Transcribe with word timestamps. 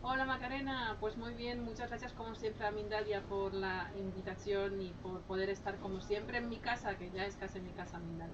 Hola 0.03 0.25
Macarena, 0.25 0.95
pues 1.01 1.17
muy 1.17 1.33
bien, 1.33 1.65
muchas 1.65 1.89
gracias 1.89 2.13
como 2.13 2.33
siempre 2.33 2.65
a 2.65 2.71
Mindalia 2.71 3.21
por 3.23 3.53
la 3.53 3.91
invitación 3.99 4.81
y 4.81 4.93
por 5.03 5.19
poder 5.21 5.49
estar 5.49 5.75
como 5.79 5.99
siempre 5.99 6.37
en 6.37 6.47
mi 6.47 6.55
casa, 6.57 6.97
que 6.97 7.11
ya 7.11 7.25
es 7.25 7.35
casi 7.35 7.59
mi 7.59 7.71
casa 7.71 7.99
Mindalia. 7.99 8.33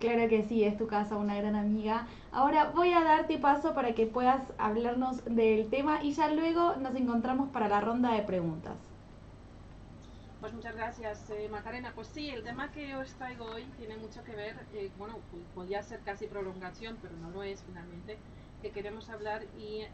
Claro 0.00 0.28
que 0.28 0.42
sí, 0.42 0.64
es 0.64 0.76
tu 0.76 0.86
casa, 0.86 1.16
una 1.16 1.36
gran 1.36 1.56
amiga. 1.56 2.06
Ahora 2.30 2.72
voy 2.74 2.92
a 2.92 3.02
darte 3.02 3.38
paso 3.38 3.72
para 3.72 3.94
que 3.94 4.06
puedas 4.06 4.42
hablarnos 4.58 5.24
del 5.24 5.70
tema 5.70 6.04
y 6.04 6.12
ya 6.12 6.30
luego 6.30 6.76
nos 6.76 6.94
encontramos 6.94 7.48
para 7.48 7.68
la 7.68 7.80
ronda 7.80 8.12
de 8.12 8.20
preguntas. 8.20 8.93
Pues 10.44 10.52
muchas 10.52 10.76
gracias, 10.76 11.30
eh, 11.30 11.48
Macarena. 11.48 11.94
Pues 11.94 12.08
sí, 12.08 12.28
el 12.28 12.44
tema 12.44 12.70
que 12.70 12.94
os 12.96 13.14
traigo 13.14 13.46
hoy 13.46 13.64
tiene 13.78 13.96
mucho 13.96 14.22
que 14.22 14.36
ver, 14.36 14.54
eh, 14.74 14.92
bueno, 14.94 15.22
podría 15.54 15.82
ser 15.82 16.02
casi 16.02 16.26
prolongación, 16.26 16.98
pero 17.00 17.16
no 17.16 17.30
lo 17.30 17.42
es 17.42 17.62
finalmente, 17.62 18.18
que 18.60 18.70
queremos 18.70 19.08
hablar 19.08 19.46
y 19.54 19.80
eh, 19.80 19.88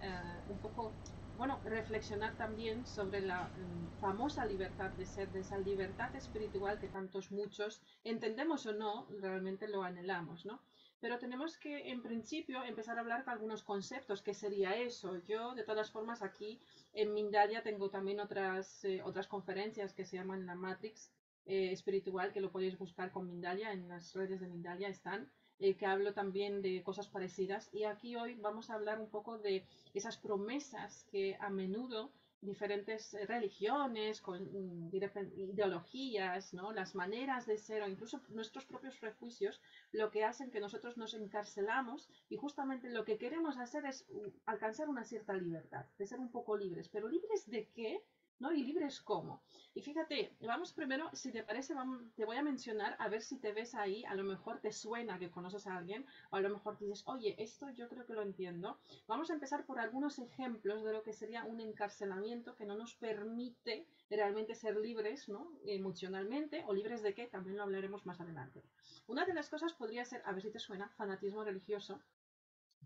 un 0.49 0.59
poco 0.59 0.97
bueno, 1.37 1.61
reflexionar 1.63 2.37
también 2.37 2.85
sobre 2.85 3.21
la 3.21 3.53
mm, 3.55 4.01
famosa 4.01 4.45
libertad 4.45 4.91
de 4.91 5.07
ser, 5.07 5.31
de 5.31 5.39
esa 5.39 5.57
libertad 5.57 6.13
espiritual 6.17 6.81
que 6.81 6.89
tantos 6.89 7.31
muchos, 7.31 7.81
entendemos 8.03 8.67
o 8.67 8.73
no, 8.73 9.07
realmente 9.21 9.69
lo 9.69 9.85
anhelamos, 9.85 10.47
¿no? 10.47 10.59
Pero 11.01 11.19
tenemos 11.19 11.57
que, 11.57 11.91
en 11.91 12.03
principio, 12.03 12.63
empezar 12.63 12.97
a 12.97 13.01
hablar 13.01 13.25
de 13.25 13.31
algunos 13.31 13.63
conceptos. 13.63 14.23
¿Qué 14.23 14.35
sería 14.35 14.77
eso? 14.77 15.17
Yo, 15.25 15.55
de 15.55 15.65
todas 15.65 15.91
formas, 15.91 16.23
aquí 16.23 16.61
en 16.93 17.15
Mindalia 17.15 17.63
tengo 17.63 17.89
también 17.89 18.21
otras, 18.21 18.85
eh, 18.85 19.03
otras 19.03 19.27
conferencias 19.27 19.95
que 19.95 20.05
se 20.05 20.17
llaman 20.17 20.47
la 20.47 20.55
Matrix 20.55 21.11
eh, 21.47 21.73
Espiritual, 21.73 22.33
que 22.33 22.41
lo 22.41 22.53
podéis 22.53 22.77
buscar 22.79 23.11
con 23.11 23.27
Mindalia, 23.27 23.73
en 23.73 23.89
las 23.89 24.15
redes 24.15 24.41
de 24.41 24.49
Mindalia 24.49 24.89
están. 24.89 25.31
Eh, 25.63 25.75
que 25.77 25.85
hablo 25.85 26.15
también 26.15 26.63
de 26.63 26.83
cosas 26.83 27.09
parecidas. 27.09 27.69
Y 27.73 27.85
aquí 27.85 28.17
hoy 28.17 28.35
vamos 28.35 28.71
a 28.71 28.75
hablar 28.75 28.99
un 28.99 29.11
poco 29.11 29.37
de 29.37 29.67
esas 29.93 30.17
promesas 30.17 31.05
que 31.11 31.37
a 31.39 31.51
menudo 31.51 32.11
diferentes 32.43 33.17
religiones, 33.27 34.21
con 34.21 34.43
mm, 34.43 34.91
ideologías, 35.37 36.55
¿no? 36.55 36.73
las 36.73 36.95
maneras 36.95 37.47
de 37.47 37.59
ser 37.59 37.83
o 37.83 37.89
incluso 37.89 38.21
nuestros 38.31 38.65
propios 38.65 38.97
prejuicios, 38.97 39.61
lo 39.93 40.11
que 40.11 40.25
hacen 40.25 40.51
que 40.51 40.61
nosotros 40.61 40.97
nos 40.97 41.15
encarcelamos 41.15 42.09
y 42.29 42.37
justamente 42.37 42.89
lo 42.89 43.05
que 43.05 43.19
queremos 43.19 43.59
hacer 43.59 43.85
es 43.85 44.07
uh, 44.09 44.31
alcanzar 44.47 44.89
una 44.89 45.05
cierta 45.05 45.35
libertad, 45.35 45.87
de 45.99 46.07
ser 46.07 46.19
un 46.19 46.31
poco 46.31 46.57
libres. 46.57 46.89
Pero 46.89 47.09
libres 47.09 47.49
de 47.51 47.69
qué? 47.69 48.03
¿No? 48.41 48.53
Y 48.53 48.65
libres 48.65 49.01
cómo. 49.01 49.43
Y 49.75 49.83
fíjate, 49.83 50.35
vamos 50.41 50.73
primero, 50.73 51.09
si 51.13 51.31
te 51.31 51.45
parece, 51.45 51.75
te 52.17 52.25
voy 52.25 52.37
a 52.37 52.43
mencionar, 52.43 52.97
a 52.99 53.09
ver 53.09 53.23
si 53.23 53.39
te 53.39 53.53
ves 53.53 53.75
ahí, 53.75 54.05
a 54.05 54.15
lo 54.15 54.25
mejor 54.25 54.61
te 54.61 54.73
suena 54.73 55.19
que 55.19 55.31
conoces 55.31 55.67
a 55.67 55.77
alguien, 55.77 56.05
o 56.31 56.37
a 56.37 56.41
lo 56.41 56.51
mejor 56.51 56.79
dices, 56.79 57.05
oye, 57.07 57.37
esto 57.39 57.71
yo 57.71 57.89
creo 57.89 58.05
que 58.07 58.15
lo 58.15 58.23
entiendo. 58.23 58.81
Vamos 59.07 59.31
a 59.31 59.35
empezar 59.35 59.65
por 59.67 59.79
algunos 59.79 60.19
ejemplos 60.19 60.83
de 60.83 60.93
lo 60.93 61.03
que 61.03 61.13
sería 61.13 61.45
un 61.45 61.61
encarcelamiento 61.61 62.57
que 62.57 62.67
no 62.67 62.75
nos 62.75 62.95
permite 62.97 63.87
realmente 64.11 64.55
ser 64.55 64.77
libres, 64.77 65.29
¿no? 65.29 65.53
Emocionalmente, 65.65 66.65
o 66.67 66.75
libres 66.75 67.03
de 67.03 67.15
qué, 67.15 67.27
también 67.27 67.57
lo 67.57 67.63
hablaremos 67.63 68.07
más 68.07 68.21
adelante. 68.21 68.65
Una 69.07 69.25
de 69.25 69.35
las 69.35 69.51
cosas 69.51 69.75
podría 69.75 70.05
ser, 70.05 70.23
a 70.25 70.33
ver 70.33 70.43
si 70.43 70.51
te 70.51 70.59
suena, 70.59 70.89
fanatismo 70.97 71.45
religioso, 71.45 72.01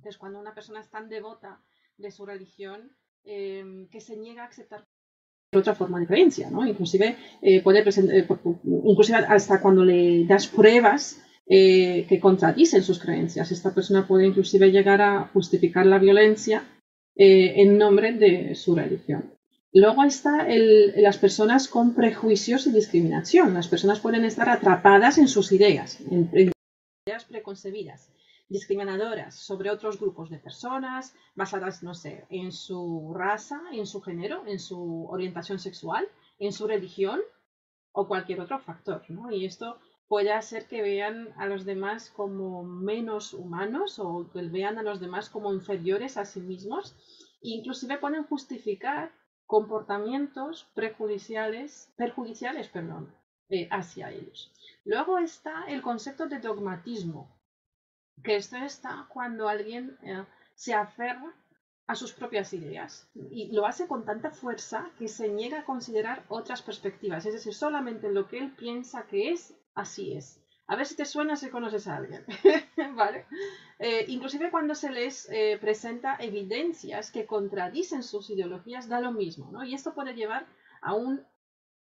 es 0.03 0.19
cuando 0.19 0.39
una 0.39 0.55
persona 0.55 0.81
es 0.81 0.91
tan 0.91 1.09
devota 1.09 1.63
de 1.97 2.11
su 2.11 2.27
religión 2.27 2.95
eh, 3.25 3.89
que 3.91 4.01
se 4.01 4.17
niega 4.17 4.43
a 4.43 4.49
aceptar 4.49 4.87
otra 5.59 5.75
forma 5.75 6.01
de 6.01 6.07
creencia, 6.07 6.51
¿no? 6.51 6.67
Inclusive 6.67 7.17
eh, 7.43 7.63
puede 7.63 7.83
presentar, 7.83 8.17
eh, 8.17 8.27
inclusive 8.85 9.19
hasta 9.19 9.61
cuando 9.61 9.85
le 9.85 10.25
das 10.25 10.47
pruebas 10.47 11.23
eh, 11.47 12.07
que 12.09 12.21
contradicen 12.21 12.83
sus 12.83 12.99
creencias. 12.99 13.51
Esta 13.51 13.75
persona 13.75 14.07
puede 14.07 14.27
inclusive 14.27 14.71
llegar 14.71 15.01
a 15.01 15.31
justificar 15.33 15.87
la 15.87 15.99
violencia 15.99 16.65
en 17.17 17.79
nombre 17.79 18.13
de 18.13 18.57
su 18.57 18.75
religión. 18.75 19.31
Luego 19.73 20.03
está 20.03 20.49
las 20.97 21.19
personas 21.19 21.69
con 21.69 21.95
prejuicios 21.95 22.67
y 22.67 22.73
discriminación. 22.73 23.55
Las 23.55 23.69
personas 23.69 24.01
pueden 24.01 24.25
estar 24.25 24.49
atrapadas 24.49 25.19
en 25.19 25.29
sus 25.29 25.53
ideas, 25.53 26.01
en 26.11 26.29
ideas 27.07 27.25
preconcebidas 27.25 28.11
discriminadoras 28.55 29.35
sobre 29.35 29.69
otros 29.69 29.99
grupos 29.99 30.31
de 30.31 30.39
personas, 30.39 31.13
basadas, 31.35 31.83
no 31.83 31.93
sé, 31.93 32.25
en 32.31 32.53
su 32.53 33.13
raza, 33.13 33.61
en 33.73 33.85
su 33.85 34.01
género, 34.01 34.47
en 34.47 34.61
su 34.61 35.07
orientación 35.07 35.59
sexual, 35.59 36.07
en 36.39 36.53
su 36.53 36.69
religión 36.69 37.21
o 37.91 38.07
cualquier 38.07 38.41
otro 38.41 38.61
factor, 38.61 39.03
¿no? 39.09 39.33
Y 39.33 39.45
esto 39.45 39.79
puede 40.07 40.33
hacer 40.33 40.69
que 40.69 40.83
vean 40.83 41.35
a 41.37 41.47
los 41.47 41.65
demás 41.65 42.11
como 42.11 42.63
menos 42.63 43.35
humanos 43.35 43.99
o 43.99 44.31
que 44.33 44.43
vean 44.43 44.79
a 44.79 44.85
los 44.85 45.01
demás 45.01 45.29
como 45.29 45.53
inferiores 45.53 46.17
a 46.17 46.25
sí 46.25 46.41
mismos 46.41 46.95
e 47.43 47.49
inclusive 47.59 47.99
pueden 47.99 48.23
justificar 48.23 49.11
comportamientos 49.47 50.69
prejudiciales, 50.75 51.93
perjudiciales 51.97 52.69
perdón, 52.69 53.13
eh, 53.49 53.67
hacia 53.73 54.13
ellos. 54.13 54.53
Luego 54.85 55.19
está 55.19 55.65
el 55.67 55.83
concepto 55.83 56.27
de 56.27 56.39
dogmatismo, 56.39 57.34
que 58.23 58.37
esto 58.37 58.57
está 58.57 59.07
cuando 59.09 59.49
alguien 59.49 59.99
eh, 60.03 60.25
se 60.55 60.75
aferra 60.75 61.35
a 61.87 61.95
sus 61.95 62.13
propias 62.13 62.53
ideas 62.55 63.09
y 63.15 63.53
lo 63.53 63.67
hace 63.67 63.87
con 63.87 64.05
tanta 64.05 64.31
fuerza 64.31 64.91
que 64.99 65.09
se 65.09 65.29
niega 65.29 65.61
a 65.61 65.65
considerar 65.65 66.25
otras 66.29 66.63
perspectivas, 66.63 67.27
es 67.27 67.35
decir, 67.35 67.53
solamente 67.53 68.11
lo 68.11 68.27
que 68.27 68.39
él 68.39 68.53
piensa 68.53 69.07
que 69.07 69.33
es, 69.33 69.55
así 69.75 70.15
es. 70.15 70.41
A 70.67 70.77
ver 70.77 70.87
si 70.87 70.97
te 70.97 71.05
suena 71.05 71.37
si 71.37 71.51
conoces 71.51 71.87
a 71.87 71.97
alguien, 71.97 72.25
¿vale? 72.97 73.27
Eh, 73.79 74.07
inclusive 74.09 74.51
cuando 74.51 74.75
se 74.75 74.91
les 74.91 75.29
eh, 75.31 75.59
presenta 75.61 76.17
evidencias 76.17 77.11
que 77.11 77.27
contradicen 77.27 78.03
sus 78.03 78.31
ideologías, 78.31 78.89
da 78.89 79.01
lo 79.01 79.13
mismo, 79.13 79.51
¿no? 79.53 79.63
Y 79.63 79.75
esto 79.75 79.93
puede 79.93 80.15
llevar 80.15 80.47
a 80.81 80.95
un 80.95 81.23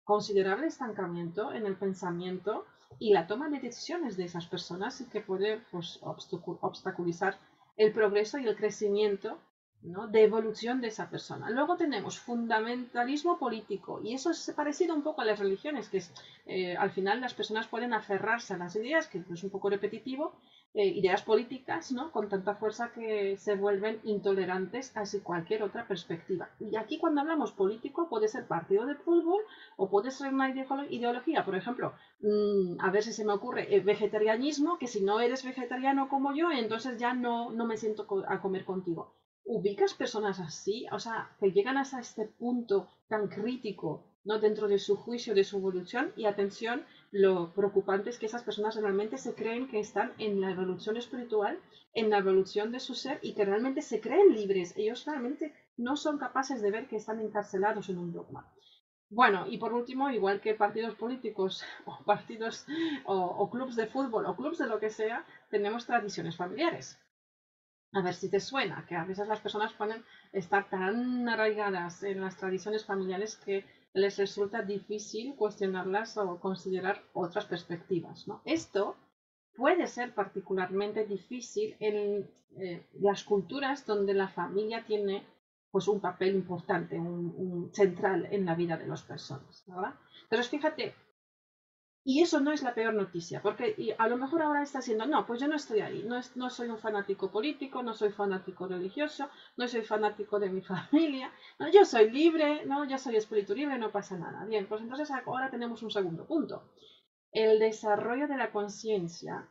considerable 0.03 0.67
estancamiento 0.67 1.51
en 1.51 1.65
el 1.65 1.75
pensamiento 1.75 2.65
y 2.99 3.13
la 3.13 3.27
toma 3.27 3.49
de 3.49 3.59
decisiones 3.59 4.17
de 4.17 4.25
esas 4.25 4.45
personas 4.47 5.03
que 5.11 5.21
puede 5.21 5.61
pues, 5.71 5.99
obstaculizar 6.01 7.37
el 7.75 7.93
progreso 7.93 8.39
y 8.39 8.47
el 8.47 8.55
crecimiento 8.55 9.37
¿no? 9.83 10.07
de 10.07 10.23
evolución 10.23 10.81
de 10.81 10.87
esa 10.87 11.09
persona. 11.09 11.49
Luego 11.49 11.77
tenemos 11.77 12.19
fundamentalismo 12.19 13.37
político 13.37 14.01
y 14.03 14.13
eso 14.13 14.31
es 14.31 14.51
parecido 14.55 14.95
un 14.95 15.03
poco 15.03 15.21
a 15.21 15.25
las 15.25 15.39
religiones, 15.39 15.89
que 15.89 15.97
es, 15.97 16.11
eh, 16.45 16.75
al 16.75 16.91
final 16.91 17.21
las 17.21 17.33
personas 17.33 17.67
pueden 17.67 17.93
aferrarse 17.93 18.53
a 18.53 18.57
las 18.57 18.75
ideas, 18.75 19.07
que 19.07 19.23
es 19.31 19.43
un 19.43 19.49
poco 19.49 19.69
repetitivo, 19.69 20.33
eh, 20.79 20.85
ideas 20.85 21.23
políticas, 21.23 21.91
¿no? 21.91 22.11
Con 22.11 22.29
tanta 22.29 22.53
fuerza 22.53 22.91
que 22.93 23.35
se 23.37 23.55
vuelven 23.55 23.99
intolerantes 24.03 24.95
a 24.95 25.05
cualquier 25.23 25.63
otra 25.63 25.87
perspectiva. 25.87 26.51
Y 26.59 26.75
aquí 26.75 26.99
cuando 26.99 27.21
hablamos 27.21 27.51
político 27.51 28.07
puede 28.09 28.27
ser 28.27 28.45
partido 28.45 28.85
de 28.85 28.93
fútbol 28.93 29.41
o 29.75 29.89
puede 29.89 30.11
ser 30.11 30.31
una 30.31 30.51
ideología, 30.51 31.43
por 31.43 31.55
ejemplo, 31.55 31.93
mm, 32.21 32.79
a 32.79 32.91
ver 32.91 33.01
si 33.01 33.11
se 33.11 33.25
me 33.25 33.33
ocurre, 33.33 33.73
el 33.73 33.81
vegetarianismo, 33.81 34.77
que 34.77 34.85
si 34.85 35.01
no 35.01 35.19
eres 35.19 35.43
vegetariano 35.43 36.09
como 36.09 36.35
yo, 36.35 36.51
entonces 36.51 36.99
ya 36.99 37.15
no, 37.15 37.49
no 37.49 37.65
me 37.65 37.77
siento 37.77 38.05
a 38.27 38.39
comer 38.39 38.63
contigo. 38.63 39.15
¿Ubicas 39.45 39.95
personas 39.95 40.39
así? 40.39 40.85
O 40.91 40.99
sea, 40.99 41.35
que 41.39 41.53
llegan 41.53 41.77
hasta 41.77 41.99
este 41.99 42.25
punto 42.25 42.87
tan 43.07 43.29
crítico 43.29 44.03
¿no? 44.27 44.39
dentro 44.39 44.67
de 44.67 44.77
su 44.77 44.97
juicio, 44.97 45.33
de 45.33 45.45
su 45.45 45.57
evolución. 45.57 46.11
Y 46.17 46.25
atención, 46.25 46.83
lo 47.11 47.53
preocupante 47.53 48.09
es 48.09 48.17
que 48.17 48.25
esas 48.25 48.43
personas 48.43 48.75
realmente 48.75 49.17
se 49.17 49.33
creen 49.33 49.67
que 49.67 49.79
están 49.79 50.13
en 50.17 50.41
la 50.41 50.51
evolución 50.51 50.97
espiritual, 50.97 51.59
en 51.93 52.09
la 52.09 52.17
evolución 52.17 52.71
de 52.71 52.79
su 52.79 52.95
ser 52.95 53.19
y 53.21 53.33
que 53.33 53.45
realmente 53.45 53.81
se 53.81 54.01
creen 54.01 54.33
libres. 54.33 54.73
Ellos 54.75 55.05
realmente 55.05 55.53
no 55.77 55.95
son 55.95 56.17
capaces 56.17 56.61
de 56.61 56.71
ver 56.71 56.87
que 56.87 56.97
están 56.97 57.19
encarcelados 57.19 57.89
en 57.89 57.97
un 57.97 58.11
dogma. 58.11 58.51
Bueno, 59.09 59.45
y 59.47 59.57
por 59.57 59.71
último, 59.71 60.09
igual 60.09 60.41
que 60.41 60.53
partidos 60.53 60.95
políticos 60.95 61.63
o 61.85 62.03
partidos 62.03 62.65
o, 63.05 63.15
o 63.15 63.49
clubes 63.49 63.75
de 63.77 63.87
fútbol 63.87 64.25
o 64.25 64.35
clubes 64.35 64.57
de 64.57 64.67
lo 64.67 64.79
que 64.79 64.89
sea, 64.89 65.25
tenemos 65.49 65.85
tradiciones 65.85 66.35
familiares. 66.35 66.99
A 67.93 68.01
ver 68.01 68.13
si 68.13 68.29
te 68.29 68.41
suena, 68.41 68.85
que 68.85 68.95
a 68.95 69.05
veces 69.05 69.29
las 69.29 69.39
personas 69.39 69.71
pueden 69.71 70.03
estar 70.33 70.69
tan 70.69 71.27
arraigadas 71.29 72.03
en 72.03 72.19
las 72.19 72.35
tradiciones 72.35 72.83
familiares 72.83 73.37
que 73.37 73.63
les 73.97 74.17
resulta 74.17 74.61
difícil 74.61 75.35
cuestionarlas 75.35 76.17
o 76.17 76.39
considerar 76.39 77.03
otras 77.13 77.45
perspectivas. 77.45 78.27
¿no? 78.27 78.41
Esto 78.45 78.95
puede 79.55 79.87
ser 79.87 80.13
particularmente 80.13 81.05
difícil 81.05 81.75
en 81.79 82.29
eh, 82.59 82.85
las 82.99 83.23
culturas 83.23 83.85
donde 83.85 84.13
la 84.13 84.27
familia 84.27 84.85
tiene 84.85 85.25
pues, 85.71 85.87
un 85.87 85.99
papel 85.99 86.35
importante, 86.35 86.99
un, 86.99 87.71
central 87.73 88.27
en 88.31 88.45
la 88.45 88.55
vida 88.55 88.77
de 88.77 88.87
las 88.87 89.01
personas. 89.01 89.63
¿verdad? 89.67 89.95
Entonces, 90.23 90.49
fíjate, 90.49 90.93
y 92.09 92.21
eso 92.21 92.39
no 92.39 92.53
es 92.53 92.63
la 92.63 92.73
peor 92.73 92.93
noticia, 92.93 93.41
porque 93.41 93.93
a 93.97 94.07
lo 94.07 94.15
mejor 94.15 94.41
ahora 94.41 94.63
está 94.63 94.79
diciendo, 94.79 95.05
no, 95.05 95.25
pues 95.25 95.41
yo 95.41 95.49
no 95.49 95.57
estoy 95.57 95.81
ahí, 95.81 96.05
no, 96.07 96.17
no 96.35 96.49
soy 96.49 96.69
un 96.69 96.77
fanático 96.77 97.29
político, 97.29 97.83
no 97.83 97.93
soy 97.93 98.13
fanático 98.13 98.65
religioso, 98.65 99.29
no 99.57 99.67
soy 99.67 99.81
fanático 99.81 100.39
de 100.39 100.49
mi 100.49 100.61
familia, 100.73 101.29
yo 101.73 101.83
soy 101.83 102.09
libre, 102.09 102.65
no, 102.65 102.85
yo 102.85 102.97
soy 102.97 103.17
espíritu 103.17 103.53
libre, 103.53 103.77
no 103.77 103.91
pasa 103.91 104.17
nada. 104.17 104.45
Bien, 104.45 104.67
pues 104.67 104.79
entonces 104.83 105.11
ahora 105.11 105.51
tenemos 105.51 105.83
un 105.83 105.91
segundo 105.91 106.25
punto. 106.25 106.63
El 107.33 107.59
desarrollo 107.59 108.29
de 108.29 108.37
la 108.37 108.51
conciencia 108.51 109.49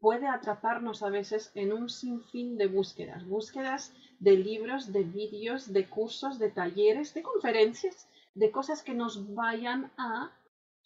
puede 0.00 0.28
atraparnos 0.28 1.02
a 1.02 1.10
veces 1.10 1.52
en 1.54 1.74
un 1.74 1.90
sinfín 1.90 2.56
de 2.56 2.68
búsquedas, 2.68 3.26
búsquedas 3.26 3.92
de 4.18 4.38
libros, 4.38 4.94
de 4.94 5.02
vídeos, 5.02 5.74
de 5.74 5.86
cursos, 5.86 6.38
de 6.38 6.48
talleres, 6.48 7.12
de 7.12 7.22
conferencias, 7.22 8.08
de 8.34 8.50
cosas 8.50 8.82
que 8.82 8.94
nos 8.94 9.34
vayan 9.34 9.92
a 9.98 10.32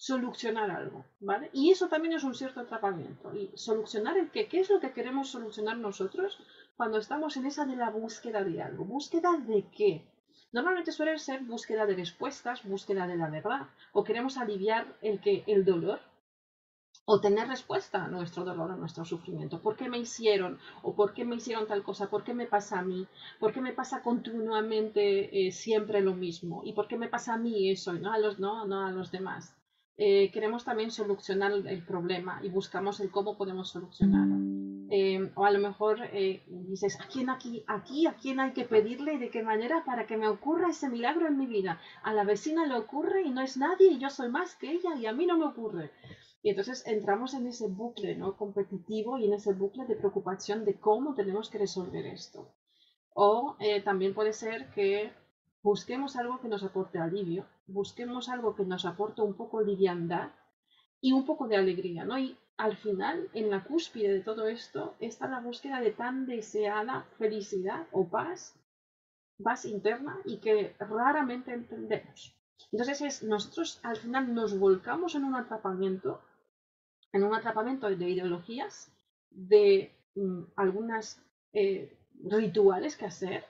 solucionar 0.03 0.69
algo, 0.69 1.05
¿vale? 1.21 1.49
Y 1.53 1.71
eso 1.71 1.87
también 1.87 2.15
es 2.15 2.25
un 2.25 2.35
cierto 2.35 2.59
atrapamiento. 2.59 3.33
¿Y 3.37 3.53
solucionar 3.55 4.19
el 4.19 4.33
qué? 4.33 4.49
¿Qué 4.49 4.59
es 4.59 4.69
lo 4.69 4.81
que 4.81 4.91
queremos 4.91 5.29
solucionar 5.29 5.77
nosotros 5.77 6.41
cuando 6.77 6.99
estamos 6.99 7.37
en 7.37 7.47
esa 7.47 7.67
de 7.67 7.77
la 7.77 7.91
búsqueda 7.91 8.43
de 8.43 8.61
algo? 8.61 8.85
¿Búsqueda 8.85 9.37
de 9.37 9.65
qué? 9.71 10.05
Normalmente 10.51 10.91
suele 10.91 11.17
ser 11.21 11.45
búsqueda 11.45 11.87
de 11.87 11.95
respuestas, 11.95 12.65
búsqueda 12.65 13.07
de 13.07 13.17
la 13.17 13.31
verdad, 13.31 13.69
o 13.93 14.03
queremos 14.03 14.39
aliviar 14.39 14.93
el 15.03 15.21
que 15.21 15.45
el 15.47 15.65
dolor, 15.65 16.01
o 17.05 17.21
tener 17.21 17.47
respuesta 17.47 18.05
a 18.05 18.09
nuestro 18.09 18.43
dolor, 18.43 18.73
a 18.73 18.77
nuestro 18.77 19.05
sufrimiento. 19.05 19.63
¿Por 19.63 19.77
qué 19.77 19.89
me 19.89 19.99
hicieron? 19.99 20.59
¿O 20.83 20.97
por 20.97 21.15
qué 21.15 21.25
me 21.25 21.37
hicieron 21.37 21.69
tal 21.69 21.85
cosa? 21.85 22.11
¿Por 22.11 22.25
qué 22.25 22.35
me 22.35 22.47
pasa 22.47 22.81
a 22.81 22.83
mí? 22.83 23.07
¿Por 23.39 23.53
qué 23.53 23.61
me 23.61 23.73
pasa 23.73 24.03
continuamente 24.03 25.47
eh, 25.47 25.53
siempre 25.53 26.01
lo 26.01 26.15
mismo? 26.17 26.63
¿Y 26.65 26.73
por 26.73 26.89
qué 26.89 26.97
me 26.97 27.09
pasa 27.09 27.35
a 27.35 27.39
mí 27.39 27.71
eso 27.71 27.95
y 27.95 28.01
no 28.01 28.13
a 28.13 28.19
los, 28.19 28.41
no, 28.41 28.67
no 28.67 28.85
a 28.85 28.91
los 28.91 29.13
demás? 29.13 29.55
Eh, 29.97 30.31
queremos 30.33 30.65
también 30.65 30.91
solucionar 30.91 31.53
el 31.53 31.85
problema 31.85 32.41
y 32.43 32.49
buscamos 32.49 33.01
el 33.01 33.11
cómo 33.11 33.37
podemos 33.37 33.71
solucionarlo. 33.71 34.37
Eh, 34.95 35.31
o 35.37 35.45
a 35.47 35.51
lo 35.51 35.59
mejor 35.59 36.01
eh, 36.13 36.43
dices, 36.47 37.01
¿a 37.01 37.07
quién 37.07 37.31
aquí, 37.31 37.65
aquí, 37.67 38.07
a 38.07 38.15
quién 38.15 38.41
hay 38.41 38.53
que 38.53 38.65
pedirle 38.65 39.15
y 39.15 39.19
de 39.19 39.31
qué 39.31 39.43
manera 39.43 39.85
para 39.87 40.07
que 40.07 40.19
me 40.19 40.29
ocurra 40.29 40.69
ese 40.71 40.89
milagro 40.89 41.27
en 41.29 41.39
mi 41.39 41.47
vida? 41.47 41.81
A 42.03 42.13
la 42.13 42.25
vecina 42.25 42.67
le 42.67 42.75
ocurre 42.75 43.23
y 43.23 43.31
no 43.31 43.41
es 43.41 43.57
nadie 43.57 43.93
y 43.93 43.99
yo 43.99 44.11
soy 44.11 44.29
más 44.29 44.55
que 44.57 44.71
ella 44.71 44.95
y 44.97 45.07
a 45.07 45.13
mí 45.13 45.25
no 45.25 45.39
me 45.39 45.47
ocurre. 45.47 45.93
Y 46.43 46.51
entonces 46.51 46.87
entramos 46.87 47.33
en 47.35 47.47
ese 47.47 47.69
bucle 47.69 48.17
¿no? 48.17 48.37
competitivo 48.37 49.17
y 49.17 49.27
en 49.27 49.35
ese 49.35 49.55
bucle 49.55 49.87
de 49.87 49.97
preocupación 49.97 50.65
de 50.65 50.79
cómo 50.79 51.15
tenemos 51.15 51.49
que 51.49 51.59
resolver 51.59 52.05
esto. 52.07 52.53
O 53.15 53.57
también 53.85 54.15
puede 54.15 54.33
ser 54.33 54.71
que 54.75 55.13
busquemos 55.63 56.17
algo 56.17 56.41
que 56.41 56.49
nos 56.49 56.65
aporte 56.65 56.99
alivio, 56.99 57.47
busquemos 57.67 58.29
algo 58.29 58.55
que 58.57 58.65
nos 58.65 58.85
aporte 58.85 59.23
un 59.23 59.35
poco 59.35 59.61
de 59.61 59.67
liviandad 59.67 60.31
y 61.01 61.13
un 61.13 61.25
poco 61.25 61.49
de 61.49 61.57
alegría, 61.57 62.05
¿no? 62.05 62.19
Y 62.19 62.37
al 62.57 62.77
final, 62.77 63.29
en 63.33 63.51
la 63.51 63.65
cúspide 63.65 64.13
de 64.13 64.21
todo 64.21 64.47
esto, 64.47 64.95
está 65.01 65.27
la 65.27 65.41
búsqueda 65.41 65.81
de 65.81 65.91
tan 65.91 66.27
deseada 66.27 67.07
felicidad 67.19 67.87
o 67.93 68.09
paz, 68.09 68.55
paz 69.43 69.65
interna 69.65 70.21
y 70.25 70.39
que 70.39 70.77
raramente 70.79 71.53
entendemos. 71.53 72.37
Entonces 72.71 73.01
es, 73.01 73.23
nosotros 73.23 73.81
al 73.83 73.97
final 73.97 74.35
nos 74.35 74.59
volcamos 74.59 75.15
en 75.15 75.25
un 75.25 75.35
atrapamiento, 75.35 76.21
en 77.13 77.25
un 77.25 77.35
atrapamiento 77.35 77.89
de 77.89 78.09
ideologías, 78.09 78.93
de 79.31 79.93
mm, 80.15 80.43
algunas 80.57 81.21
eh, 81.53 81.99
rituales 82.25 82.97
que 82.97 83.07
hacer, 83.07 83.45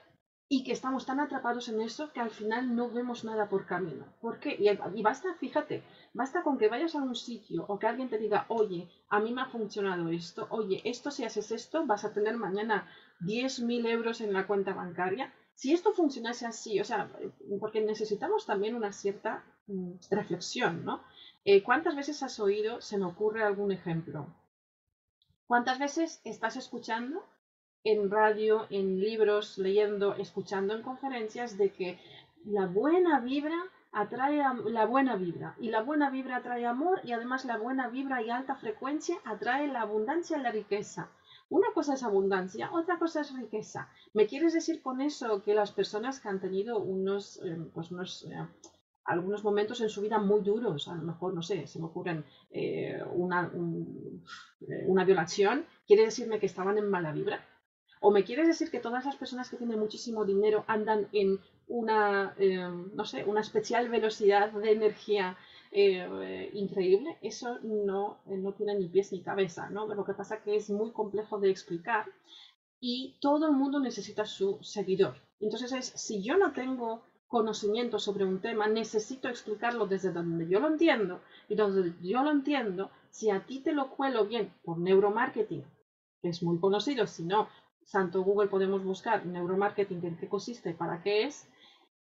y 0.53 0.63
que 0.63 0.71
estamos 0.71 1.07
tan 1.07 1.19
atrapados 1.19 1.67
en 1.67 1.81
eso 1.81 2.13
que 2.13 2.19
al 2.19 2.29
final 2.29 2.75
no 2.75 2.87
vemos 2.87 3.23
nada 3.23 3.49
por 3.49 3.65
camino. 3.65 4.05
¿Por 4.21 4.39
qué? 4.39 4.55
Y, 4.59 5.01
basta, 5.01 5.33
fíjate, 5.39 5.81
basta 6.13 6.43
con 6.43 6.59
que 6.59 6.67
vayas 6.67 6.93
a 6.93 7.01
un 7.01 7.15
sitio 7.15 7.65
o 7.67 7.79
que 7.79 7.87
alguien 7.87 8.07
te 8.07 8.19
diga, 8.19 8.45
oye, 8.49 8.87
a 9.09 9.19
mí 9.19 9.33
me 9.33 9.41
ha 9.41 9.47
funcionado 9.47 10.09
esto, 10.09 10.45
oye, 10.51 10.79
esto 10.85 11.09
si 11.09 11.25
haces 11.25 11.51
esto 11.51 11.87
vas 11.87 12.05
a 12.05 12.13
tener 12.13 12.37
mañana 12.37 12.87
10.000 13.21 13.87
euros 13.87 14.21
en 14.21 14.31
la 14.31 14.45
cuenta 14.45 14.73
bancaria. 14.75 15.33
Si 15.55 15.73
esto 15.73 15.91
funcionase 15.91 16.45
así, 16.45 16.79
o 16.79 16.85
sea, 16.85 17.09
porque 17.59 17.81
necesitamos 17.81 18.45
también 18.45 18.75
una 18.75 18.93
cierta 18.93 19.43
mm, 19.65 19.93
reflexión, 20.11 20.85
¿no? 20.85 21.03
Eh, 21.45 21.63
¿Cuántas 21.63 21.95
veces 21.95 22.21
has 22.21 22.39
oído, 22.39 22.79
se 22.79 22.99
me 22.99 23.05
ocurre 23.05 23.41
algún 23.41 23.71
ejemplo? 23.71 24.27
¿Cuántas 25.47 25.79
veces 25.79 26.21
estás 26.23 26.57
escuchando 26.57 27.25
en 27.83 28.09
radio, 28.09 28.65
en 28.69 28.99
libros, 28.99 29.57
leyendo, 29.57 30.15
escuchando 30.15 30.73
en 30.73 30.81
conferencias 30.81 31.57
de 31.57 31.71
que 31.71 31.99
la 32.45 32.65
buena 32.65 33.19
vibra 33.19 33.57
atrae 33.91 34.41
la 34.65 34.85
buena 34.85 35.15
vibra 35.15 35.55
y 35.59 35.69
la 35.69 35.81
buena 35.81 36.09
vibra 36.09 36.37
atrae 36.37 36.65
amor 36.65 36.99
y 37.03 37.11
además 37.11 37.45
la 37.45 37.57
buena 37.57 37.89
vibra 37.89 38.21
y 38.23 38.29
alta 38.29 38.55
frecuencia 38.55 39.17
atrae 39.23 39.67
la 39.67 39.81
abundancia 39.81 40.37
y 40.37 40.41
la 40.41 40.51
riqueza. 40.51 41.09
Una 41.49 41.67
cosa 41.73 41.93
es 41.93 42.03
abundancia, 42.03 42.71
otra 42.71 42.97
cosa 42.97 43.21
es 43.21 43.35
riqueza. 43.35 43.89
¿Me 44.13 44.25
quieres 44.25 44.53
decir 44.53 44.81
con 44.81 45.01
eso 45.01 45.43
que 45.43 45.53
las 45.53 45.71
personas 45.71 46.19
que 46.19 46.29
han 46.29 46.39
tenido 46.39 46.79
unos, 46.79 47.39
eh, 47.45 47.57
pues 47.73 47.91
unos 47.91 48.25
eh, 48.25 48.47
algunos 49.05 49.43
momentos 49.43 49.81
en 49.81 49.89
su 49.89 50.01
vida 50.01 50.17
muy 50.17 50.41
duros, 50.41 50.87
a 50.87 50.95
lo 50.95 51.03
mejor, 51.03 51.33
no 51.33 51.41
sé, 51.41 51.67
se 51.67 51.77
me 51.79 51.85
ocurren 51.85 52.23
eh, 52.51 53.03
una, 53.13 53.51
una 54.87 55.03
violación, 55.03 55.65
quiere 55.85 56.05
decirme 56.05 56.39
que 56.39 56.45
estaban 56.45 56.77
en 56.77 56.89
mala 56.89 57.11
vibra? 57.11 57.45
¿O 58.05 58.11
me 58.11 58.25
quieres 58.25 58.47
decir 58.47 58.69
que 58.69 58.81
todas 58.81 59.05
las 59.05 59.15
personas 59.15 59.49
que 59.49 59.55
tienen 59.55 59.79
muchísimo 59.79 60.25
dinero 60.25 60.65
andan 60.67 61.07
en 61.13 61.39
una, 61.69 62.35
eh, 62.37 62.67
no 62.93 63.05
sé, 63.05 63.23
una 63.23 63.39
especial 63.39 63.87
velocidad 63.87 64.51
de 64.51 64.71
energía 64.73 65.37
eh, 65.71 66.49
increíble? 66.53 67.17
Eso 67.21 67.59
no, 67.61 68.17
eh, 68.27 68.35
no 68.35 68.51
tiene 68.51 68.75
ni 68.75 68.89
pies 68.89 69.13
ni 69.13 69.21
cabeza, 69.21 69.69
¿no? 69.69 69.87
Lo 69.87 70.03
que 70.03 70.13
pasa 70.13 70.41
que 70.43 70.57
es 70.57 70.69
muy 70.69 70.91
complejo 70.91 71.39
de 71.39 71.49
explicar 71.49 72.05
y 72.81 73.15
todo 73.21 73.47
el 73.47 73.53
mundo 73.53 73.79
necesita 73.79 74.25
su 74.25 74.59
seguidor. 74.61 75.15
Entonces 75.39 75.71
es, 75.71 75.85
si 75.95 76.21
yo 76.21 76.37
no 76.37 76.51
tengo 76.51 77.05
conocimiento 77.29 77.99
sobre 77.99 78.25
un 78.25 78.41
tema, 78.41 78.67
necesito 78.67 79.29
explicarlo 79.29 79.87
desde 79.87 80.11
donde 80.11 80.49
yo 80.49 80.59
lo 80.59 80.67
entiendo 80.67 81.21
y 81.47 81.55
donde 81.55 81.93
yo 82.01 82.21
lo 82.21 82.31
entiendo, 82.31 82.91
si 83.11 83.29
a 83.29 83.45
ti 83.45 83.61
te 83.61 83.71
lo 83.71 83.91
cuelo 83.91 84.25
bien 84.25 84.53
por 84.65 84.77
neuromarketing, 84.77 85.63
que 86.21 86.29
es 86.29 86.43
muy 86.43 86.59
conocido, 86.59 87.07
si 87.07 87.23
no, 87.23 87.47
santo 87.85 88.23
Google 88.23 88.49
podemos 88.49 88.83
buscar 88.83 89.25
neuromarketing, 89.25 90.05
en 90.05 90.17
qué 90.17 90.27
consiste, 90.27 90.73
para 90.73 91.01
qué 91.01 91.23
es, 91.23 91.47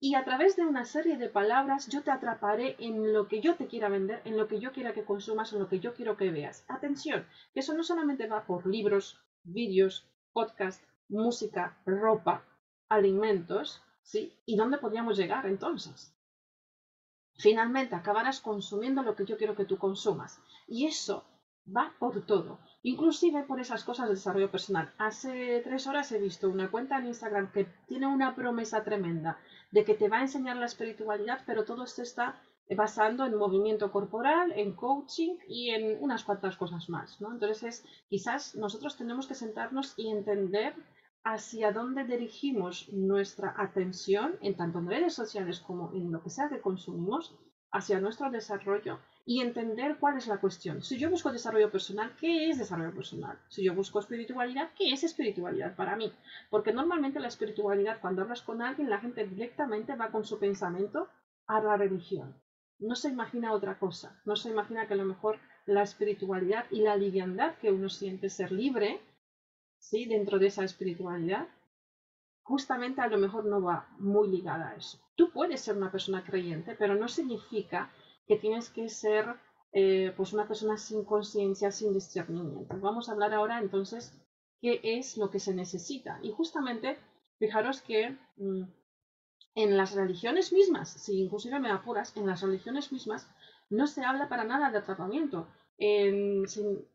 y 0.02 0.16
a 0.16 0.24
través 0.24 0.56
de 0.56 0.66
una 0.66 0.86
serie 0.86 1.18
de 1.18 1.28
palabras 1.28 1.88
yo 1.88 2.04
te 2.04 2.12
atraparé 2.12 2.78
en 2.80 3.12
lo 3.12 3.28
que 3.28 3.42
yo 3.42 3.56
te 3.56 3.68
quiera 3.68 3.90
vender, 3.90 4.22
en 4.24 4.38
lo 4.38 4.48
que 4.48 4.60
yo 4.60 4.72
quiera 4.72 4.94
que 4.94 5.04
consumas, 5.04 5.52
en 5.52 5.60
lo 5.60 5.68
que 5.68 5.82
yo 5.82 5.94
quiero 5.94 6.16
que 6.16 6.32
veas. 6.32 6.64
Atención, 6.70 7.28
que 7.54 7.60
eso 7.60 7.74
no 7.74 7.84
solamente 7.84 8.28
va 8.28 8.46
por 8.46 8.66
libros, 8.66 9.20
vídeos, 9.44 10.08
podcast, 10.32 10.82
música, 11.10 11.82
ropa, 11.86 12.46
alimentos, 12.88 13.84
¿sí? 14.02 14.34
¿Y 14.46 14.56
dónde 14.56 14.78
podríamos 14.78 15.18
llegar 15.18 15.46
entonces? 15.46 16.16
Finalmente 17.36 17.96
acabarás 17.96 18.40
consumiendo 18.40 19.04
lo 19.04 19.16
que 19.16 19.26
yo 19.26 19.38
quiero 19.38 19.56
que 19.56 19.66
tú 19.66 19.78
consumas. 19.78 20.42
Y 20.68 20.86
eso 20.86 21.26
va 21.66 21.94
por 22.00 22.26
todo. 22.26 22.60
Inclusive 22.82 23.44
por 23.44 23.60
esas 23.60 23.84
cosas 23.84 24.08
de 24.08 24.16
desarrollo 24.16 24.52
personal. 24.52 24.94
Hace 24.98 25.62
tres 25.64 25.88
horas 25.88 26.12
he 26.12 26.20
visto 26.20 26.50
una 26.50 26.72
cuenta 26.72 26.98
en 26.98 27.08
Instagram 27.08 27.52
que 27.52 27.68
tiene 27.88 28.08
una 28.08 28.36
promesa 28.36 28.84
tremenda 28.84 29.38
de 29.72 29.84
que 29.84 29.96
te 29.96 30.10
va 30.10 30.18
a 30.18 30.22
enseñar 30.22 30.58
la 30.58 30.66
espiritualidad, 30.66 31.42
pero 31.46 31.66
todo 31.66 31.84
esto 31.84 32.02
está 32.02 32.42
basando 32.76 33.26
en 33.26 33.36
movimiento 33.36 33.92
corporal, 33.92 34.54
en 34.56 34.76
coaching 34.76 35.38
y 35.48 35.72
en 35.72 36.02
unas 36.02 36.24
cuantas 36.24 36.56
cosas 36.56 36.90
más. 36.90 37.20
¿no? 37.20 37.32
Entonces, 37.32 37.84
quizás 38.10 38.56
nosotros 38.56 38.96
tenemos 38.98 39.28
que 39.28 39.36
sentarnos 39.36 39.94
y 39.98 40.10
entender 40.10 40.76
hacia 41.24 41.72
dónde 41.72 42.06
dirigimos 42.06 42.90
nuestra 42.94 43.54
atención, 43.58 44.38
en 44.42 44.56
tanto 44.56 44.80
en 44.80 44.88
redes 44.88 45.14
sociales 45.14 45.60
como 45.60 45.92
en 45.94 46.12
lo 46.12 46.24
que 46.24 46.30
sea 46.30 46.50
que 46.50 46.62
consumimos, 46.62 47.36
hacia 47.72 48.00
nuestro 48.00 48.32
desarrollo 48.32 49.00
y 49.30 49.42
entender 49.42 49.98
cuál 50.00 50.18
es 50.18 50.26
la 50.26 50.40
cuestión. 50.40 50.82
Si 50.82 50.98
yo 50.98 51.08
busco 51.12 51.32
desarrollo 51.32 51.70
personal, 51.70 52.16
¿qué 52.20 52.50
es 52.50 52.58
desarrollo 52.58 52.96
personal? 52.96 53.38
Si 53.48 53.64
yo 53.64 53.76
busco 53.76 54.00
espiritualidad, 54.00 54.72
¿qué 54.76 54.92
es 54.92 55.04
espiritualidad 55.04 55.76
para 55.76 55.96
mí? 55.96 56.12
Porque 56.50 56.74
normalmente 56.74 57.20
la 57.20 57.28
espiritualidad, 57.28 58.02
cuando 58.02 58.24
hablas 58.24 58.42
con 58.42 58.64
alguien, 58.64 58.90
la 58.90 58.98
gente 58.98 59.28
directamente 59.28 59.96
va 59.96 60.10
con 60.10 60.26
su 60.26 60.40
pensamiento 60.40 61.10
a 61.46 61.62
la 61.62 61.78
religión. 61.78 62.42
No 62.80 62.96
se 62.96 63.10
imagina 63.10 63.54
otra 63.54 63.78
cosa. 63.78 64.20
No 64.26 64.36
se 64.36 64.50
imagina 64.50 64.88
que 64.88 64.96
a 64.96 64.98
lo 64.98 65.06
mejor 65.06 65.38
la 65.68 65.84
espiritualidad 65.84 66.66
y 66.72 66.82
la 66.82 66.96
liviandad 66.96 67.54
que 67.60 67.72
uno 67.72 67.90
siente 67.90 68.32
ser 68.32 68.52
libre, 68.52 69.00
¿sí? 69.78 70.06
Dentro 70.06 70.40
de 70.40 70.48
esa 70.48 70.64
espiritualidad, 70.64 71.48
justamente 72.42 73.02
a 73.02 73.08
lo 73.08 73.20
mejor 73.20 73.46
no 73.46 73.62
va 73.62 73.90
muy 74.00 74.28
ligada 74.28 74.70
a 74.70 74.76
eso. 74.76 75.00
Tú 75.16 75.30
puedes 75.32 75.62
ser 75.62 75.78
una 75.78 75.92
persona 75.92 76.24
creyente, 76.24 76.74
pero 76.74 76.96
no 76.96 77.08
significa 77.08 77.92
que 78.30 78.38
tienes 78.38 78.70
que 78.70 78.88
ser 78.90 79.26
eh, 79.74 80.14
pues 80.16 80.34
una 80.34 80.48
persona 80.48 80.78
sin 80.78 81.04
conciencia, 81.04 81.72
sin 81.72 81.94
discernimiento. 81.94 82.78
Vamos 82.80 83.10
a 83.10 83.14
hablar 83.14 83.34
ahora 83.34 83.58
entonces 83.58 84.14
qué 84.62 84.80
es 84.84 85.18
lo 85.18 85.32
que 85.32 85.40
se 85.40 85.56
necesita. 85.56 86.20
Y 86.22 86.32
justamente, 86.32 87.00
fijaros 87.40 87.82
que 87.82 88.16
mm, 88.38 88.64
en 89.56 89.78
las 89.78 89.96
religiones 89.96 90.54
mismas, 90.54 90.90
si 90.90 91.24
inclusive 91.24 91.60
me 91.60 91.72
apuras, 91.72 92.16
en 92.16 92.28
las 92.28 92.42
religiones 92.44 92.92
mismas 92.92 93.28
no 93.72 93.88
se 93.88 94.04
habla 94.04 94.30
para 94.30 94.44
nada 94.44 94.70
de 94.70 94.82
tratamiento. 94.82 95.48
En, 95.82 96.44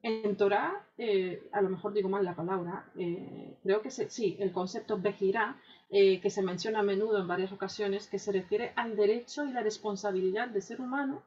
en 0.02 0.36
Torah, 0.36 0.86
eh, 0.98 1.48
a 1.52 1.62
lo 1.62 1.70
mejor 1.70 1.94
digo 1.94 2.10
mal 2.10 2.22
la 2.22 2.36
palabra, 2.36 2.84
eh, 2.98 3.56
creo 3.62 3.80
que 3.80 3.90
sí, 3.90 4.36
el 4.38 4.52
concepto 4.52 4.98
Bejirá, 4.98 5.58
eh, 5.88 6.20
que 6.20 6.28
se 6.28 6.42
menciona 6.42 6.80
a 6.80 6.82
menudo 6.82 7.18
en 7.18 7.26
varias 7.26 7.52
ocasiones, 7.52 8.08
que 8.08 8.18
se 8.18 8.32
refiere 8.32 8.72
al 8.76 8.94
derecho 8.94 9.46
y 9.46 9.52
la 9.52 9.62
responsabilidad 9.62 10.48
del 10.48 10.60
ser 10.60 10.82
humano 10.82 11.22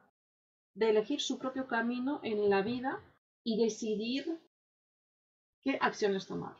de 0.74 0.90
elegir 0.90 1.20
su 1.20 1.38
propio 1.38 1.66
camino 1.66 2.20
en 2.22 2.48
la 2.48 2.62
vida 2.62 3.00
y 3.42 3.60
decidir 3.60 4.38
qué 5.62 5.78
acciones 5.80 6.26
tomar. 6.26 6.54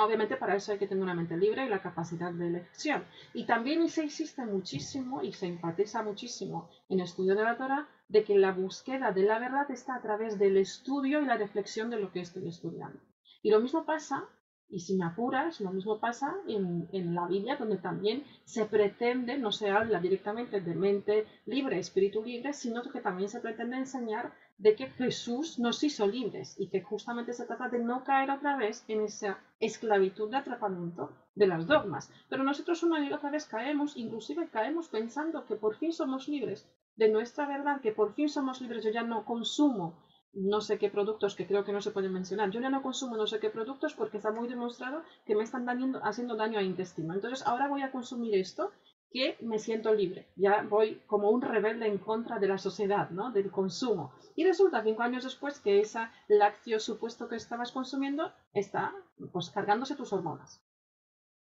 Obviamente 0.00 0.36
para 0.36 0.54
eso 0.54 0.70
hay 0.70 0.78
que 0.78 0.86
tener 0.86 1.02
una 1.02 1.14
mente 1.14 1.36
libre 1.36 1.66
y 1.66 1.68
la 1.68 1.82
capacidad 1.82 2.30
de 2.32 2.46
elección. 2.46 3.04
Y 3.34 3.46
también 3.46 3.88
se 3.88 4.04
insiste 4.04 4.44
muchísimo 4.44 5.22
y 5.22 5.32
se 5.32 5.46
enfatiza 5.46 6.04
muchísimo 6.04 6.70
en 6.88 7.00
estudio 7.00 7.34
de 7.34 7.42
la 7.42 7.56
Torah 7.56 7.88
de 8.08 8.22
que 8.22 8.38
la 8.38 8.52
búsqueda 8.52 9.10
de 9.10 9.24
la 9.24 9.40
verdad 9.40 9.68
está 9.72 9.96
a 9.96 10.00
través 10.00 10.38
del 10.38 10.56
estudio 10.56 11.20
y 11.20 11.26
la 11.26 11.36
reflexión 11.36 11.90
de 11.90 11.98
lo 11.98 12.12
que 12.12 12.20
estoy 12.20 12.46
estudiando. 12.46 13.00
Y 13.42 13.50
lo 13.50 13.58
mismo 13.58 13.84
pasa, 13.84 14.24
y 14.70 14.80
si 14.80 14.96
me 14.96 15.04
apuras, 15.06 15.60
lo 15.60 15.70
mismo 15.70 15.98
pasa 15.98 16.34
en, 16.46 16.88
en 16.92 17.14
la 17.14 17.26
Biblia, 17.26 17.56
donde 17.56 17.78
también 17.78 18.24
se 18.44 18.66
pretende, 18.66 19.38
no 19.38 19.50
se 19.50 19.70
habla 19.70 20.00
directamente 20.00 20.60
de 20.60 20.74
mente 20.74 21.26
libre, 21.46 21.78
espíritu 21.78 22.22
libre, 22.22 22.52
sino 22.52 22.82
que 22.82 23.00
también 23.00 23.28
se 23.28 23.40
pretende 23.40 23.76
enseñar 23.76 24.32
de 24.58 24.74
que 24.74 24.88
Jesús 24.88 25.58
nos 25.58 25.82
hizo 25.84 26.06
libres 26.06 26.56
y 26.58 26.68
que 26.68 26.82
justamente 26.82 27.32
se 27.32 27.46
trata 27.46 27.68
de 27.68 27.78
no 27.78 28.02
caer 28.02 28.30
otra 28.30 28.56
vez 28.56 28.84
en 28.88 29.02
esa 29.02 29.38
esclavitud 29.60 30.30
de 30.30 30.36
atrapamiento 30.36 31.12
de 31.34 31.46
las 31.46 31.66
dogmas. 31.66 32.10
Pero 32.28 32.42
nosotros 32.42 32.82
una 32.82 33.02
y 33.02 33.12
otra 33.12 33.30
vez 33.30 33.46
caemos, 33.46 33.96
inclusive 33.96 34.48
caemos 34.48 34.88
pensando 34.88 35.46
que 35.46 35.54
por 35.54 35.76
fin 35.76 35.92
somos 35.92 36.28
libres 36.28 36.68
de 36.96 37.08
nuestra 37.08 37.46
verdad, 37.46 37.80
que 37.80 37.92
por 37.92 38.12
fin 38.14 38.28
somos 38.28 38.60
libres, 38.60 38.84
yo 38.84 38.90
ya 38.90 39.04
no 39.04 39.24
consumo 39.24 39.96
no 40.32 40.60
sé 40.60 40.78
qué 40.78 40.90
productos 40.90 41.34
que 41.34 41.46
creo 41.46 41.64
que 41.64 41.72
no 41.72 41.80
se 41.80 41.90
pueden 41.90 42.12
mencionar. 42.12 42.50
Yo 42.50 42.60
ya 42.60 42.70
no 42.70 42.82
consumo 42.82 43.16
no 43.16 43.26
sé 43.26 43.40
qué 43.40 43.50
productos 43.50 43.94
porque 43.94 44.18
está 44.18 44.30
muy 44.30 44.48
demostrado 44.48 45.02
que 45.26 45.34
me 45.34 45.42
están 45.42 45.66
haciendo 46.02 46.36
daño 46.36 46.58
al 46.58 46.66
intestino. 46.66 47.14
Entonces 47.14 47.46
ahora 47.46 47.68
voy 47.68 47.82
a 47.82 47.90
consumir 47.90 48.34
esto 48.34 48.70
que 49.10 49.36
me 49.40 49.58
siento 49.58 49.94
libre. 49.94 50.28
Ya 50.36 50.62
voy 50.68 51.00
como 51.06 51.30
un 51.30 51.40
rebelde 51.40 51.86
en 51.86 51.98
contra 51.98 52.38
de 52.38 52.48
la 52.48 52.58
sociedad, 52.58 53.10
¿no? 53.10 53.32
Del 53.32 53.50
consumo. 53.50 54.12
Y 54.36 54.44
resulta 54.44 54.82
cinco 54.82 55.02
años 55.02 55.24
después 55.24 55.60
que 55.60 55.80
ese 55.80 56.00
lácteo 56.28 56.78
supuesto 56.78 57.28
que 57.28 57.36
estabas 57.36 57.72
consumiendo 57.72 58.32
está 58.52 58.94
pues 59.32 59.50
cargándose 59.50 59.96
tus 59.96 60.12
hormonas 60.12 60.62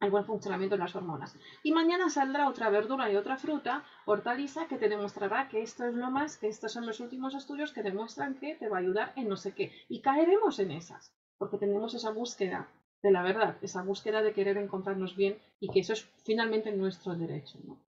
el 0.01 0.11
buen 0.11 0.25
funcionamiento 0.25 0.75
de 0.75 0.83
las 0.83 0.95
hormonas. 0.95 1.37
Y 1.63 1.71
mañana 1.71 2.09
saldrá 2.09 2.49
otra 2.49 2.69
verdura 2.69 3.11
y 3.11 3.15
otra 3.15 3.37
fruta, 3.37 3.83
hortaliza, 4.05 4.67
que 4.67 4.77
te 4.77 4.89
demostrará 4.89 5.47
que 5.47 5.61
esto 5.61 5.85
es 5.85 5.93
lo 5.93 6.11
más, 6.11 6.37
que 6.37 6.47
estos 6.47 6.73
son 6.73 6.85
los 6.85 6.99
últimos 6.99 7.33
estudios 7.33 7.71
que 7.71 7.83
demuestran 7.83 8.35
que 8.35 8.55
te 8.55 8.69
va 8.69 8.77
a 8.77 8.81
ayudar 8.81 9.13
en 9.15 9.29
no 9.29 9.37
sé 9.37 9.53
qué. 9.53 9.71
Y 9.89 10.01
caeremos 10.01 10.59
en 10.59 10.71
esas, 10.71 11.13
porque 11.37 11.57
tenemos 11.57 11.93
esa 11.93 12.11
búsqueda 12.11 12.69
de 13.01 13.11
la 13.11 13.21
verdad, 13.21 13.57
esa 13.61 13.83
búsqueda 13.83 14.21
de 14.21 14.33
querer 14.33 14.57
encontrarnos 14.57 15.15
bien 15.15 15.37
y 15.59 15.69
que 15.69 15.81
eso 15.81 15.93
es 15.93 16.09
finalmente 16.23 16.71
nuestro 16.71 17.15
derecho. 17.15 17.59
¿no? 17.63 17.79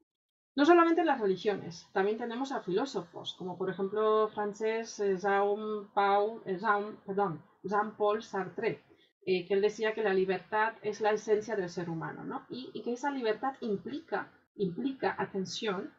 No 0.55 0.65
solamente 0.65 1.03
las 1.03 1.19
religiones, 1.19 1.87
también 1.91 2.17
tenemos 2.17 2.51
a 2.51 2.61
filósofos, 2.61 3.35
como 3.35 3.57
por 3.57 3.69
ejemplo 3.69 4.27
francés 4.29 4.99
eh, 4.99 5.17
Jean, 5.17 5.87
Paul, 5.93 6.41
eh, 6.45 6.57
Jean, 6.59 6.97
perdón, 7.05 7.43
Jean 7.63 7.95
Paul 7.95 8.23
Sartre, 8.23 8.83
eh, 9.29 9.46
que 9.46 9.55
él 9.55 9.62
decía 9.62 9.93
que 9.93 10.03
la 10.03 10.13
libertad 10.13 10.75
es 10.84 11.01
la 11.01 11.12
esencia 11.12 11.57
del 11.57 11.69
ser 11.69 11.89
humano, 11.89 12.24
¿no? 12.24 12.46
Y, 12.48 12.81
que 12.81 12.93
esa 12.93 13.12
libertad 13.12 13.55
implica, 13.60 14.31
implica, 14.55 15.13
atención, 15.19 15.93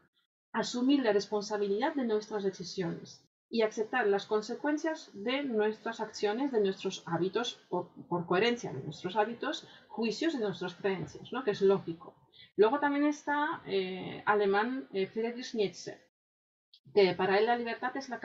asumir 0.50 1.02
la 1.02 1.12
responsabilidad 1.12 1.94
de 1.94 2.06
nuestras 2.06 2.42
decisiones 2.42 3.22
y 3.50 3.60
aceptar 3.60 4.06
las 4.06 4.24
consecuencias 4.24 5.10
de 5.12 5.42
nuestras 5.42 6.00
acciones, 6.00 6.52
de 6.52 6.62
nuestros 6.62 7.02
hábitos, 7.04 7.60
por, 7.68 7.90
coherencia 8.26 8.72
de 8.72 8.82
nuestros 8.82 9.14
hábitos, 9.14 9.68
juicios 9.88 10.32
de 10.32 10.38
nuestras 10.38 10.74
creencias, 10.76 11.30
¿no? 11.30 11.44
que 11.44 11.50
es 11.50 11.60
lógico. 11.60 12.16
Luego 12.56 12.80
también 12.80 13.04
está 13.04 13.60
eh, 13.66 14.22
alemán 14.24 14.88
eh, 14.94 15.06
Friedrich 15.06 15.54
Nietzsche, 15.54 16.00
que 16.94 17.12
para 17.12 17.38
él 17.38 17.44
la 17.44 17.58
libertad 17.58 17.94
es 17.94 18.08
la, 18.08 18.20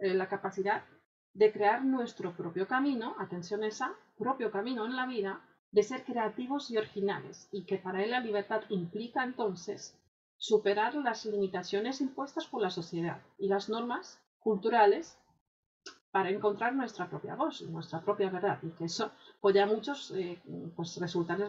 la 0.00 0.28
capacidad 0.28 0.84
de 1.32 1.50
crear 1.50 1.82
nuestro 1.82 2.36
propio 2.36 2.68
camino, 2.68 3.16
atención 3.18 3.64
esa, 3.64 3.96
propio 4.18 4.50
camino 4.50 4.84
en 4.84 4.96
la 4.96 5.06
vida, 5.06 5.40
de 5.70 5.82
ser 5.82 6.04
creativos 6.04 6.70
y 6.70 6.76
originales, 6.76 7.48
y 7.52 7.64
que 7.64 7.78
para 7.78 8.02
él 8.02 8.10
la 8.10 8.20
libertad 8.20 8.62
implica 8.68 9.22
entonces 9.22 9.96
superar 10.36 10.94
las 10.94 11.26
limitaciones 11.26 12.00
impuestas 12.00 12.46
por 12.46 12.60
la 12.60 12.70
sociedad 12.70 13.20
y 13.38 13.48
las 13.48 13.68
normas 13.68 14.20
culturales 14.40 15.18
para 16.10 16.30
encontrar 16.30 16.74
nuestra 16.74 17.08
propia 17.08 17.34
voz, 17.34 17.62
nuestra 17.62 18.00
propia 18.00 18.30
verdad, 18.30 18.58
y 18.62 18.70
que 18.70 18.86
eso 18.86 19.12
puede 19.40 19.60
a 19.60 19.66
muchos 19.66 20.10
eh, 20.12 20.40
pues 20.74 20.98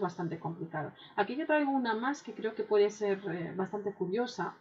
bastante 0.02 0.38
complicado. 0.40 0.92
Aquí 1.16 1.36
yo 1.36 1.46
traigo 1.46 1.72
una 1.72 1.96
más 1.96 2.22
que 2.24 2.34
creo 2.34 2.56
que 2.56 2.64
puede 2.64 2.90
ser 2.90 3.20
eh, 3.32 3.54
bastante 3.56 3.94
curiosa, 3.94 4.58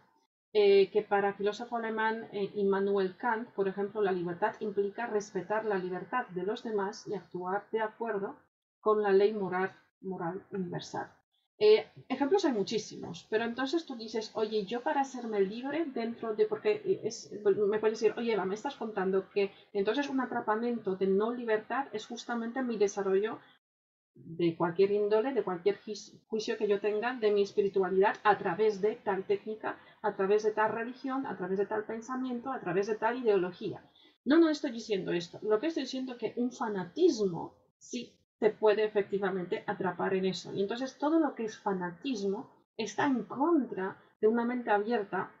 eh, 0.51 0.89
que 0.89 1.03
para 1.03 1.29
el 1.29 1.33
filósofo 1.35 1.77
alemán 1.77 2.27
eh, 2.31 2.49
Immanuel 2.55 3.15
Kant, 3.17 3.49
por 3.49 3.67
ejemplo, 3.67 4.01
la 4.01 4.11
libertad 4.11 4.55
implica 4.59 5.05
respetar 5.05 5.65
la 5.65 5.77
libertad 5.77 6.25
de 6.29 6.43
los 6.43 6.63
demás 6.63 7.05
y 7.07 7.13
actuar 7.13 7.65
de 7.71 7.81
acuerdo 7.81 8.35
con 8.79 9.03
la 9.03 9.11
ley 9.11 9.31
moral, 9.33 9.71
universal. 10.51 11.11
Eh, 11.59 11.85
ejemplos 12.07 12.45
hay 12.45 12.53
muchísimos, 12.53 13.27
pero 13.29 13.43
entonces 13.43 13.85
tú 13.85 13.95
dices, 13.95 14.31
oye, 14.33 14.65
yo 14.65 14.81
para 14.81 15.01
hacerme 15.01 15.41
libre 15.41 15.85
dentro 15.85 16.33
de, 16.33 16.45
porque 16.45 16.81
me 17.67 17.79
puedes 17.79 17.99
decir, 17.99 18.15
oye, 18.17 18.33
Eva, 18.33 18.45
me 18.45 18.55
estás 18.55 18.75
contando 18.75 19.29
que 19.29 19.51
entonces 19.73 20.09
un 20.09 20.21
atrapamiento 20.21 20.95
de 20.95 21.07
no 21.07 21.31
libertad 21.31 21.87
es 21.91 22.07
justamente 22.07 22.63
mi 22.63 22.77
desarrollo 22.77 23.39
de 24.15 24.55
cualquier 24.55 24.91
índole, 24.91 25.33
de 25.33 25.43
cualquier 25.43 25.79
juicio 26.27 26.57
que 26.57 26.67
yo 26.67 26.79
tenga 26.79 27.15
de 27.15 27.31
mi 27.31 27.41
espiritualidad 27.41 28.15
a 28.23 28.37
través 28.37 28.81
de 28.81 28.95
tal 28.95 29.23
técnica, 29.25 29.77
a 30.01 30.15
través 30.15 30.43
de 30.43 30.51
tal 30.51 30.71
religión, 30.71 31.25
a 31.25 31.37
través 31.37 31.57
de 31.57 31.65
tal 31.65 31.85
pensamiento, 31.85 32.51
a 32.51 32.59
través 32.59 32.87
de 32.87 32.95
tal 32.95 33.17
ideología. 33.17 33.83
No, 34.25 34.37
no 34.37 34.49
estoy 34.49 34.71
diciendo 34.71 35.11
esto. 35.11 35.39
Lo 35.41 35.59
que 35.59 35.67
estoy 35.67 35.83
diciendo 35.83 36.13
es 36.13 36.17
que 36.17 36.33
un 36.35 36.51
fanatismo 36.51 37.55
sí 37.77 38.13
te 38.39 38.51
puede 38.51 38.83
efectivamente 38.85 39.63
atrapar 39.67 40.13
en 40.13 40.25
eso. 40.25 40.53
Y 40.53 40.61
entonces 40.61 40.97
todo 40.97 41.19
lo 41.19 41.35
que 41.35 41.45
es 41.45 41.57
fanatismo 41.57 42.49
está 42.77 43.05
en 43.05 43.23
contra 43.23 44.01
de 44.21 44.27
una 44.27 44.45
mente 44.45 44.69
abierta 44.69 45.31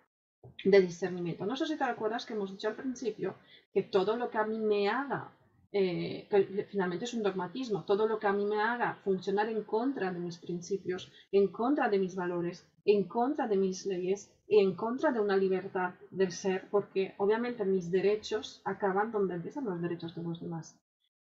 de 0.63 0.81
discernimiento. 0.81 1.45
No 1.45 1.55
sé 1.55 1.65
si 1.65 1.77
te 1.77 1.83
acuerdas 1.83 2.25
que 2.25 2.33
hemos 2.33 2.51
dicho 2.51 2.67
al 2.67 2.75
principio 2.75 3.35
que 3.73 3.83
todo 3.83 4.15
lo 4.15 4.29
que 4.29 4.37
a 4.37 4.45
mí 4.45 4.59
me 4.59 4.89
haga 4.89 5.31
eh, 5.71 6.27
finalmente 6.69 7.05
es 7.05 7.13
un 7.13 7.23
dogmatismo. 7.23 7.85
Todo 7.85 8.07
lo 8.07 8.17
que 8.17 8.27
a 8.27 8.33
mí 8.33 8.45
me 8.45 8.61
haga 8.61 8.95
funcionar 9.03 9.49
en 9.49 9.63
contra 9.63 10.11
de 10.11 10.19
mis 10.19 10.37
principios, 10.37 11.11
en 11.31 11.47
contra 11.49 11.89
de 11.89 11.99
mis 11.99 12.15
valores, 12.15 12.65
en 12.85 13.07
contra 13.07 13.47
de 13.47 13.57
mis 13.57 13.85
leyes 13.85 14.33
y 14.47 14.59
en 14.59 14.75
contra 14.75 15.11
de 15.11 15.19
una 15.19 15.37
libertad 15.37 15.93
del 16.09 16.31
ser, 16.31 16.67
porque 16.71 17.13
obviamente 17.17 17.65
mis 17.65 17.91
derechos 17.91 18.61
acaban 18.65 19.11
donde 19.11 19.35
empiezan 19.35 19.65
los 19.65 19.81
derechos 19.81 20.15
de 20.15 20.23
los 20.23 20.41
demás. 20.41 20.75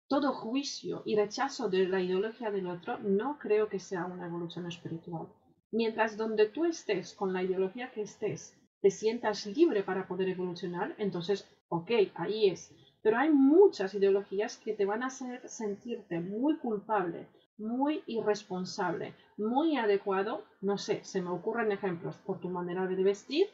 Todo 0.08 0.32
juicio 0.32 1.02
y 1.06 1.16
rechazo 1.16 1.68
de 1.68 1.86
la 1.86 2.02
ideología 2.02 2.50
del 2.50 2.66
otro 2.66 2.98
no 2.98 3.38
creo 3.38 3.68
que 3.68 3.78
sea 3.78 4.06
una 4.06 4.26
evolución 4.26 4.66
espiritual. 4.66 5.28
Mientras 5.70 6.16
donde 6.16 6.46
tú 6.46 6.64
estés 6.64 7.14
con 7.14 7.32
la 7.32 7.42
ideología 7.42 7.92
que 7.92 8.02
estés, 8.02 8.54
te 8.82 8.90
sientas 8.90 9.46
libre 9.46 9.84
para 9.84 10.08
poder 10.08 10.28
evolucionar, 10.28 10.94
entonces, 10.98 11.48
ok, 11.68 11.92
ahí 12.16 12.50
es 12.50 12.74
pero 13.02 13.18
hay 13.18 13.30
muchas 13.30 13.94
ideologías 13.94 14.56
que 14.56 14.74
te 14.74 14.84
van 14.84 15.02
a 15.02 15.06
hacer 15.06 15.46
sentirte 15.48 16.20
muy 16.20 16.56
culpable, 16.56 17.26
muy 17.58 18.02
irresponsable, 18.06 19.14
muy 19.36 19.76
adecuado, 19.76 20.44
no 20.60 20.78
sé, 20.78 21.02
se 21.02 21.20
me 21.20 21.30
ocurren 21.30 21.72
ejemplos 21.72 22.16
por 22.18 22.38
tu 22.40 22.48
manera 22.48 22.86
de 22.86 23.02
vestir, 23.02 23.48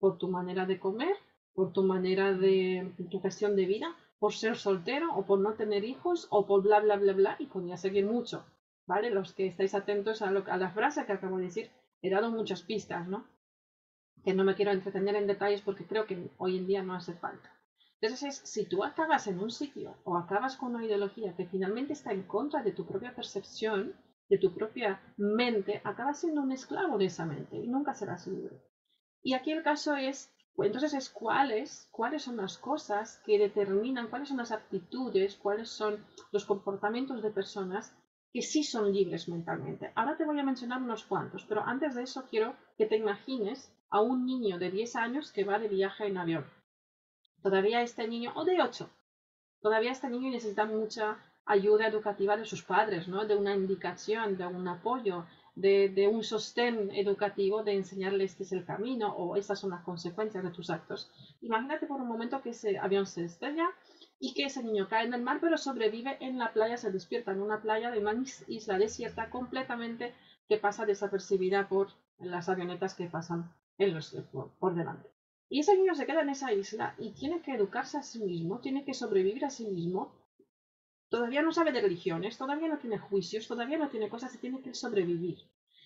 por 0.00 0.18
tu 0.18 0.28
manera 0.28 0.66
de 0.66 0.78
comer, 0.78 1.14
por 1.54 1.72
tu 1.72 1.82
manera 1.82 2.32
de 2.32 2.92
tu 3.10 3.20
gestión 3.20 3.56
de 3.56 3.66
vida, 3.66 3.94
por 4.18 4.32
ser 4.32 4.56
soltero 4.56 5.14
o 5.14 5.24
por 5.26 5.38
no 5.38 5.52
tener 5.52 5.84
hijos 5.84 6.26
o 6.30 6.46
por 6.46 6.62
bla, 6.62 6.80
bla, 6.80 6.96
bla, 6.96 7.12
bla, 7.12 7.36
y 7.38 7.46
podría 7.46 7.76
seguir 7.76 8.06
mucho, 8.06 8.44
¿vale? 8.86 9.10
Los 9.10 9.32
que 9.32 9.46
estáis 9.46 9.74
atentos 9.74 10.22
a, 10.22 10.28
a 10.28 10.56
la 10.56 10.70
frase 10.70 11.04
que 11.04 11.12
acabo 11.12 11.36
de 11.36 11.44
decir, 11.44 11.70
he 12.00 12.10
dado 12.10 12.30
muchas 12.30 12.62
pistas, 12.62 13.06
¿no? 13.06 13.26
Que 14.24 14.34
no 14.34 14.44
me 14.44 14.54
quiero 14.54 14.72
entretener 14.72 15.16
en 15.16 15.26
detalles 15.26 15.60
porque 15.60 15.86
creo 15.86 16.06
que 16.06 16.30
hoy 16.38 16.56
en 16.56 16.66
día 16.66 16.82
no 16.82 16.94
hace 16.94 17.12
falta. 17.14 17.53
Entonces 18.04 18.40
es, 18.42 18.50
si 18.50 18.66
tú 18.66 18.84
acabas 18.84 19.26
en 19.28 19.38
un 19.38 19.50
sitio 19.50 19.96
o 20.04 20.18
acabas 20.18 20.56
con 20.58 20.74
una 20.74 20.84
ideología 20.84 21.34
que 21.34 21.46
finalmente 21.46 21.94
está 21.94 22.12
en 22.12 22.24
contra 22.24 22.62
de 22.62 22.72
tu 22.72 22.84
propia 22.84 23.14
percepción, 23.14 23.94
de 24.28 24.36
tu 24.36 24.52
propia 24.52 25.00
mente, 25.16 25.80
acabas 25.84 26.20
siendo 26.20 26.42
un 26.42 26.52
esclavo 26.52 26.98
de 26.98 27.06
esa 27.06 27.24
mente 27.24 27.56
y 27.56 27.66
nunca 27.66 27.94
serás 27.94 28.26
libre. 28.26 28.60
Y 29.22 29.32
aquí 29.32 29.52
el 29.52 29.62
caso 29.62 29.96
es, 29.96 30.30
entonces 30.58 30.92
es 30.92 31.08
cuáles, 31.08 31.88
cuáles 31.92 32.22
son 32.22 32.36
las 32.36 32.58
cosas 32.58 33.22
que 33.24 33.38
determinan, 33.38 34.08
cuáles 34.08 34.28
son 34.28 34.36
las 34.36 34.52
actitudes, 34.52 35.36
cuáles 35.36 35.70
son 35.70 36.04
los 36.30 36.44
comportamientos 36.44 37.22
de 37.22 37.30
personas 37.30 37.96
que 38.34 38.42
sí 38.42 38.64
son 38.64 38.92
libres 38.92 39.30
mentalmente. 39.30 39.92
Ahora 39.94 40.18
te 40.18 40.26
voy 40.26 40.38
a 40.38 40.44
mencionar 40.44 40.82
unos 40.82 41.04
cuantos, 41.04 41.46
pero 41.48 41.62
antes 41.62 41.94
de 41.94 42.02
eso 42.02 42.26
quiero 42.28 42.54
que 42.76 42.84
te 42.84 42.98
imagines 42.98 43.74
a 43.88 44.02
un 44.02 44.26
niño 44.26 44.58
de 44.58 44.70
10 44.70 44.94
años 44.96 45.32
que 45.32 45.44
va 45.44 45.58
de 45.58 45.68
viaje 45.68 46.06
en 46.06 46.18
avión. 46.18 46.44
Todavía 47.44 47.82
este 47.82 48.08
niño, 48.08 48.32
o 48.36 48.44
de 48.46 48.62
8, 48.62 48.88
todavía 49.60 49.92
este 49.92 50.08
niño 50.08 50.30
necesita 50.30 50.64
mucha 50.64 51.18
ayuda 51.44 51.86
educativa 51.86 52.38
de 52.38 52.46
sus 52.46 52.62
padres, 52.62 53.06
¿no? 53.06 53.26
de 53.26 53.36
una 53.36 53.54
indicación, 53.54 54.38
de 54.38 54.46
un 54.46 54.66
apoyo, 54.66 55.26
de, 55.54 56.08
un 56.10 56.24
sostén 56.24 56.90
educativo, 56.92 57.62
de 57.62 57.74
enseñarle 57.74 58.24
este 58.24 58.44
es 58.44 58.52
el 58.52 58.64
camino 58.64 59.14
o 59.14 59.36
estas 59.36 59.60
son 59.60 59.72
las 59.72 59.82
consecuencias 59.82 60.42
de 60.42 60.52
tus 60.52 60.70
actos. 60.70 61.10
Imagínate 61.42 61.86
por 61.86 62.00
un 62.00 62.08
momento 62.08 62.40
que 62.40 62.48
ese 62.56 62.78
avión 62.78 63.06
se 63.06 63.26
estrella 63.26 63.68
y 64.18 64.32
que 64.32 64.46
ese 64.46 64.62
niño 64.62 64.88
cae 64.88 65.04
en 65.04 65.12
el 65.12 65.20
mar, 65.20 65.36
pero 65.42 65.58
sobrevive 65.58 66.16
en 66.20 66.38
la 66.38 66.54
playa, 66.54 66.78
se 66.78 66.90
despierta 66.90 67.32
en 67.32 67.42
una 67.42 67.60
playa 67.60 67.90
de 67.90 67.98
una 67.98 68.14
isla 68.46 68.78
desierta 68.78 69.28
completamente 69.28 70.14
que 70.48 70.56
pasa 70.56 70.86
desapercibida 70.86 71.68
por 71.68 71.88
las 72.18 72.48
avionetas 72.48 72.94
que 72.94 73.04
pasan 73.04 73.52
en 73.76 73.92
los, 73.92 74.16
por 74.58 74.74
delante. 74.74 75.13
Y 75.54 75.60
ese 75.60 75.76
niño 75.76 75.94
se 75.94 76.04
queda 76.04 76.22
en 76.22 76.30
esa 76.30 76.52
isla 76.52 76.96
y 76.98 77.12
tiene 77.12 77.40
que 77.40 77.52
educarse 77.52 77.96
a 77.96 78.02
sí 78.02 78.18
mismo, 78.18 78.58
tiene 78.58 78.84
que 78.84 78.92
sobrevivir 78.92 79.44
a 79.44 79.50
sí 79.50 79.68
mismo. 79.68 80.12
Todavía 81.08 81.42
no 81.42 81.52
sabe 81.52 81.70
de 81.70 81.80
religiones, 81.80 82.36
todavía 82.36 82.66
no 82.66 82.78
tiene 82.78 82.98
juicios, 82.98 83.46
todavía 83.46 83.78
no 83.78 83.88
tiene 83.88 84.08
cosas 84.08 84.34
y 84.34 84.38
tiene 84.38 84.60
que 84.62 84.74
sobrevivir. 84.74 85.38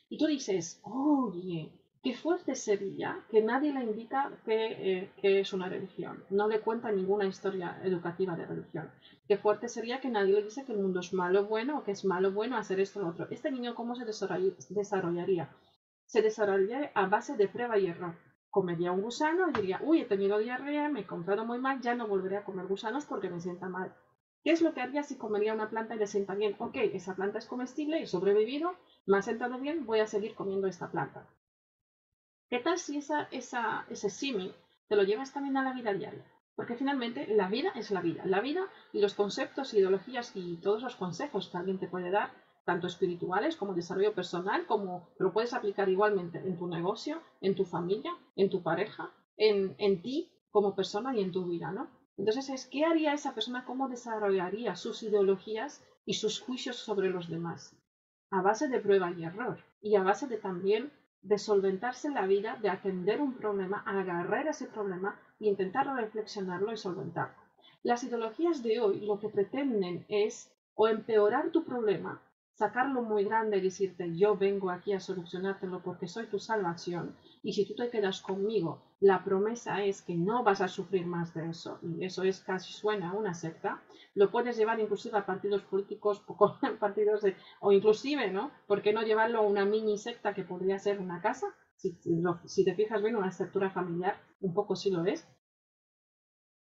Y 0.08 0.16
tú 0.16 0.24
dices, 0.24 0.80
oye, 0.84 1.70
qué 2.02 2.14
fuerte 2.14 2.54
sería 2.54 3.26
que 3.30 3.42
nadie 3.42 3.74
le 3.74 3.84
indica 3.84 4.32
eh, 4.46 5.10
que, 5.20 5.40
es 5.40 5.52
una 5.52 5.68
religión. 5.68 6.24
No 6.30 6.48
le 6.48 6.60
cuenta 6.60 6.90
ninguna 6.90 7.26
historia 7.26 7.78
educativa 7.84 8.34
de 8.36 8.46
religión. 8.46 8.90
Qué 9.28 9.36
fuerte 9.36 9.68
sería 9.68 10.00
que 10.00 10.08
nadie 10.08 10.32
le 10.32 10.44
dice 10.44 10.64
que 10.64 10.72
el 10.72 10.78
mundo 10.78 11.00
es 11.00 11.12
malo 11.12 11.44
bueno 11.44 11.80
o 11.80 11.84
que 11.84 11.90
es 11.90 12.06
malo 12.06 12.32
bueno 12.32 12.56
hacer 12.56 12.80
esto 12.80 13.00
o 13.00 13.08
otro. 13.10 13.28
Este 13.30 13.50
niño, 13.50 13.74
¿cómo 13.74 13.94
se 13.96 14.06
desarrollaría? 14.06 15.50
Se 16.06 16.22
desarrollaría 16.22 16.90
a 16.94 17.04
base 17.04 17.36
de 17.36 17.48
prueba 17.48 17.78
y 17.78 17.88
error 17.88 18.14
comería 18.58 18.90
un 18.90 19.02
gusano 19.02 19.48
y 19.48 19.52
diría, 19.52 19.78
uy, 19.84 20.00
he 20.00 20.04
tenido 20.04 20.36
diarrea, 20.36 20.88
me 20.88 20.98
he 20.98 21.02
encontrado 21.04 21.44
muy 21.44 21.60
mal, 21.60 21.80
ya 21.80 21.94
no 21.94 22.08
volveré 22.08 22.38
a 22.38 22.44
comer 22.44 22.66
gusanos 22.66 23.06
porque 23.06 23.30
me 23.30 23.40
sienta 23.40 23.68
mal. 23.68 23.94
¿Qué 24.42 24.50
es 24.50 24.62
lo 24.62 24.74
que 24.74 24.80
haría 24.80 25.04
si 25.04 25.16
comería 25.16 25.54
una 25.54 25.70
planta 25.70 25.94
y 25.94 25.98
le 25.98 26.08
sienta 26.08 26.34
bien? 26.34 26.56
Ok, 26.58 26.74
esa 26.92 27.14
planta 27.14 27.38
es 27.38 27.46
comestible, 27.46 28.02
he 28.02 28.06
sobrevivido, 28.08 28.74
me 29.06 29.16
ha 29.16 29.22
sentado 29.22 29.60
bien, 29.60 29.86
voy 29.86 30.00
a 30.00 30.08
seguir 30.08 30.34
comiendo 30.34 30.66
esta 30.66 30.90
planta. 30.90 31.24
¿Qué 32.50 32.58
tal 32.58 32.78
si 32.78 32.96
esa, 32.96 33.28
esa, 33.30 33.86
ese 33.90 34.10
símil 34.10 34.52
te 34.88 34.96
lo 34.96 35.04
llevas 35.04 35.32
también 35.32 35.56
a 35.56 35.62
la 35.62 35.72
vida 35.72 35.92
diaria? 35.92 36.24
Porque 36.56 36.74
finalmente 36.74 37.28
la 37.28 37.48
vida 37.48 37.70
es 37.76 37.92
la 37.92 38.00
vida. 38.00 38.24
La 38.26 38.40
vida 38.40 38.66
y 38.92 39.00
los 39.00 39.14
conceptos, 39.14 39.72
ideologías 39.72 40.32
y 40.34 40.56
todos 40.56 40.82
los 40.82 40.96
consejos 40.96 41.48
que 41.48 41.58
alguien 41.58 41.78
te 41.78 41.86
puede 41.86 42.10
dar 42.10 42.30
tanto 42.68 42.86
espirituales 42.86 43.56
como 43.56 43.72
desarrollo 43.72 44.12
personal, 44.12 44.66
como 44.66 45.08
lo 45.18 45.32
puedes 45.32 45.54
aplicar 45.54 45.88
igualmente 45.88 46.36
en 46.36 46.58
tu 46.58 46.66
negocio, 46.66 47.22
en 47.40 47.54
tu 47.54 47.64
familia, 47.64 48.12
en 48.36 48.50
tu 48.50 48.62
pareja, 48.62 49.10
en, 49.38 49.74
en 49.78 50.02
ti 50.02 50.30
como 50.50 50.74
persona 50.74 51.16
y 51.16 51.22
en 51.22 51.32
tu 51.32 51.46
vida, 51.46 51.72
¿no? 51.72 51.88
Entonces 52.18 52.50
es, 52.50 52.66
¿qué 52.66 52.84
haría 52.84 53.14
esa 53.14 53.32
persona? 53.32 53.64
¿Cómo 53.64 53.88
desarrollaría 53.88 54.76
sus 54.76 55.02
ideologías 55.02 55.82
y 56.04 56.12
sus 56.12 56.40
juicios 56.40 56.76
sobre 56.76 57.08
los 57.08 57.30
demás? 57.30 57.74
A 58.30 58.42
base 58.42 58.68
de 58.68 58.80
prueba 58.80 59.12
y 59.12 59.24
error 59.24 59.64
y 59.80 59.96
a 59.96 60.02
base 60.02 60.26
de 60.26 60.36
también 60.36 60.92
de 61.22 61.38
solventarse 61.38 62.10
la 62.10 62.26
vida, 62.26 62.58
de 62.60 62.68
atender 62.68 63.22
un 63.22 63.32
problema, 63.32 63.82
agarrar 63.86 64.46
ese 64.46 64.66
problema 64.66 65.18
e 65.40 65.46
intentar 65.46 65.86
reflexionarlo 65.96 66.70
y 66.70 66.76
solventarlo. 66.76 67.42
Las 67.82 68.04
ideologías 68.04 68.62
de 68.62 68.78
hoy 68.78 69.00
lo 69.00 69.18
que 69.18 69.30
pretenden 69.30 70.04
es 70.10 70.52
o 70.74 70.86
empeorar 70.86 71.50
tu 71.50 71.64
problema 71.64 72.20
sacarlo 72.58 73.02
muy 73.02 73.22
grande 73.22 73.58
y 73.58 73.60
decirte 73.60 74.16
yo 74.16 74.36
vengo 74.36 74.70
aquí 74.70 74.92
a 74.92 74.98
solucionártelo 74.98 75.80
porque 75.80 76.08
soy 76.08 76.26
tu 76.26 76.40
salvación. 76.40 77.16
Y 77.40 77.52
si 77.52 77.64
tú 77.64 77.76
te 77.76 77.88
quedas 77.88 78.20
conmigo 78.20 78.82
la 78.98 79.22
promesa 79.22 79.84
es 79.84 80.02
que 80.02 80.16
no 80.16 80.42
vas 80.42 80.60
a 80.60 80.66
sufrir 80.66 81.06
más 81.06 81.32
de 81.34 81.50
eso. 81.50 81.78
Y 81.82 82.04
eso 82.04 82.24
es 82.24 82.40
casi 82.40 82.72
suena 82.72 83.10
a 83.10 83.14
una 83.14 83.32
secta. 83.32 83.80
Lo 84.14 84.32
puedes 84.32 84.56
llevar 84.56 84.80
inclusive 84.80 85.16
a 85.16 85.24
partidos 85.24 85.62
políticos 85.62 86.20
partidos 86.80 87.22
o 87.60 87.70
inclusive 87.70 88.28
no 88.32 88.50
¿por 88.66 88.82
qué 88.82 88.92
no 88.92 89.02
llevarlo 89.02 89.38
a 89.38 89.46
una 89.46 89.64
mini 89.64 89.96
secta 89.96 90.34
que 90.34 90.42
podría 90.42 90.80
ser 90.80 90.98
una 90.98 91.20
casa 91.20 91.46
si, 91.76 91.96
si 92.46 92.64
te 92.64 92.74
fijas 92.74 93.00
bien 93.02 93.14
una 93.14 93.28
estructura 93.28 93.70
familiar 93.70 94.16
un 94.40 94.52
poco 94.52 94.74
sí 94.74 94.90
lo 94.90 95.04
es. 95.04 95.28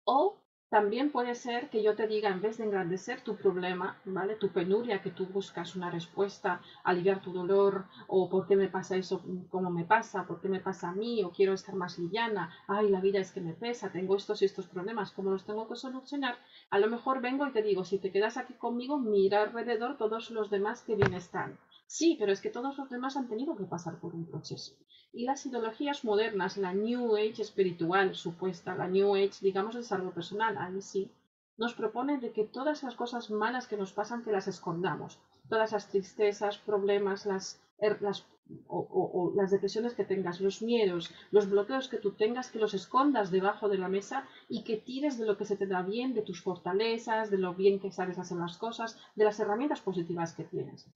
O 0.03 0.37
también 0.69 1.11
puede 1.11 1.33
ser 1.35 1.69
que 1.69 1.81
yo 1.83 1.95
te 1.95 2.07
diga, 2.07 2.29
en 2.29 2.41
vez 2.41 2.57
de 2.57 2.65
engrandecer 2.65 3.21
tu 3.21 3.35
problema, 3.35 3.97
¿vale? 4.05 4.35
Tu 4.35 4.49
penuria, 4.49 5.01
que 5.01 5.11
tú 5.11 5.25
buscas 5.27 5.75
una 5.75 5.89
respuesta, 5.89 6.61
aliviar 6.83 7.21
tu 7.21 7.31
dolor, 7.33 7.85
o 8.07 8.29
por 8.29 8.47
qué 8.47 8.55
me 8.55 8.67
pasa 8.67 8.95
eso, 8.97 9.21
cómo 9.49 9.69
me 9.69 9.85
pasa, 9.85 10.25
por 10.25 10.39
qué 10.41 10.49
me 10.49 10.59
pasa 10.59 10.89
a 10.89 10.93
mí, 10.93 11.23
o 11.23 11.31
quiero 11.31 11.53
estar 11.53 11.75
más 11.75 11.97
liviana, 11.99 12.49
ay, 12.67 12.89
la 12.89 13.01
vida 13.01 13.19
es 13.19 13.31
que 13.31 13.41
me 13.41 13.53
pesa, 13.53 13.91
tengo 13.91 14.15
estos 14.15 14.41
y 14.41 14.45
estos 14.45 14.67
problemas, 14.67 15.11
¿cómo 15.11 15.31
los 15.31 15.45
tengo 15.45 15.67
que 15.67 15.75
solucionar? 15.75 16.37
A 16.69 16.79
lo 16.79 16.87
mejor 16.89 17.21
vengo 17.21 17.45
y 17.47 17.51
te 17.51 17.61
digo, 17.61 17.83
si 17.83 17.99
te 17.99 18.11
quedas 18.11 18.37
aquí 18.37 18.53
conmigo, 18.53 18.97
mira 18.97 19.41
alrededor 19.43 19.97
todos 19.97 20.31
los 20.31 20.49
demás 20.49 20.81
que 20.81 20.95
bien 20.95 21.13
están. 21.13 21.57
Sí, 21.87 22.15
pero 22.19 22.31
es 22.31 22.41
que 22.41 22.49
todos 22.49 22.77
los 22.77 22.89
demás 22.89 23.15
han 23.17 23.27
tenido 23.29 23.55
que 23.55 23.65
pasar 23.65 23.99
por 23.99 24.13
un 24.15 24.25
proceso. 24.25 24.73
Y 25.17 25.23
las 25.23 25.43
ideologías 25.47 26.05
modernas, 26.05 26.57
la 26.57 26.75
New 26.75 27.15
Age 27.15 27.41
espiritual 27.41 28.13
supuesta, 28.13 28.75
la 28.75 28.87
New 28.87 29.15
Age, 29.15 29.39
digamos, 29.41 29.73
de 29.73 29.81
salud 29.81 30.11
personal, 30.11 30.55
ahí 30.59 30.79
sí, 30.79 31.11
nos 31.57 31.73
propone 31.73 32.19
de 32.19 32.31
que 32.33 32.43
todas 32.43 32.83
las 32.83 32.93
cosas 32.93 33.31
malas 33.31 33.67
que 33.67 33.77
nos 33.77 33.93
pasan, 33.93 34.23
que 34.23 34.31
las 34.31 34.47
escondamos. 34.47 35.17
Todas 35.49 35.71
las 35.71 35.89
tristezas, 35.89 36.59
problemas, 36.59 37.25
las, 37.25 37.59
er, 37.79 37.99
las 37.99 38.27
o, 38.67 39.33
las 39.35 39.49
depresiones 39.49 39.95
que 39.95 40.05
tengas, 40.05 40.39
los 40.39 40.61
miedos, 40.61 41.11
los 41.31 41.49
bloqueos 41.49 41.87
que 41.87 41.97
tú 41.97 42.11
tengas, 42.11 42.51
que 42.51 42.59
los 42.59 42.75
escondas 42.75 43.31
debajo 43.31 43.69
de 43.69 43.79
la 43.79 43.89
mesa 43.89 44.27
y 44.47 44.63
que 44.65 44.77
tires 44.77 45.17
de 45.17 45.25
lo 45.25 45.35
que 45.35 45.45
se 45.45 45.57
te 45.57 45.65
da 45.65 45.81
bien, 45.81 46.13
de 46.13 46.21
tus 46.21 46.43
fortalezas, 46.43 47.31
de 47.31 47.39
lo 47.39 47.55
bien 47.55 47.79
que 47.79 47.91
sabes 47.91 48.19
hacer 48.19 48.37
las 48.37 48.57
cosas, 48.59 48.99
de 49.15 49.25
las 49.25 49.39
herramientas 49.39 49.81
positivas 49.81 50.33
que 50.33 50.43
tienes. 50.43 50.87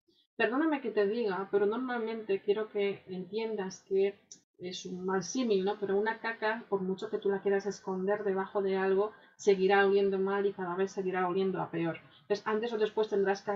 Perdóname 0.41 0.81
que 0.81 0.95
te 0.97 1.05
diga, 1.05 1.37
pero 1.51 1.67
normalmente 1.67 2.41
quiero 2.45 2.67
que 2.73 3.03
entiendas 3.05 3.73
que 3.87 4.15
es 4.57 4.87
un 4.87 5.05
mal 5.05 5.21
símil, 5.21 5.63
¿no? 5.63 5.77
Pero 5.79 5.95
una 5.95 6.17
caca, 6.17 6.65
por 6.67 6.81
mucho 6.81 7.11
que 7.11 7.19
tú 7.19 7.29
la 7.29 7.43
quieras 7.43 7.67
esconder 7.67 8.23
debajo 8.23 8.59
de 8.63 8.75
algo, 8.75 9.11
seguirá 9.35 9.85
oliendo 9.85 10.17
mal 10.17 10.47
y 10.47 10.53
cada 10.53 10.73
vez 10.73 10.89
seguirá 10.91 11.27
oliendo 11.27 11.61
a 11.61 11.69
peor. 11.69 11.99
Entonces, 12.21 12.41
antes 12.47 12.73
o 12.73 12.79
después 12.79 13.07
tendrás 13.07 13.43
que 13.43 13.51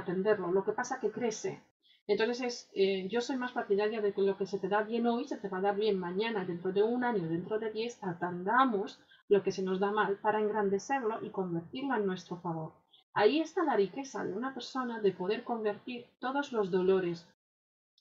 atenderlo. 0.00 0.52
Lo 0.52 0.64
que 0.66 0.72
pasa 0.72 1.00
que 1.00 1.10
crece. 1.10 1.62
Entonces, 2.06 2.40
es, 2.42 2.70
eh, 2.74 3.08
yo 3.08 3.22
soy 3.22 3.36
más 3.36 3.52
partidaria 3.52 4.02
de 4.02 4.12
que 4.12 4.20
lo 4.20 4.36
que 4.36 4.44
se 4.44 4.58
te 4.58 4.68
da 4.68 4.82
bien 4.82 5.06
hoy 5.06 5.24
se 5.24 5.38
te 5.38 5.48
va 5.48 5.58
a 5.58 5.66
dar 5.68 5.76
bien 5.76 5.98
mañana, 5.98 6.44
dentro 6.44 6.72
de 6.72 6.82
un 6.82 7.04
año, 7.04 7.26
dentro 7.26 7.58
de 7.58 7.72
diez, 7.72 7.98
atendamos 8.02 9.00
lo 9.30 9.42
que 9.42 9.50
se 9.50 9.62
nos 9.62 9.80
da 9.80 9.90
mal 9.90 10.18
para 10.18 10.40
engrandecerlo 10.40 11.24
y 11.24 11.30
convertirlo 11.30 11.96
en 11.96 12.04
nuestro 12.04 12.36
favor. 12.36 12.81
Ahí 13.14 13.40
está 13.40 13.62
la 13.62 13.76
riqueza 13.76 14.24
de 14.24 14.32
una 14.32 14.54
persona 14.54 15.00
de 15.00 15.12
poder 15.12 15.44
convertir 15.44 16.06
todos 16.18 16.52
los 16.52 16.70
dolores, 16.70 17.28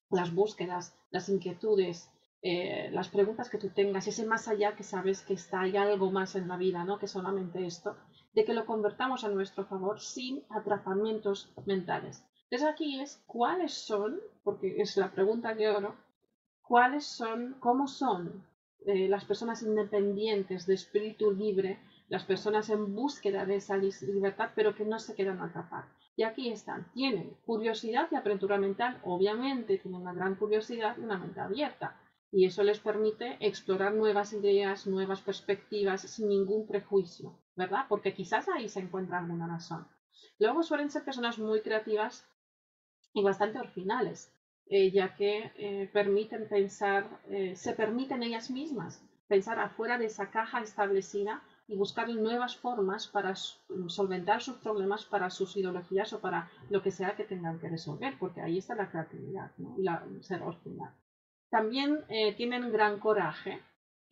las 0.09 0.33
búsquedas, 0.33 0.95
las 1.09 1.27
inquietudes, 1.27 2.09
eh, 2.41 2.89
las 2.91 3.09
preguntas 3.09 3.49
que 3.49 3.57
tú 3.57 3.69
tengas, 3.69 4.07
ese 4.07 4.25
más 4.25 4.47
allá 4.47 4.75
que 4.75 4.83
sabes 4.83 5.21
que 5.21 5.33
está, 5.33 5.61
hay 5.61 5.77
algo 5.77 6.11
más 6.11 6.35
en 6.35 6.47
la 6.47 6.57
vida, 6.57 6.83
¿no? 6.83 6.97
Que 6.97 7.07
solamente 7.07 7.65
esto, 7.65 7.97
de 8.33 8.45
que 8.45 8.53
lo 8.53 8.65
convertamos 8.65 9.23
a 9.23 9.29
nuestro 9.29 9.65
favor 9.65 9.99
sin 9.99 10.43
atrapamientos 10.49 11.53
mentales. 11.65 12.23
Entonces 12.49 12.69
aquí 12.69 12.99
es 12.99 13.21
cuáles 13.27 13.73
son, 13.73 14.19
porque 14.43 14.81
es 14.81 14.97
la 14.97 15.11
pregunta 15.11 15.55
que 15.55 15.69
oro, 15.69 15.95
cuáles 16.61 17.05
son, 17.05 17.57
cómo 17.59 17.87
son 17.87 18.45
eh, 18.85 19.07
las 19.07 19.25
personas 19.25 19.61
independientes 19.61 20.65
de 20.65 20.73
espíritu 20.73 21.31
libre 21.31 21.79
las 22.11 22.25
personas 22.25 22.69
en 22.69 22.93
búsqueda 22.93 23.45
de 23.45 23.55
esa 23.55 23.77
libertad, 23.77 24.49
pero 24.53 24.75
que 24.75 24.83
no 24.83 24.99
se 24.99 25.15
quedan 25.15 25.39
atrapar. 25.39 25.85
Y 26.17 26.23
aquí 26.23 26.51
están, 26.51 26.91
tienen 26.91 27.37
curiosidad 27.45 28.09
y 28.11 28.15
apertura 28.15 28.57
mental, 28.57 28.99
obviamente 29.05 29.77
tienen 29.77 30.01
una 30.01 30.11
gran 30.11 30.35
curiosidad 30.35 30.97
y 30.97 31.05
una 31.05 31.17
mente 31.17 31.39
abierta. 31.39 31.97
y 32.33 32.45
eso 32.45 32.63
les 32.63 32.79
permite 32.79 33.37
explorar 33.39 33.93
nuevas 33.93 34.33
ideas, 34.33 34.87
nuevas 34.87 35.21
perspectivas 35.21 36.01
sin 36.01 36.27
ningún 36.27 36.67
prejuicio, 36.67 37.39
¿verdad? 37.55 37.85
Porque 37.87 38.13
quizás 38.13 38.47
ahí 38.49 38.67
se 38.67 38.81
encuentra 38.81 39.19
alguna 39.19 39.47
razón. 39.47 39.87
Luego 40.37 40.63
suelen 40.63 40.89
ser 40.89 41.03
personas 41.03 41.39
muy 41.39 41.61
creativas 41.61 42.25
y 43.13 43.23
bastante 43.23 43.59
originales, 43.59 44.33
eh, 44.65 44.91
ya 44.91 45.15
que 45.15 45.51
eh, 45.55 45.89
permiten 45.93 46.47
pensar, 46.49 47.21
eh, 47.29 47.55
se 47.55 47.73
permiten 47.73 48.23
ellas 48.23 48.49
mismas 48.49 49.01
pensar 49.27 49.59
afuera 49.59 49.97
de 49.97 50.07
esa 50.07 50.29
caja 50.29 50.59
establecida 50.61 51.41
y 51.71 51.77
buscar 51.77 52.09
nuevas 52.09 52.55
formas 52.57 53.07
para 53.07 53.33
solventar 53.35 54.41
sus 54.41 54.57
problemas, 54.57 55.05
para 55.05 55.29
sus 55.29 55.55
ideologías 55.57 56.13
o 56.13 56.19
para 56.19 56.49
lo 56.69 56.81
que 56.81 56.91
sea 56.91 57.15
que 57.15 57.23
tengan 57.23 57.59
que 57.59 57.69
resolver, 57.69 58.17
porque 58.19 58.41
ahí 58.41 58.57
está 58.57 58.75
la 58.75 58.89
creatividad 58.89 59.51
y 59.77 59.83
la 59.83 60.05
ser 60.21 60.41
original. 60.43 60.93
También 61.49 62.05
tienen 62.37 62.71
gran 62.71 62.99
coraje 62.99 63.61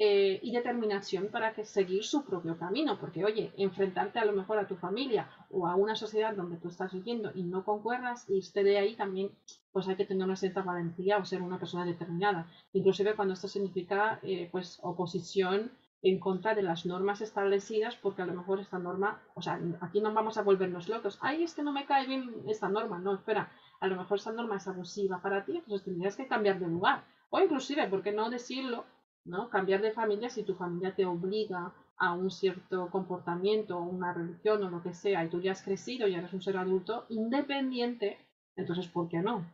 eh, 0.01 0.39
y 0.41 0.53
determinación 0.53 1.27
para 1.27 1.53
que 1.53 1.65
seguir 1.65 2.05
su 2.05 2.23
propio 2.23 2.57
camino, 2.57 2.97
porque 2.97 3.25
oye, 3.25 3.51
enfrentarte 3.57 4.17
a 4.17 4.23
lo 4.23 4.31
mejor 4.31 4.57
a 4.57 4.65
tu 4.65 4.77
familia 4.77 5.29
o 5.51 5.67
a 5.67 5.75
una 5.75 5.93
sociedad 5.93 6.33
donde 6.33 6.55
tú 6.55 6.69
estás 6.69 6.93
viviendo 6.93 7.33
y 7.35 7.43
no 7.43 7.65
concuerdas 7.65 8.25
y 8.29 8.39
esté 8.39 8.63
de 8.63 8.77
ahí 8.77 8.95
también, 8.95 9.29
pues 9.73 9.89
hay 9.89 9.97
que 9.97 10.05
tener 10.05 10.23
una 10.23 10.37
cierta 10.37 10.61
valentía 10.61 11.17
o 11.17 11.25
ser 11.25 11.41
una 11.41 11.59
persona 11.59 11.85
determinada, 11.85 12.49
inclusive 12.71 13.13
cuando 13.13 13.33
esto 13.33 13.49
significa 13.49 14.21
eh, 14.23 14.47
pues 14.53 14.79
oposición 14.83 15.69
en 16.01 16.19
contra 16.19 16.55
de 16.55 16.61
las 16.61 16.85
normas 16.85 17.21
establecidas, 17.21 17.95
porque 17.95 18.21
a 18.21 18.25
lo 18.25 18.33
mejor 18.33 18.59
esta 18.59 18.79
norma, 18.79 19.21
o 19.35 19.41
sea, 19.41 19.59
aquí 19.81 19.99
no 20.01 20.13
vamos 20.13 20.37
a 20.37 20.43
volvernos 20.43 20.87
locos, 20.87 21.17
ay, 21.21 21.43
es 21.43 21.53
que 21.53 21.63
no 21.63 21.73
me 21.73 21.85
cae 21.85 22.07
bien 22.07 22.43
esta 22.47 22.69
norma, 22.69 22.99
no, 22.99 23.13
espera, 23.13 23.51
a 23.81 23.87
lo 23.87 23.97
mejor 23.97 24.17
esta 24.17 24.31
norma 24.31 24.57
es 24.57 24.67
abusiva 24.67 25.21
para 25.21 25.43
ti, 25.43 25.57
entonces 25.57 25.83
tendrías 25.83 26.15
que 26.15 26.27
cambiar 26.27 26.59
de 26.59 26.67
lugar, 26.67 27.03
o 27.29 27.39
inclusive, 27.39 27.87
¿por 27.87 28.01
qué 28.01 28.11
no 28.11 28.29
decirlo? 28.29 28.85
¿no? 29.25 29.49
Cambiar 29.49 29.81
de 29.81 29.91
familia 29.91 30.29
si 30.29 30.43
tu 30.43 30.55
familia 30.55 30.95
te 30.95 31.05
obliga 31.05 31.73
a 31.97 32.13
un 32.13 32.31
cierto 32.31 32.89
comportamiento 32.89 33.77
o 33.77 33.83
una 33.83 34.13
religión 34.13 34.63
o 34.63 34.69
lo 34.69 34.81
que 34.81 34.93
sea 34.93 35.23
y 35.23 35.29
tú 35.29 35.41
ya 35.41 35.51
has 35.51 35.61
crecido 35.61 36.07
y 36.07 36.15
eres 36.15 36.33
un 36.33 36.41
ser 36.41 36.57
adulto 36.57 37.05
independiente, 37.09 38.17
entonces 38.55 38.87
¿por 38.87 39.09
qué 39.09 39.19
no? 39.19 39.45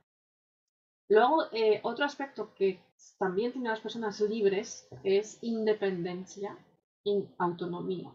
Luego, 1.09 1.45
eh, 1.51 1.81
otro 1.83 2.05
aspecto 2.05 2.53
que 2.55 2.79
también 3.17 3.51
tienen 3.51 3.71
las 3.71 3.79
personas 3.79 4.19
libres 4.21 4.87
es 5.03 5.37
independencia 5.41 6.57
y 7.03 7.25
autonomía. 7.37 8.11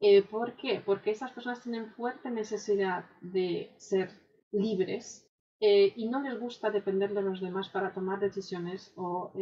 Eh, 0.00 0.22
¿Por 0.22 0.56
qué? 0.56 0.80
Porque 0.84 1.10
esas 1.10 1.32
personas 1.32 1.62
tienen 1.62 1.90
fuerte 1.94 2.30
necesidad 2.30 3.04
de 3.20 3.72
ser 3.78 4.10
libres 4.52 5.28
eh, 5.60 5.92
y 5.96 6.08
no 6.08 6.20
les 6.20 6.38
gusta 6.38 6.70
depender 6.70 7.12
de 7.14 7.22
los 7.22 7.40
demás 7.40 7.68
para 7.68 7.92
tomar 7.92 8.20
decisiones 8.20 8.92
o 8.96 9.32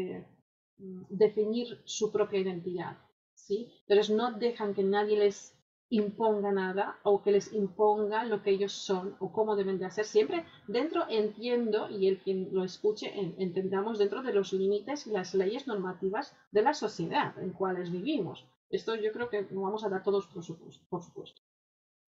Mm, 0.79 1.05
definir 1.09 1.81
su 1.85 2.13
propia 2.13 2.41
identidad, 2.41 2.99
¿sí? 3.35 3.73
Entonces 3.89 4.15
no 4.15 4.33
dejan 4.33 4.75
que 4.75 4.83
nadie 4.83 5.19
les 5.19 5.56
imponga 5.91 6.51
nada 6.51 6.99
o 7.05 7.23
que 7.23 7.31
les 7.31 7.53
imponga 7.53 8.25
lo 8.25 8.43
que 8.43 8.51
ellos 8.51 8.73
son 8.73 9.17
o 9.21 9.33
cómo 9.33 9.57
deben 9.57 9.79
de 9.79 9.87
hacer. 9.87 10.05
Siempre 10.05 10.45
dentro 10.67 11.05
entiendo, 11.09 11.89
y 11.89 12.09
el 12.09 12.19
quien 12.19 12.49
lo 12.53 12.65
escuche 12.65 13.13
entendamos 13.39 13.99
dentro 13.99 14.23
de 14.23 14.33
los 14.33 14.53
límites 14.53 15.07
y 15.07 15.11
las 15.11 15.35
leyes 15.35 15.67
normativas 15.67 16.35
de 16.51 16.63
la 16.63 16.75
sociedad 16.75 17.39
en 17.39 17.51
cuales 17.51 17.91
vivimos. 17.91 18.45
Esto 18.71 18.97
yo 18.97 19.13
creo 19.13 19.29
que 19.31 19.47
lo 19.51 19.61
vamos 19.63 19.85
a 19.85 19.89
dar 19.89 20.03
todos 20.03 20.27
por 20.27 20.43
supuesto. 20.43 20.85
Por 20.89 21.03
supuesto. 21.03 21.41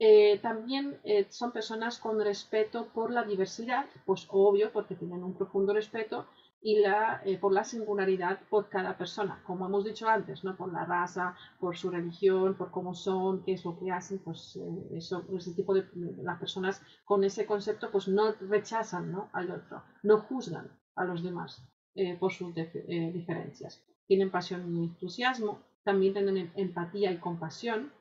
Eh, 0.01 0.39
también 0.39 1.01
eh, 1.03 1.27
son 1.29 1.51
personas 1.53 1.99
con 1.99 2.21
respeto 2.21 2.87
por 2.95 3.11
la 3.11 3.25
diversidad, 3.25 3.87
pues 4.07 4.27
obvio, 4.31 4.71
porque 4.73 4.95
tienen 4.95 5.25
un 5.25 5.35
profundo 5.35 5.73
respeto 5.73 6.27
y 6.61 6.81
la, 6.81 7.23
eh, 7.25 7.39
por 7.39 7.53
la 7.53 7.63
singularidad 7.63 8.41
por 8.51 8.69
cada 8.69 8.97
persona, 8.99 9.43
como 9.47 9.67
hemos 9.67 9.85
dicho 9.85 10.09
antes, 10.09 10.43
¿no? 10.43 10.57
por 10.57 10.73
la 10.73 10.85
raza, 10.85 11.37
por 11.61 11.77
su 11.77 11.91
religión, 11.91 12.57
por 12.57 12.71
cómo 12.71 12.95
son, 12.95 13.45
qué 13.45 13.53
es 13.53 13.65
lo 13.65 13.79
que 13.79 13.91
hacen, 13.93 14.19
pues 14.19 14.57
eh, 14.57 14.99
ese 14.99 15.55
tipo 15.55 15.73
de 15.73 15.87
las 16.23 16.39
personas 16.39 16.83
con 17.05 17.23
ese 17.23 17.47
concepto 17.47 17.91
pues 17.93 18.09
no 18.09 18.33
rechazan 18.41 19.13
¿no? 19.13 19.31
al 19.33 19.51
otro, 19.51 19.83
no 20.03 20.19
juzgan 20.19 20.71
a 20.97 21.05
los 21.05 21.23
demás 21.23 21.63
eh, 21.95 22.17
por 22.19 22.33
sus 22.33 22.53
diferencias. 22.55 23.85
Tienen 24.07 24.31
pasión 24.31 24.75
y 24.75 24.85
entusiasmo, 24.85 25.63
también 25.85 26.13
tienen 26.13 26.37
em, 26.37 26.51
empatía 26.57 27.13
y 27.13 27.19
compasión, 27.19 27.93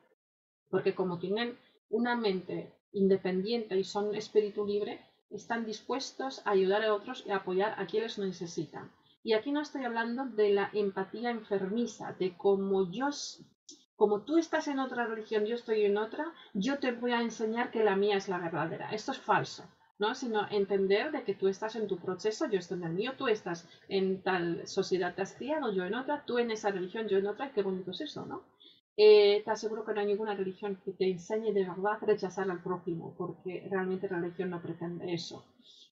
porque 0.68 0.94
como 0.94 1.18
tienen 1.18 1.56
una 1.90 2.16
mente 2.16 2.74
independiente 2.92 3.78
y 3.78 3.84
son 3.84 4.14
espíritu 4.14 4.66
libre, 4.66 5.00
están 5.30 5.64
dispuestos 5.64 6.42
a 6.44 6.50
ayudar 6.50 6.84
a 6.84 6.94
otros 6.94 7.24
y 7.26 7.30
apoyar 7.30 7.74
a 7.78 7.86
quienes 7.86 8.18
lo 8.18 8.26
necesitan. 8.26 8.90
Y 9.22 9.32
aquí 9.34 9.52
no 9.52 9.60
estoy 9.60 9.84
hablando 9.84 10.24
de 10.26 10.50
la 10.50 10.70
empatía 10.72 11.30
enfermiza, 11.30 12.12
de 12.18 12.36
cómo 12.36 12.90
yo, 12.90 13.08
como 13.96 14.22
tú 14.22 14.38
estás 14.38 14.68
en 14.68 14.78
otra 14.78 15.06
religión, 15.06 15.44
yo 15.44 15.54
estoy 15.54 15.84
en 15.84 15.98
otra, 15.98 16.32
yo 16.54 16.78
te 16.78 16.92
voy 16.92 17.12
a 17.12 17.20
enseñar 17.20 17.70
que 17.70 17.84
la 17.84 17.96
mía 17.96 18.16
es 18.16 18.28
la 18.28 18.38
verdadera. 18.38 18.90
Esto 18.90 19.12
es 19.12 19.18
falso. 19.18 19.64
¿no? 19.98 20.14
sino 20.14 20.46
entender 20.50 21.10
de 21.10 21.24
que 21.24 21.34
tú 21.34 21.48
estás 21.48 21.74
en 21.74 21.88
tu 21.88 21.98
proceso, 21.98 22.48
yo 22.48 22.58
estoy 22.58 22.78
en 22.78 22.84
el 22.84 22.92
mío, 22.92 23.14
tú 23.18 23.26
estás 23.26 23.68
en 23.88 24.22
tal 24.22 24.66
sociedad, 24.66 25.14
te 25.14 25.22
has 25.22 25.34
criado, 25.34 25.72
yo 25.72 25.84
en 25.84 25.94
otra, 25.94 26.24
tú 26.24 26.38
en 26.38 26.50
esa 26.50 26.70
religión, 26.70 27.08
yo 27.08 27.18
en 27.18 27.26
otra, 27.26 27.52
qué 27.52 27.62
bonito 27.62 27.90
es 27.90 28.00
eso, 28.02 28.24
¿no? 28.24 28.44
Eh, 29.00 29.42
te 29.44 29.50
aseguro 29.52 29.84
que 29.84 29.94
no 29.94 30.00
hay 30.00 30.06
ninguna 30.06 30.34
religión 30.34 30.76
que 30.84 30.90
te 30.90 31.08
enseñe 31.08 31.52
de 31.52 31.62
verdad 31.62 31.98
a 32.02 32.04
rechazar 32.04 32.50
al 32.50 32.60
prójimo, 32.60 33.14
porque 33.16 33.64
realmente 33.70 34.08
la 34.10 34.18
religión 34.18 34.50
no 34.50 34.60
pretende 34.60 35.14
eso. 35.14 35.44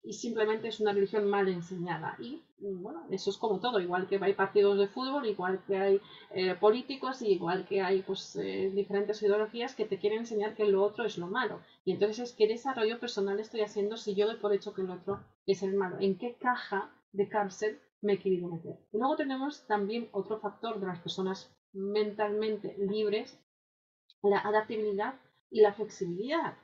Y 0.02 0.12
simplemente 0.12 0.66
es 0.66 0.80
una 0.80 0.92
religión 0.92 1.30
mal 1.30 1.46
enseñada. 1.46 2.16
Y 2.18 2.42
bueno, 2.58 3.06
eso 3.12 3.30
es 3.30 3.38
como 3.38 3.60
todo, 3.60 3.78
igual 3.78 4.08
que 4.08 4.18
hay 4.20 4.34
partidos 4.34 4.76
de 4.76 4.88
fútbol, 4.88 5.24
igual 5.24 5.62
que 5.68 5.76
hay 5.76 6.00
eh, 6.32 6.56
políticos, 6.56 7.22
igual 7.22 7.64
que 7.68 7.80
hay 7.80 8.02
pues, 8.02 8.34
eh, 8.34 8.72
diferentes 8.74 9.22
ideologías 9.22 9.76
que 9.76 9.84
te 9.84 9.98
quieren 9.98 10.20
enseñar 10.20 10.56
que 10.56 10.64
lo 10.64 10.82
otro 10.82 11.04
es 11.04 11.16
lo 11.16 11.28
malo. 11.28 11.60
Y 11.84 11.92
entonces 11.92 12.18
es 12.18 12.32
qué 12.34 12.48
desarrollo 12.48 12.98
personal 12.98 13.38
estoy 13.38 13.60
haciendo 13.60 13.96
si 13.96 14.16
yo 14.16 14.26
doy 14.26 14.38
por 14.38 14.52
hecho 14.52 14.74
que 14.74 14.82
lo 14.82 14.94
otro 14.94 15.20
es 15.46 15.62
el 15.62 15.74
malo. 15.74 15.96
¿En 16.00 16.18
qué 16.18 16.34
caja 16.40 16.90
de 17.12 17.28
cárcel 17.28 17.78
me 18.00 18.14
he 18.14 18.18
querido 18.18 18.48
meter? 18.48 18.80
Y 18.92 18.98
luego 18.98 19.14
tenemos 19.14 19.64
también 19.68 20.08
otro 20.10 20.40
factor 20.40 20.80
de 20.80 20.86
las 20.88 20.98
personas 20.98 21.55
mentalmente 21.76 22.74
libres, 22.78 23.38
la 24.22 24.38
adaptabilidad 24.38 25.14
y 25.50 25.60
la 25.60 25.72
flexibilidad. 25.72 26.54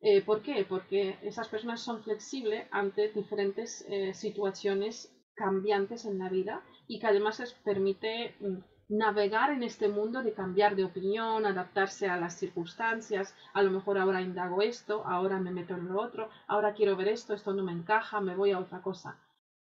Eh, 0.00 0.22
¿Por 0.22 0.42
qué? 0.42 0.64
Porque 0.68 1.18
esas 1.22 1.48
personas 1.48 1.80
son 1.80 2.02
flexibles 2.02 2.66
ante 2.70 3.08
diferentes 3.08 3.84
eh, 3.88 4.14
situaciones 4.14 5.12
cambiantes 5.34 6.04
en 6.04 6.18
la 6.18 6.28
vida 6.28 6.62
y 6.86 6.98
que 6.98 7.06
además 7.06 7.40
les 7.40 7.52
permite 7.52 8.34
mm, 8.40 8.58
navegar 8.88 9.50
en 9.50 9.62
este 9.62 9.88
mundo 9.88 10.22
de 10.22 10.32
cambiar 10.32 10.76
de 10.76 10.84
opinión, 10.84 11.44
adaptarse 11.46 12.08
a 12.08 12.16
las 12.16 12.34
circunstancias, 12.38 13.34
a 13.52 13.62
lo 13.62 13.70
mejor 13.70 13.98
ahora 13.98 14.22
indago 14.22 14.62
esto, 14.62 15.04
ahora 15.06 15.38
me 15.40 15.50
meto 15.50 15.74
en 15.74 15.88
lo 15.88 16.00
otro, 16.00 16.28
ahora 16.46 16.74
quiero 16.74 16.96
ver 16.96 17.08
esto, 17.08 17.34
esto 17.34 17.52
no 17.52 17.62
me 17.62 17.72
encaja, 17.72 18.20
me 18.20 18.34
voy 18.34 18.52
a 18.52 18.58
otra 18.58 18.80
cosa. 18.80 19.18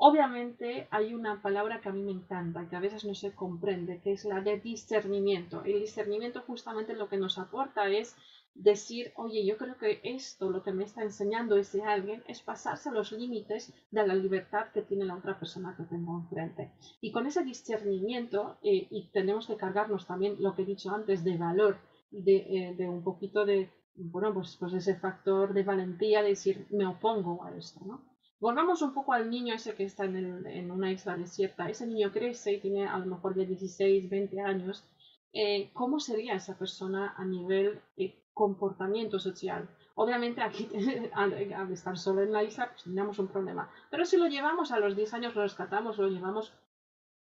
Obviamente 0.00 0.86
hay 0.92 1.12
una 1.12 1.42
palabra 1.42 1.80
que 1.80 1.88
a 1.88 1.92
mí 1.92 2.02
me 2.02 2.12
encanta, 2.12 2.68
que 2.68 2.76
a 2.76 2.80
veces 2.80 3.04
no 3.04 3.14
se 3.14 3.34
comprende, 3.34 4.00
que 4.00 4.12
es 4.12 4.24
la 4.24 4.40
de 4.40 4.60
discernimiento. 4.60 5.64
El 5.64 5.80
discernimiento 5.80 6.44
justamente 6.46 6.94
lo 6.94 7.08
que 7.08 7.16
nos 7.16 7.36
aporta 7.36 7.88
es 7.88 8.14
decir, 8.54 9.12
oye, 9.16 9.44
yo 9.44 9.56
creo 9.56 9.76
que 9.76 10.00
esto, 10.04 10.50
lo 10.50 10.62
que 10.62 10.72
me 10.72 10.84
está 10.84 11.02
enseñando 11.02 11.56
ese 11.56 11.82
alguien, 11.82 12.22
es 12.28 12.42
pasarse 12.42 12.92
los 12.92 13.10
límites 13.10 13.74
de 13.90 14.06
la 14.06 14.14
libertad 14.14 14.68
que 14.72 14.82
tiene 14.82 15.04
la 15.04 15.16
otra 15.16 15.36
persona 15.36 15.74
que 15.76 15.82
tengo 15.82 16.16
enfrente. 16.16 16.70
Y 17.00 17.10
con 17.10 17.26
ese 17.26 17.42
discernimiento, 17.42 18.58
eh, 18.62 18.86
y 18.90 19.10
tenemos 19.10 19.48
que 19.48 19.56
cargarnos 19.56 20.06
también 20.06 20.36
lo 20.38 20.54
que 20.54 20.62
he 20.62 20.66
dicho 20.66 20.92
antes, 20.92 21.24
de 21.24 21.36
valor, 21.36 21.76
de, 22.12 22.36
eh, 22.36 22.74
de 22.76 22.88
un 22.88 23.02
poquito 23.02 23.44
de, 23.44 23.68
bueno, 23.96 24.32
pues, 24.32 24.56
pues 24.60 24.72
ese 24.74 24.94
factor 24.94 25.54
de 25.54 25.64
valentía, 25.64 26.22
de 26.22 26.28
decir, 26.28 26.68
me 26.70 26.86
opongo 26.86 27.44
a 27.44 27.56
esto, 27.56 27.80
¿no? 27.84 28.07
Volvamos 28.40 28.82
un 28.82 28.94
poco 28.94 29.12
al 29.12 29.30
niño 29.30 29.54
ese 29.54 29.74
que 29.74 29.84
está 29.84 30.04
en, 30.04 30.70
una 30.70 30.92
isla 30.92 31.16
desierta. 31.16 31.68
Ese 31.68 31.86
niño 31.86 32.12
crece 32.12 32.52
y 32.52 32.60
tiene 32.60 32.86
a 32.86 32.98
lo 32.98 33.06
mejor 33.06 33.36
ya 33.36 33.44
16, 33.44 34.08
20 34.08 34.40
años. 34.40 34.84
Eh, 35.32 35.70
¿Cómo 35.72 35.98
sería 35.98 36.34
esa 36.34 36.56
persona 36.56 37.14
a 37.16 37.24
nivel 37.24 37.80
de 37.96 38.22
comportamiento 38.32 39.18
social? 39.18 39.68
Obviamente 39.96 40.40
aquí, 40.40 40.68
al 41.14 41.72
estar 41.72 41.98
solo 41.98 42.22
en 42.22 42.32
la 42.32 42.44
isla, 42.44 42.70
pues 42.70 42.84
tendríamos 42.84 43.18
un 43.18 43.26
problema. 43.26 43.70
Pero 43.90 44.04
si 44.04 44.16
lo 44.16 44.28
llevamos 44.28 44.70
a 44.70 44.78
los 44.78 44.94
10 44.94 45.14
años, 45.14 45.34
lo 45.34 45.42
rescatamos, 45.42 45.98
lo 45.98 46.08
llevamos 46.08 46.52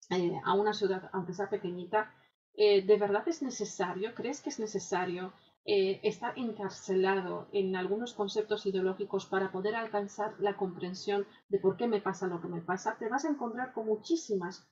eh, 0.10 0.39
a 0.43 0.54
una 0.54 0.74
ciudad, 0.74 1.10
aunque 1.13 1.34
sea 1.34 1.50
pequeñita, 1.50 2.13
eh, 2.54 2.82
¿de 2.82 2.98
verdad 2.98 3.28
es 3.28 3.41
necesario? 3.41 4.13
¿Crees 4.13 4.41
que 4.41 4.50
es 4.50 4.60
necesario 4.60 5.32
eh, 5.69 5.99
estar 6.03 6.32
encarcelado 6.39 7.49
en 7.51 7.75
algunos 7.75 8.13
conceptos 8.13 8.65
ideológicos 8.65 9.25
para 9.25 9.51
poder 9.51 9.75
alcanzar 9.75 10.34
la 10.39 10.56
comprensión 10.56 11.27
de 11.49 11.60
por 11.60 11.75
qué 11.75 11.88
me 11.88 11.99
pasa 11.99 12.27
lo 12.27 12.39
que 12.39 12.47
me 12.47 12.62
pasa, 12.62 12.95
te 12.97 13.10
vas 13.10 13.25
a 13.25 13.30
encontrar 13.32 13.73
con 13.73 13.86
muchísimas 13.86 14.65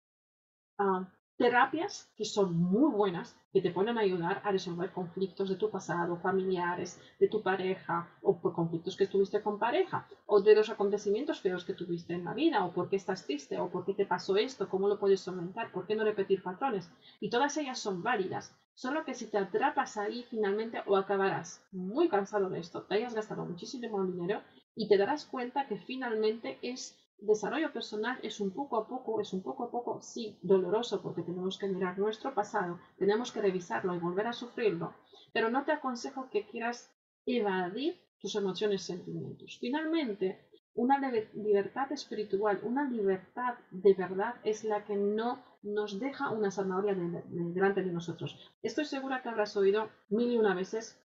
ah, 0.77 1.05
terapias 1.36 2.10
que 2.15 2.23
son 2.23 2.55
muy 2.55 2.89
buenas, 2.93 3.38
que 3.51 3.60
te 3.60 3.71
pueden 3.71 3.97
ayudar 3.97 4.41
a 4.45 4.51
resolver 4.51 4.93
conflictos 4.93 5.49
de 5.49 5.58
tu 5.58 5.69
pasado, 5.69 6.15
familiares, 6.15 6.97
de 7.19 7.27
tu 7.27 7.41
pareja, 7.41 8.08
o 8.21 8.39
por 8.39 8.53
conflictos 8.53 8.95
que 8.95 9.08
tuviste 9.08 9.41
con 9.41 9.60
pareja, 9.60 10.08
o 10.25 10.41
de 10.41 10.55
los 10.55 10.69
acontecimientos 10.69 11.41
feos 11.41 11.65
que 11.65 11.73
tuviste 11.73 12.13
en 12.13 12.23
la 12.23 12.34
vida, 12.34 12.63
o 12.63 12.71
por 12.71 12.88
qué 12.88 12.95
estás 12.95 13.25
triste, 13.25 13.60
o 13.60 13.69
por 13.69 13.84
qué 13.84 13.93
te 13.93 14.05
pasó 14.05 14.38
esto, 14.38 14.69
cómo 14.69 14.88
lo 14.88 14.97
puedes 14.97 15.27
aumentar, 15.27 15.73
por 15.73 15.86
qué 15.86 15.95
no 15.95 16.05
repetir 16.05 16.41
patrones. 16.41 16.89
Y 17.19 17.29
todas 17.29 17.58
ellas 17.58 17.79
son 17.79 18.01
válidas. 18.01 18.55
Solo 18.75 19.05
que 19.05 19.13
si 19.13 19.27
te 19.27 19.38
atrapas 19.38 19.97
ahí, 19.97 20.23
finalmente 20.23 20.83
o 20.85 20.97
acabarás 20.97 21.65
muy 21.71 22.09
cansado 22.09 22.49
de 22.49 22.59
esto, 22.59 22.83
te 22.83 22.95
hayas 22.95 23.15
gastado 23.15 23.45
muchísimo 23.45 24.05
dinero 24.05 24.41
y 24.75 24.88
te 24.88 24.97
darás 24.97 25.25
cuenta 25.25 25.67
que 25.67 25.77
finalmente 25.77 26.59
es 26.61 26.97
desarrollo 27.17 27.71
personal 27.71 28.19
es 28.21 28.41
un 28.41 28.51
poco 28.51 28.77
a 28.77 28.88
poco, 28.88 29.21
es 29.21 29.31
un 29.33 29.41
poco 29.41 29.63
a 29.63 29.71
poco, 29.71 30.01
sí, 30.01 30.38
doloroso 30.41 31.01
porque 31.01 31.21
tenemos 31.21 31.57
que 31.57 31.67
mirar 31.67 31.97
nuestro 31.97 32.33
pasado, 32.33 32.77
tenemos 32.97 33.31
que 33.31 33.41
revisarlo 33.41 33.95
y 33.95 33.99
volver 33.99 34.27
a 34.27 34.33
sufrirlo, 34.33 34.93
pero 35.33 35.49
no 35.49 35.63
te 35.63 35.71
aconsejo 35.71 36.29
que 36.29 36.45
quieras 36.45 36.91
evadir 37.25 37.97
tus 38.19 38.35
emociones 38.35 38.81
y 38.81 38.85
sentimientos. 38.85 39.57
Finalmente, 39.59 40.49
una 40.73 40.99
libertad 41.33 41.89
espiritual, 41.93 42.59
una 42.63 42.83
libertad 42.89 43.55
de 43.71 43.93
verdad 43.93 44.35
es 44.43 44.65
la 44.65 44.83
que 44.83 44.97
no 44.97 45.41
nos 45.65 45.99
deja 45.99 46.30
una 46.30 46.51
zanahoria 46.51 46.95
delante 46.95 47.84
de 47.84 47.91
nosotros. 47.91 48.38
Estoy 48.62 48.86
segura 48.86 49.21
que 49.21 49.30
habrás 49.30 49.58
oído 49.58 49.89
mil 50.10 50.32
y 50.32 50.38
una 50.38 50.54
veces 50.54 51.01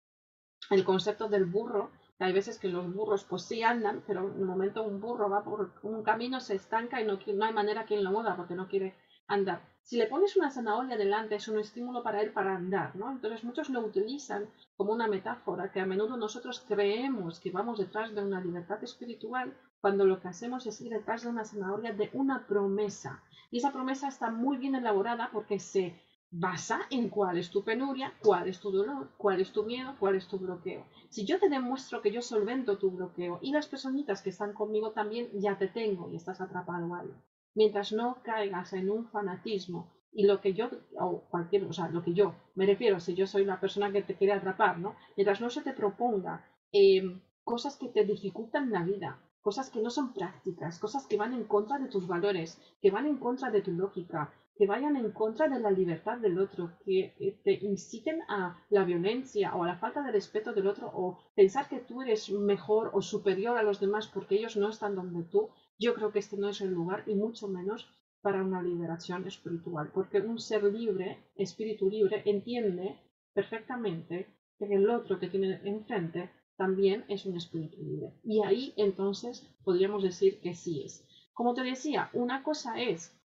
el 0.69 0.83
concepto 0.83 1.29
del 1.29 1.45
burro 1.45 1.91
hay 2.19 2.33
veces 2.33 2.59
que 2.59 2.67
los 2.67 2.93
burros 2.93 3.23
pues 3.23 3.43
sí 3.43 3.63
andan, 3.63 4.03
pero 4.05 4.27
en 4.27 4.41
un 4.41 4.47
momento 4.47 4.83
un 4.83 4.99
burro 4.99 5.29
va 5.29 5.43
por 5.43 5.71
un 5.83 6.03
camino, 6.03 6.41
se 6.41 6.55
estanca 6.55 6.99
y 6.99 7.05
no, 7.05 7.17
hay 7.45 7.53
manera 7.53 7.85
que 7.85 7.97
lo 7.97 8.11
mueva 8.11 8.35
porque 8.35 8.55
no 8.55 8.67
quiere 8.67 8.95
andar. 9.27 9.61
Si 9.83 9.95
le 9.95 10.07
pones 10.07 10.35
una 10.35 10.51
zanahoria 10.51 10.97
delante 10.97 11.35
es 11.35 11.47
un 11.47 11.59
estímulo 11.59 12.03
para 12.03 12.21
él 12.21 12.33
para 12.33 12.55
andar, 12.55 12.93
¿no? 12.97 13.09
Entonces 13.09 13.45
muchos 13.45 13.69
lo 13.69 13.79
utilizan 13.79 14.49
como 14.75 14.91
una 14.91 15.07
metáfora 15.07 15.71
que 15.71 15.79
a 15.79 15.85
menudo 15.85 16.17
nosotros 16.17 16.65
creemos 16.67 17.39
que 17.39 17.51
vamos 17.51 17.79
detrás 17.79 18.13
de 18.13 18.21
una 18.21 18.41
libertad 18.41 18.83
espiritual 18.83 19.55
cuando 19.81 20.05
lo 20.05 20.19
que 20.19 20.27
hacemos 20.27 20.65
es 20.65 20.81
ir 20.81 20.91
detrás 20.91 21.23
de 21.23 21.29
una 21.29 21.45
zanahoria 21.45 21.93
de 21.93 22.09
una 22.13 22.45
promesa. 22.47 23.23
Y 23.51 23.57
esa 23.57 23.71
promesa 23.71 24.07
está 24.07 24.29
muy 24.29 24.57
bien 24.57 24.75
elaborada 24.75 25.29
porque 25.31 25.59
se 25.59 25.95
basa 26.31 26.81
en 26.91 27.09
cuál 27.09 27.37
es 27.37 27.49
tu 27.49 27.63
penuria, 27.63 28.13
cuál 28.21 28.47
es 28.47 28.59
tu 28.59 28.71
dolor, 28.71 29.09
cuál 29.17 29.41
es 29.41 29.51
tu 29.51 29.63
miedo, 29.63 29.95
cuál 29.99 30.15
es 30.15 30.27
tu 30.27 30.37
bloqueo. 30.37 30.85
Si 31.09 31.25
yo 31.25 31.39
te 31.39 31.49
demuestro 31.49 32.01
que 32.01 32.11
yo 32.11 32.21
solvento 32.21 32.77
tu 32.77 32.91
bloqueo 32.91 33.39
y 33.41 33.51
las 33.51 33.67
personitas 33.67 34.21
que 34.21 34.29
están 34.29 34.53
conmigo 34.53 34.91
también 34.91 35.29
ya 35.33 35.57
te 35.57 35.67
tengo 35.67 36.09
y 36.11 36.15
estás 36.15 36.39
atrapado 36.41 36.93
ahí. 36.93 37.11
Mientras 37.55 37.91
no 37.91 38.21
caigas 38.23 38.73
en 38.73 38.89
un 38.91 39.07
fanatismo 39.07 39.91
y 40.11 40.25
lo 40.25 40.39
que 40.39 40.53
yo, 40.53 40.69
o 40.99 41.21
cualquier, 41.29 41.63
o 41.65 41.73
sea, 41.73 41.89
lo 41.89 42.03
que 42.03 42.13
yo, 42.13 42.35
me 42.55 42.65
refiero, 42.65 42.99
si 42.99 43.15
yo 43.15 43.25
soy 43.25 43.45
la 43.45 43.59
persona 43.59 43.91
que 43.91 44.03
te 44.03 44.15
quiere 44.15 44.33
atrapar, 44.33 44.77
¿no? 44.77 44.95
Mientras 45.15 45.41
no 45.41 45.49
se 45.49 45.61
te 45.61 45.73
proponga 45.73 46.45
em, 46.71 47.21
cosas 47.43 47.75
que 47.77 47.87
te 47.87 48.05
dificultan 48.05 48.71
la 48.71 48.83
vida, 48.83 49.19
cosas 49.41 49.69
que 49.69 49.81
no 49.81 49.89
son 49.89 50.13
prácticas, 50.13 50.79
cosas 50.79 51.07
que 51.07 51.17
van 51.17 51.33
en 51.33 51.45
contra 51.45 51.79
de 51.79 51.87
tus 51.87 52.07
valores, 52.07 52.59
que 52.81 52.91
van 52.91 53.05
en 53.05 53.17
contra 53.17 53.51
de 53.51 53.61
tu 53.61 53.71
lógica, 53.71 54.33
que 54.59 54.67
vayan 54.67 54.97
en 54.97 55.11
contra 55.11 55.47
de 55.47 55.59
la 55.59 55.71
libertad 55.71 56.17
del 56.17 56.37
otro, 56.37 56.73
que 56.83 57.15
eh, 57.17 57.39
te 57.43 57.53
inciten 57.53 58.21
a 58.27 58.61
la 58.69 58.83
violencia 58.83 59.55
o 59.55 59.63
a 59.63 59.67
la 59.67 59.77
falta 59.77 60.03
de 60.03 60.11
respeto 60.11 60.51
del 60.51 60.67
otro 60.67 60.91
o 60.93 61.17
pensar 61.33 61.69
que 61.69 61.79
tú 61.79 62.01
eres 62.01 62.29
mejor 62.29 62.91
o 62.93 63.01
superior 63.01 63.57
a 63.57 63.63
los 63.63 63.79
demás 63.79 64.07
porque 64.07 64.35
ellos 64.35 64.57
no 64.57 64.67
están 64.69 64.95
donde 64.95 65.23
tú, 65.23 65.49
yo 65.77 65.93
creo 65.93 66.11
que 66.11 66.19
este 66.19 66.35
no 66.35 66.49
es 66.49 66.59
el 66.59 66.73
lugar 66.73 67.03
y 67.07 67.15
mucho 67.15 67.47
menos 67.47 67.87
para 68.21 68.43
una 68.43 68.61
liberación 68.61 69.25
espiritual, 69.25 69.91
porque 69.93 70.19
un 70.19 70.39
ser 70.39 70.63
libre, 70.65 71.31
espíritu 71.35 71.89
libre, 71.89 72.21
entiende 72.25 72.99
perfectamente 73.33 74.27
que 74.57 74.65
el 74.75 74.89
otro 74.89 75.19
que 75.19 75.29
tiene 75.29 75.61
enfrente 75.63 76.29
también 76.59 77.05
es 77.07 77.25
un 77.25 77.37
espíritu 77.37 77.81
libre. 77.81 78.11
Y 78.21 78.43
ahí 78.43 78.73
entonces 78.75 79.47
podríamos 79.63 80.03
decir 80.03 80.41
que 80.41 80.53
sí 80.53 80.83
es. 80.83 81.07
Como 81.33 81.53
te 81.53 81.63
decía, 81.63 82.09
una 82.11 82.43
cosa 82.43 82.81
es 82.81 83.17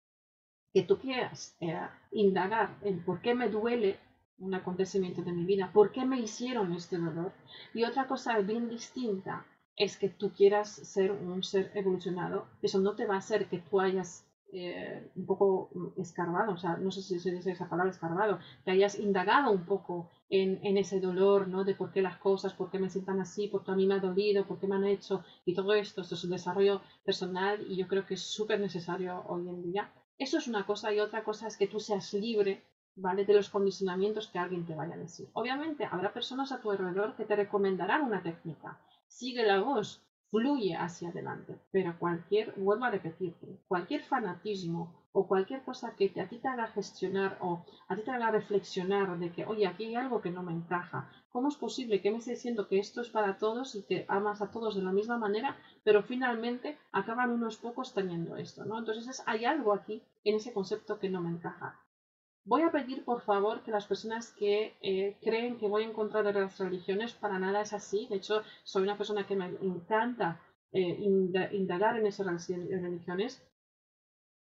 que 0.74 0.82
tú 0.82 0.98
quieras 0.98 1.56
eh, 1.60 1.80
indagar 2.10 2.78
en 2.82 3.02
por 3.02 3.22
qué 3.22 3.34
me 3.34 3.48
duele 3.48 3.98
un 4.36 4.52
acontecimiento 4.54 5.22
de 5.22 5.32
mi 5.32 5.46
vida, 5.46 5.70
por 5.72 5.92
qué 5.92 6.04
me 6.04 6.20
hicieron 6.20 6.74
este 6.74 6.98
dolor. 6.98 7.32
Y 7.72 7.84
otra 7.84 8.06
cosa 8.06 8.38
bien 8.40 8.68
distinta 8.68 9.46
es 9.76 9.96
que 9.96 10.10
tú 10.10 10.32
quieras 10.34 10.68
ser 10.70 11.10
un 11.10 11.42
ser 11.42 11.72
evolucionado. 11.74 12.44
Eso 12.60 12.80
no 12.80 12.94
te 12.96 13.06
va 13.06 13.14
a 13.14 13.24
hacer 13.24 13.48
que 13.48 13.60
tú 13.60 13.80
hayas 13.80 14.26
eh, 14.52 15.10
un 15.16 15.26
poco 15.26 15.70
escarbado, 15.96 16.52
o 16.52 16.56
sea, 16.56 16.76
no 16.76 16.90
sé 16.90 17.02
si 17.02 17.18
se 17.18 17.32
dice 17.32 17.52
esa 17.52 17.68
palabra 17.68 17.90
escarbado, 17.90 18.38
que 18.64 18.70
hayas 18.70 18.98
indagado 18.98 19.50
un 19.50 19.64
poco 19.64 20.10
en, 20.28 20.60
en, 20.62 20.76
ese 20.76 21.00
dolor, 21.00 21.48
¿no? 21.48 21.64
De 21.64 21.74
por 21.74 21.90
qué 21.92 22.02
las 22.02 22.18
cosas, 22.18 22.52
por 22.54 22.70
qué 22.70 22.78
me 22.78 22.90
sientan 22.90 23.20
así, 23.20 23.48
por 23.48 23.64
qué 23.64 23.72
a 23.72 23.74
mí 23.74 23.86
me 23.86 23.94
ha 23.94 23.98
dolido, 23.98 24.46
por 24.46 24.58
qué 24.58 24.66
me 24.66 24.76
han 24.76 24.84
hecho, 24.84 25.24
y 25.44 25.54
todo 25.54 25.72
esto, 25.74 26.02
esto 26.02 26.14
es 26.14 26.24
un 26.24 26.30
desarrollo 26.30 26.80
personal 27.04 27.64
y 27.68 27.76
yo 27.76 27.88
creo 27.88 28.06
que 28.06 28.14
es 28.14 28.22
súper 28.22 28.60
necesario 28.60 29.24
hoy 29.26 29.48
en 29.48 29.62
día 29.62 29.92
eso 30.22 30.38
es 30.38 30.46
una 30.46 30.64
cosa 30.64 30.92
y 30.92 31.00
otra 31.00 31.24
cosa 31.24 31.48
es 31.48 31.56
que 31.56 31.66
tú 31.66 31.80
seas 31.80 32.14
libre, 32.14 32.62
¿vale? 32.94 33.24
De 33.24 33.34
los 33.34 33.50
condicionamientos 33.50 34.28
que 34.28 34.38
alguien 34.38 34.64
te 34.64 34.74
vaya 34.76 34.94
a 34.94 34.98
decir. 34.98 35.28
Obviamente 35.32 35.84
habrá 35.84 36.12
personas 36.12 36.52
a 36.52 36.60
tu 36.60 36.70
alrededor 36.70 37.16
que 37.16 37.24
te 37.24 37.34
recomendarán 37.34 38.02
una 38.02 38.22
técnica. 38.22 38.78
Sigue 39.08 39.44
la 39.44 39.60
voz, 39.60 40.00
fluye 40.32 40.74
hacia 40.74 41.10
adelante. 41.10 41.60
Pero 41.70 41.98
cualquier, 41.98 42.54
vuelvo 42.56 42.86
a 42.86 42.90
repetirte, 42.90 43.60
cualquier 43.68 44.02
fanatismo 44.02 44.80
o 45.12 45.28
cualquier 45.28 45.62
cosa 45.62 45.94
que 45.94 46.10
a 46.22 46.26
ti 46.26 46.38
te 46.38 46.48
haga 46.48 46.68
gestionar 46.68 47.36
o 47.42 47.66
a 47.88 47.94
ti 47.94 48.02
te 48.02 48.10
haga 48.10 48.30
reflexionar 48.30 49.18
de 49.18 49.30
que, 49.30 49.44
oye, 49.44 49.66
aquí 49.66 49.84
hay 49.84 49.94
algo 49.94 50.22
que 50.22 50.30
no 50.30 50.42
me 50.42 50.52
encaja. 50.52 51.10
¿Cómo 51.30 51.48
es 51.48 51.56
posible 51.56 52.00
que 52.00 52.10
me 52.10 52.16
esté 52.16 52.30
diciendo 52.30 52.66
que 52.66 52.78
esto 52.78 53.02
es 53.02 53.10
para 53.10 53.36
todos 53.36 53.74
y 53.74 53.82
que 53.82 54.06
amas 54.08 54.40
a 54.40 54.50
todos 54.50 54.74
de 54.74 54.82
la 54.82 54.92
misma 54.92 55.18
manera, 55.18 55.58
pero 55.84 56.02
finalmente 56.02 56.78
acaban 56.92 57.30
unos 57.30 57.58
pocos 57.58 57.92
teniendo 57.92 58.36
esto, 58.36 58.64
¿no? 58.64 58.78
Entonces 58.78 59.22
hay 59.26 59.44
algo 59.44 59.74
aquí 59.74 60.02
en 60.24 60.36
ese 60.36 60.54
concepto 60.54 60.98
que 60.98 61.10
no 61.10 61.20
me 61.20 61.28
encaja. 61.28 61.78
Voy 62.44 62.62
a 62.62 62.70
pedir, 62.70 63.04
por 63.04 63.20
favor, 63.22 63.62
que 63.62 63.70
las 63.72 63.86
personas 63.86 64.32
que 64.32 64.76
eh, 64.80 65.16
creen 65.22 65.58
que 65.58 65.66
voy 65.68 65.82
en 65.84 65.92
contra 65.92 66.22
de 66.22 66.32
las 66.32 66.58
religiones, 66.58 67.12
para 67.14 67.38
nada 67.38 67.60
es 67.62 67.72
así. 67.72 68.06
De 68.08 68.16
hecho, 68.16 68.42
soy 68.64 68.82
una 68.84 68.96
persona 68.96 69.26
que 69.26 69.36
me 69.36 69.46
encanta 69.60 70.40
eh, 70.72 70.98
indagar 71.52 71.96
en 71.96 72.06
esas 72.06 72.26
religiones 72.48 73.42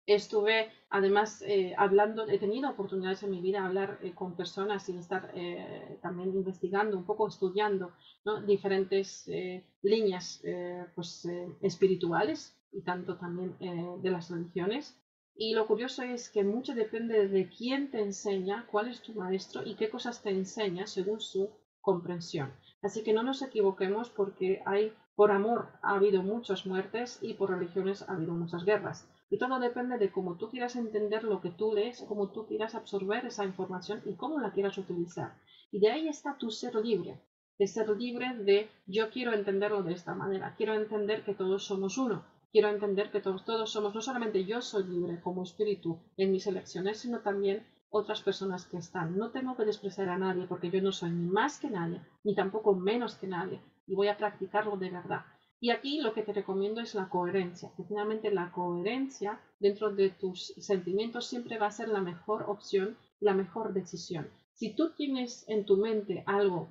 Estuve 0.07 0.71
además 0.89 1.43
eh, 1.47 1.73
hablando, 1.77 2.27
he 2.27 2.39
tenido 2.39 2.69
oportunidades 2.69 3.21
en 3.23 3.31
mi 3.31 3.39
vida 3.39 3.61
de 3.61 3.67
hablar 3.67 3.99
eh, 4.01 4.13
con 4.13 4.35
personas 4.35 4.89
y 4.89 4.97
estar 4.97 5.31
eh, 5.35 5.99
también 6.01 6.29
investigando, 6.35 6.97
un 6.97 7.05
poco 7.05 7.27
estudiando 7.27 7.91
diferentes 8.45 9.27
líneas 9.81 10.43
pues, 10.93 11.27
espirituales 11.61 12.55
y 12.71 12.81
tanto 12.81 13.17
también 13.17 13.57
de 13.59 14.11
las 14.11 14.29
religiones. 14.29 15.00
Y 15.36 15.54
lo 15.54 15.65
curioso 15.67 16.04
es 16.04 16.30
que 16.30 16.44
mucho 16.44 16.74
depende 16.76 17.28
de 17.28 17.50
quién 17.50 17.89
te 17.89 18.02
enseña, 18.02 18.67
cuál 18.70 18.89
es 18.89 19.02
tu 19.02 19.13
maestro 19.13 19.63
y 19.65 19.76
qué 19.76 19.89
cosas 19.89 20.22
te 20.22 20.30
enseña 20.30 20.88
según 20.88 21.20
su 21.20 21.50
comprensión. 21.82 22.54
Así 22.82 23.04
que 23.04 23.13
no 23.13 23.24
nos 23.24 23.41
equivoquemos 23.41 24.10
porque 24.10 24.62
hay, 24.65 24.94
por 25.15 25.32
amor 25.32 25.70
ha 25.82 25.96
habido 25.96 26.22
muchas 26.24 26.65
muertes 26.65 27.20
y 27.22 27.34
por 27.34 27.50
religiones 27.50 28.04
ha 28.04 28.13
habido 28.13 28.34
muchas 28.34 28.65
guerras. 28.65 29.08
Y 29.30 29.38
todo 29.38 29.60
depende 29.60 29.98
de 29.98 30.12
cómo 30.12 30.36
tú 30.36 30.50
quieras 30.50 30.76
entender 30.76 31.24
lo 31.24 31.39
que 31.41 31.52
tú 31.52 31.74
lees, 31.74 32.04
cómo 32.08 32.32
tú 32.32 32.46
quieras 32.46 32.76
absorber 32.76 33.26
esa 33.26 33.46
información 33.46 34.02
y 34.06 34.15
cómo 34.15 34.39
la 34.39 34.52
quieras 34.52 34.78
utilizar. 34.78 35.34
Y 35.72 35.80
de 35.80 35.89
ahí 35.89 36.08
está 36.08 36.38
tu 36.38 36.52
ser 36.52 36.76
libre, 36.76 37.22
de 37.58 37.67
ser 37.67 37.89
libre 37.89 38.36
de 38.36 38.70
yo 38.88 39.10
quiero 39.10 39.32
entenderlo 39.34 39.84
de 39.84 39.94
esta 39.94 40.13
manera, 40.13 40.54
quiero 40.58 40.74
entender 40.74 41.24
que 41.24 41.34
todos 41.34 41.63
somos 41.63 41.98
uno, 41.98 42.26
quiero 42.51 42.69
entender 42.69 43.11
que 43.11 43.21
todos, 43.21 43.45
todos 43.45 43.71
somos, 43.71 43.95
no 43.95 44.01
solamente 44.01 44.45
yo 44.45 44.61
soy 44.61 44.83
libre 44.83 45.21
como 45.21 45.43
espíritu 45.43 45.99
en 46.17 46.31
mis 46.31 46.47
elecciones, 46.47 46.99
sino 46.99 47.21
también 47.21 47.65
otras 47.89 48.21
personas 48.21 48.65
que 48.65 48.77
están. 48.77 49.17
No 49.17 49.31
tengo 49.31 49.55
que 49.55 49.65
despreciar 49.65 50.09
a 50.09 50.17
nadie 50.17 50.47
porque 50.47 50.69
yo 50.69 50.81
no 50.81 50.91
soy 50.91 51.11
ni 51.11 51.29
más 51.29 51.59
que 51.59 51.69
nadie, 51.69 52.01
ni 52.23 52.35
tampoco 52.35 52.73
menos 52.73 53.15
que 53.15 53.27
nadie, 53.27 53.61
y 53.87 53.95
voy 53.95 54.07
a 54.07 54.17
practicarlo 54.17 54.77
de 54.77 54.89
verdad. 54.89 55.25
Y 55.59 55.69
aquí 55.69 56.01
lo 56.01 56.13
que 56.13 56.23
te 56.23 56.33
recomiendo 56.33 56.81
es 56.81 56.95
la 56.95 57.07
coherencia, 57.07 57.71
que 57.77 57.83
finalmente 57.83 58.31
la 58.31 58.51
coherencia 58.51 59.39
dentro 59.59 59.91
de 59.91 60.09
tus 60.09 60.47
sentimientos 60.57 61.27
siempre 61.27 61.59
va 61.59 61.67
a 61.67 61.71
ser 61.71 61.89
la 61.89 62.01
mejor 62.01 62.45
opción, 62.47 62.97
la 63.19 63.33
mejor 63.33 63.73
decisión. 63.73 64.27
Si 64.53 64.75
tú 64.75 64.91
tienes 64.95 65.45
en 65.47 65.65
tu 65.65 65.77
mente 65.77 66.23
algo, 66.25 66.69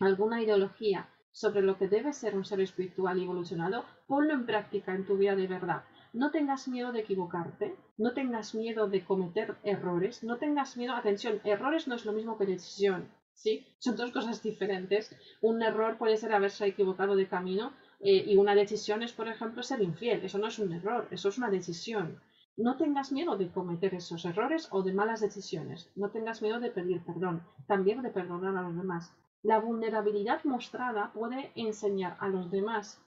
alguna 0.00 0.42
ideología 0.42 1.10
sobre 1.36 1.60
lo 1.60 1.76
que 1.76 1.86
debe 1.86 2.14
ser 2.14 2.34
un 2.34 2.46
ser 2.46 2.62
espiritual 2.62 3.18
y 3.18 3.24
evolucionado, 3.24 3.84
ponlo 4.06 4.32
en 4.32 4.46
práctica 4.46 4.94
en 4.94 5.04
tu 5.04 5.18
vida 5.18 5.36
de 5.36 5.46
verdad. 5.46 5.84
No 6.14 6.30
tengas 6.30 6.66
miedo 6.66 6.92
de 6.92 7.00
equivocarte, 7.00 7.76
no 7.98 8.14
tengas 8.14 8.54
miedo 8.54 8.88
de 8.88 9.04
cometer 9.04 9.54
errores, 9.62 10.24
no 10.24 10.38
tengas 10.38 10.78
miedo, 10.78 10.94
atención, 10.94 11.42
errores 11.44 11.88
no 11.88 11.94
es 11.94 12.06
lo 12.06 12.12
mismo 12.12 12.38
que 12.38 12.46
decisión, 12.46 13.10
¿sí? 13.34 13.66
Son 13.80 13.96
dos 13.96 14.12
cosas 14.12 14.42
diferentes. 14.42 15.14
Un 15.42 15.62
error 15.62 15.98
puede 15.98 16.16
ser 16.16 16.32
haberse 16.32 16.66
equivocado 16.66 17.16
de 17.16 17.28
camino, 17.28 17.74
eh, 18.00 18.24
y 18.26 18.36
una 18.38 18.54
decisión 18.54 19.02
es, 19.02 19.12
por 19.12 19.28
ejemplo, 19.28 19.62
ser 19.62 19.82
infiel. 19.82 20.24
Eso 20.24 20.38
no 20.38 20.46
es 20.46 20.58
un 20.58 20.72
error, 20.72 21.06
eso 21.10 21.28
es 21.28 21.36
una 21.36 21.50
decisión. 21.50 22.18
no 22.56 22.78
tengas 22.78 23.12
miedo 23.12 23.36
de 23.36 23.50
cometer 23.50 23.92
esos 23.94 24.24
errores 24.24 24.68
o 24.70 24.82
de 24.82 24.94
malas 24.94 25.20
decisiones. 25.20 25.90
No 25.96 26.08
tengas 26.08 26.40
miedo 26.40 26.58
de 26.60 26.70
pedir 26.70 27.04
perdón, 27.04 27.42
también 27.66 28.00
de 28.00 28.08
perdonar 28.08 28.56
a 28.56 28.62
los 28.62 28.74
demás. 28.74 29.12
La 29.46 29.60
vulnerabilidad 29.60 30.42
mostrada 30.42 31.12
puede 31.14 31.52
enseñar 31.54 32.16
a 32.18 32.26
los 32.26 32.50
demás 32.50 33.00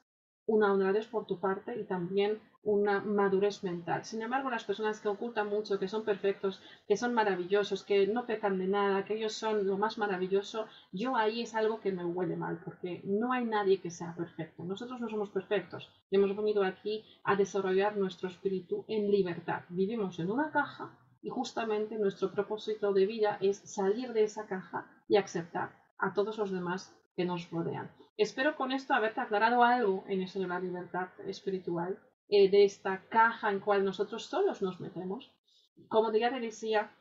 una 0.45 0.71
honradez 0.71 1.05
por 1.05 1.25
tu 1.25 1.37
parte 1.37 1.77
y 1.77 1.83
también 1.83 2.39
una 2.63 3.01
madurez 3.01 3.61
mental. 3.61 4.05
Sin 4.05 4.21
embargo, 4.21 4.49
las 4.49 4.63
personas 4.63 5.01
que 5.01 5.09
ocultan 5.09 5.49
mucho, 5.49 5.77
que 5.77 5.89
son 5.89 6.05
perfectos, 6.05 6.61
que 6.87 6.95
son 6.95 7.13
maravillosos, 7.13 7.83
que 7.83 8.07
no 8.07 8.25
pecan 8.25 8.57
de 8.57 8.67
nada, 8.67 9.03
que 9.03 9.15
ellos 9.15 9.33
son 9.33 9.67
lo 9.67 9.77
más 9.77 9.97
maravilloso, 9.97 10.67
yo 10.93 11.17
ahí 11.17 11.41
es 11.41 11.55
algo 11.55 11.81
que 11.81 11.91
me 11.91 12.05
huele 12.05 12.37
mal, 12.37 12.61
porque 12.63 13.01
no 13.03 13.33
hay 13.33 13.43
nadie 13.43 13.81
que 13.81 13.91
sea 13.91 14.15
perfecto. 14.15 14.63
Nosotros 14.63 15.01
no 15.01 15.09
somos 15.09 15.31
perfectos. 15.31 15.91
Hemos 16.09 16.33
venido 16.37 16.63
aquí 16.63 17.03
a 17.25 17.35
desarrollar 17.35 17.97
nuestro 17.97 18.29
espíritu 18.29 18.85
en 18.87 19.11
libertad. 19.11 19.63
Vivimos 19.67 20.17
en 20.19 20.31
una 20.31 20.51
caja 20.51 20.97
y 21.21 21.27
justamente 21.27 21.97
nuestro 21.97 22.31
propósito 22.31 22.93
de 22.93 23.05
vida 23.07 23.37
es 23.41 23.57
salir 23.57 24.13
de 24.13 24.23
esa 24.23 24.47
caja 24.47 24.87
y 25.09 25.17
aceptar 25.17 25.78
a 25.99 26.13
todos 26.13 26.37
los 26.37 26.51
demás 26.51 26.95
que 27.15 27.25
nos 27.25 27.49
rodean. 27.51 27.91
Espero 28.17 28.55
con 28.55 28.71
esto 28.71 28.93
haberte 28.93 29.21
aclarado 29.21 29.63
algo 29.63 30.03
en 30.07 30.21
eso 30.21 30.39
de 30.39 30.47
la 30.47 30.59
libertad 30.59 31.07
espiritual, 31.25 31.99
eh, 32.27 32.49
de 32.49 32.63
esta 32.65 33.01
caja 33.09 33.51
en 33.51 33.59
cual 33.59 33.85
nosotros 33.85 34.25
solos 34.25 34.61
nos 34.61 34.79
metemos. 34.79 35.31
Como 35.87 36.11
ya 36.13 36.29
te 36.29 36.39
decía, 36.39 36.91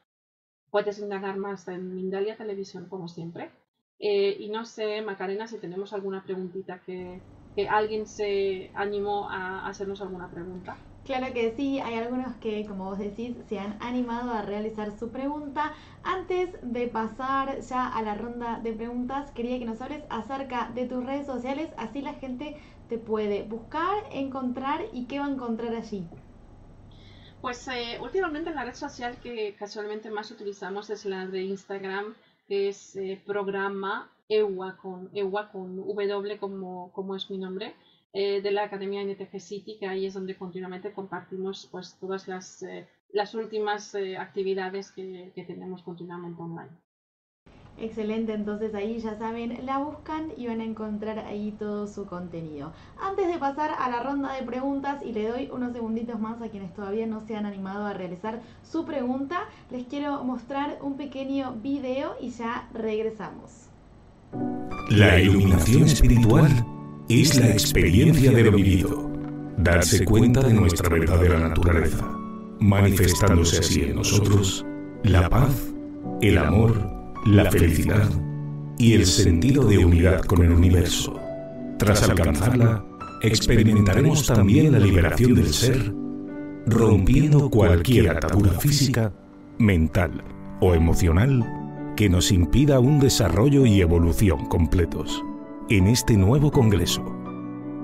puedes 0.70 0.98
indagar 0.98 1.36
más 1.36 1.66
en 1.68 1.94
Mindalia 1.94 2.36
Televisión 2.36 2.88
como 2.88 3.08
siempre. 3.08 3.50
Eh, 3.98 4.36
y 4.38 4.48
no 4.50 4.64
sé, 4.64 5.02
Macarena, 5.02 5.48
si 5.48 5.58
tenemos 5.58 5.92
alguna 5.92 6.22
preguntita 6.22 6.80
que, 6.84 7.20
que 7.56 7.68
alguien 7.68 8.06
se 8.06 8.70
animó 8.74 9.28
a 9.28 9.66
hacernos 9.66 10.00
alguna 10.00 10.30
pregunta. 10.30 10.76
Claro 11.08 11.32
que 11.32 11.54
sí, 11.56 11.80
hay 11.80 11.94
algunos 11.94 12.36
que, 12.36 12.66
como 12.66 12.84
vos 12.84 12.98
decís, 12.98 13.34
se 13.48 13.58
han 13.58 13.78
animado 13.80 14.30
a 14.30 14.42
realizar 14.42 14.92
su 14.98 15.08
pregunta. 15.08 15.72
Antes 16.02 16.50
de 16.60 16.86
pasar 16.86 17.60
ya 17.60 17.86
a 17.86 18.02
la 18.02 18.14
ronda 18.14 18.60
de 18.62 18.74
preguntas, 18.74 19.30
quería 19.30 19.58
que 19.58 19.64
nos 19.64 19.80
hables 19.80 20.04
acerca 20.10 20.70
de 20.74 20.84
tus 20.84 21.02
redes 21.02 21.24
sociales, 21.24 21.70
así 21.78 22.02
la 22.02 22.12
gente 22.12 22.60
te 22.90 22.98
puede 22.98 23.42
buscar, 23.44 24.04
encontrar 24.12 24.84
y 24.92 25.06
qué 25.06 25.18
va 25.18 25.24
a 25.24 25.30
encontrar 25.30 25.74
allí. 25.74 26.06
Pues 27.40 27.66
eh, 27.68 27.98
últimamente 28.02 28.50
la 28.50 28.64
red 28.66 28.74
social 28.74 29.16
que 29.22 29.54
casualmente 29.58 30.10
más 30.10 30.30
utilizamos 30.30 30.90
es 30.90 31.06
la 31.06 31.26
de 31.26 31.40
Instagram, 31.40 32.16
que 32.48 32.68
es 32.68 32.96
eh, 32.96 33.18
programa 33.24 34.10
EWA 34.28 34.76
con, 34.76 35.08
EWA 35.14 35.50
con 35.52 35.74
W 35.74 36.36
como, 36.36 36.92
como 36.92 37.16
es 37.16 37.30
mi 37.30 37.38
nombre. 37.38 37.74
Eh, 38.20 38.42
de 38.42 38.50
la 38.50 38.64
Academia 38.64 39.00
NTG 39.04 39.38
City, 39.38 39.76
que 39.78 39.86
ahí 39.86 40.04
es 40.04 40.14
donde 40.14 40.34
continuamente 40.34 40.90
compartimos 40.92 41.68
pues 41.70 41.96
todas 42.00 42.26
las, 42.26 42.64
eh, 42.64 42.84
las 43.12 43.32
últimas 43.32 43.94
eh, 43.94 44.16
actividades 44.16 44.90
que, 44.90 45.30
que, 45.36 45.44
tenemos 45.44 45.84
continuamente 45.84 46.42
online. 46.42 46.72
Excelente, 47.78 48.34
entonces 48.34 48.74
ahí 48.74 48.98
ya 48.98 49.16
saben, 49.16 49.64
la 49.64 49.78
buscan 49.78 50.32
y 50.36 50.48
van 50.48 50.60
a 50.60 50.64
encontrar 50.64 51.20
ahí 51.20 51.54
todo 51.60 51.86
su 51.86 52.06
contenido. 52.06 52.72
Antes 53.00 53.28
de 53.28 53.38
pasar 53.38 53.70
a 53.78 53.88
la 53.88 54.02
ronda 54.02 54.32
de 54.32 54.42
preguntas 54.42 55.00
y 55.04 55.12
le 55.12 55.28
doy 55.28 55.48
unos 55.52 55.72
segunditos 55.72 56.18
más 56.18 56.42
a 56.42 56.48
quienes 56.48 56.74
todavía 56.74 57.06
no 57.06 57.20
se 57.20 57.36
han 57.36 57.46
animado 57.46 57.86
a 57.86 57.92
realizar 57.92 58.42
su 58.64 58.84
pregunta, 58.84 59.44
les 59.70 59.86
quiero 59.86 60.24
mostrar 60.24 60.80
un 60.82 60.96
pequeño 60.96 61.52
video 61.62 62.16
y 62.20 62.30
ya 62.30 62.68
regresamos. 62.74 63.68
La 64.90 65.20
iluminación 65.20 65.84
espiritual 65.84 66.50
es 67.08 67.40
la 67.40 67.48
experiencia 67.48 68.30
de 68.30 68.42
lo 68.42 68.52
vivido, 68.52 69.10
darse 69.56 70.04
cuenta 70.04 70.42
de 70.42 70.52
nuestra 70.52 70.90
verdadera 70.90 71.38
naturaleza, 71.38 72.06
manifestándose 72.60 73.60
así 73.60 73.82
en 73.84 73.96
nosotros 73.96 74.66
la 75.04 75.28
paz, 75.30 75.72
el 76.20 76.36
amor, 76.36 76.78
la 77.24 77.50
felicidad 77.50 78.10
y 78.76 78.92
el 78.92 79.06
sentido 79.06 79.64
de 79.64 79.78
unidad 79.78 80.20
con 80.20 80.44
el 80.44 80.52
universo. 80.52 81.18
Tras 81.78 82.02
alcanzarla, 82.02 82.84
experimentaremos 83.22 84.26
también 84.26 84.72
la 84.72 84.78
liberación 84.78 85.34
del 85.34 85.54
ser, 85.54 85.94
rompiendo 86.66 87.48
cualquier 87.48 88.10
atadura 88.10 88.52
física, 88.52 89.14
mental 89.56 90.22
o 90.60 90.74
emocional 90.74 91.94
que 91.96 92.10
nos 92.10 92.30
impida 92.32 92.80
un 92.80 93.00
desarrollo 93.00 93.64
y 93.64 93.80
evolución 93.80 94.46
completos 94.46 95.24
en 95.70 95.86
este 95.88 96.16
nuevo 96.16 96.50
Congreso. 96.50 97.04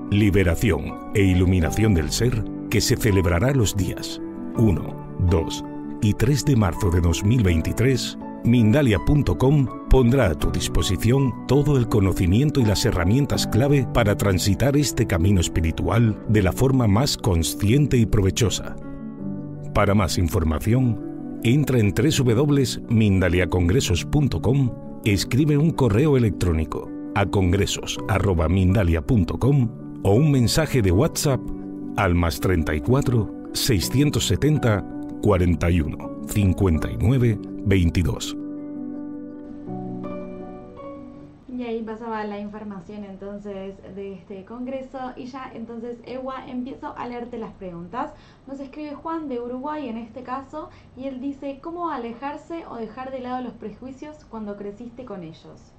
Liberación 0.09 1.11
e 1.13 1.21
Iluminación 1.21 1.93
del 1.93 2.11
Ser 2.11 2.43
que 2.69 2.81
se 2.81 2.97
celebrará 2.97 3.51
los 3.51 3.77
días 3.77 4.19
1, 4.57 5.17
2 5.29 5.63
y 6.01 6.13
3 6.13 6.45
de 6.45 6.55
marzo 6.55 6.89
de 6.89 6.99
2023, 7.01 8.17
Mindalia.com 8.43 9.67
pondrá 9.89 10.31
a 10.31 10.35
tu 10.35 10.49
disposición 10.51 11.45
todo 11.47 11.77
el 11.77 11.87
conocimiento 11.87 12.59
y 12.59 12.65
las 12.65 12.85
herramientas 12.85 13.45
clave 13.45 13.87
para 13.93 14.17
transitar 14.17 14.75
este 14.77 15.05
camino 15.05 15.39
espiritual 15.39 16.19
de 16.27 16.41
la 16.41 16.53
forma 16.53 16.87
más 16.87 17.17
consciente 17.17 17.97
y 17.97 18.07
provechosa. 18.07 18.75
Para 19.75 19.93
más 19.93 20.17
información, 20.17 21.39
entra 21.43 21.77
en 21.77 21.93
www.mindaliacongresos.com, 21.93 24.71
escribe 25.05 25.57
un 25.57 25.69
correo 25.71 26.17
electrónico 26.17 26.94
a 27.15 27.25
congresos.mindalia.com 27.25 29.69
o 30.03 30.13
un 30.13 30.31
mensaje 30.31 30.81
de 30.81 30.91
WhatsApp 30.91 31.39
al 31.97 32.13
más 32.13 32.39
34 32.39 33.49
670 33.53 34.85
41 35.21 35.97
59 36.27 37.39
22. 37.65 38.37
Y 41.57 41.63
ahí 41.63 41.81
pasaba 41.83 42.25
la 42.25 42.37
información 42.37 43.05
entonces 43.05 43.75
de 43.95 44.13
este 44.13 44.43
congreso 44.43 45.13
y 45.15 45.27
ya 45.27 45.49
entonces 45.53 45.97
Ewa 46.05 46.45
empiezo 46.47 46.93
a 46.97 47.07
leerte 47.07 47.37
las 47.37 47.53
preguntas. 47.53 48.13
Nos 48.45 48.59
escribe 48.59 48.93
Juan 48.93 49.29
de 49.29 49.39
Uruguay 49.39 49.87
en 49.87 49.97
este 49.97 50.23
caso 50.23 50.69
y 50.97 51.05
él 51.05 51.21
dice 51.21 51.59
cómo 51.61 51.89
alejarse 51.89 52.65
o 52.69 52.75
dejar 52.75 53.11
de 53.11 53.21
lado 53.21 53.41
los 53.41 53.53
prejuicios 53.53 54.25
cuando 54.25 54.57
creciste 54.57 55.05
con 55.05 55.23
ellos. 55.23 55.74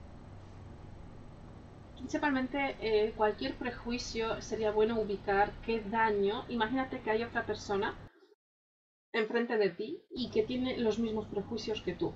Principalmente 2.07 2.77
eh, 2.79 3.13
cualquier 3.17 3.57
prejuicio 3.57 4.41
sería 4.41 4.71
bueno 4.71 5.01
ubicar 5.01 5.53
qué 5.65 5.81
daño. 5.81 6.45
Imagínate 6.49 7.01
que 7.01 7.11
hay 7.11 7.25
otra 7.25 7.45
persona 7.45 7.97
enfrente 9.13 9.57
de 9.59 9.71
ti 9.71 10.01
y 10.11 10.31
que 10.31 10.45
tiene 10.45 10.79
los 10.79 11.01
mismos 11.01 11.27
prejuicios 11.27 11.83
que 11.83 11.95
tú. 11.97 12.15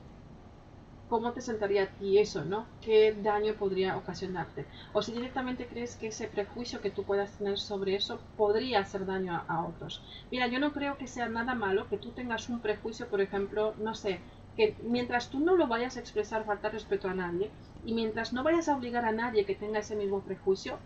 ¿Cómo 1.09 1.33
te 1.35 1.43
sentaría 1.43 1.83
a 1.83 1.87
ti 1.99 2.19
eso, 2.19 2.43
no? 2.45 2.67
¿Qué 2.81 3.13
daño 3.13 3.53
podría 3.63 3.99
ocasionarte? 3.99 4.67
O 4.95 5.03
si 5.03 5.13
directamente 5.13 5.67
crees 5.67 5.97
que 5.97 6.07
ese 6.09 6.27
prejuicio 6.29 6.81
que 6.81 6.91
tú 6.91 7.03
puedas 7.05 7.37
tener 7.37 7.59
sobre 7.59 7.97
eso 7.97 8.23
podría 8.37 8.79
hacer 8.81 9.05
daño 9.05 9.35
a, 9.35 9.45
a 9.55 9.67
otros. 9.67 10.03
Mira, 10.31 10.47
yo 10.47 10.59
no 10.59 10.73
creo 10.73 10.97
que 10.97 11.07
sea 11.07 11.29
nada 11.29 11.55
malo 11.55 11.89
que 11.89 11.99
tú 11.99 12.13
tengas 12.13 12.49
un 12.49 12.61
prejuicio, 12.61 13.09
por 13.09 13.21
ejemplo, 13.21 13.75
no 13.77 13.95
sé, 13.95 14.21
que 14.61 14.75
mientras 14.83 15.31
tú 15.31 15.41
no 15.41 15.57
lo 15.57 15.67
vayas 15.69 15.97
a 15.97 16.01
expresar 16.01 16.45
falta 16.45 16.69
respeto 16.69 17.09
a 17.09 17.15
nadie, 17.15 17.51
y 17.83 17.95
mientras 17.95 18.35
no 18.35 18.43
vayas 18.43 18.69
a 18.69 18.77
obligar 18.77 19.07
a 19.07 19.13
nadie 19.13 19.47
que 19.47 19.55
tenga 19.55 19.79
ese 19.79 19.97
mismo 19.97 20.21
prejuicio, 20.21 20.79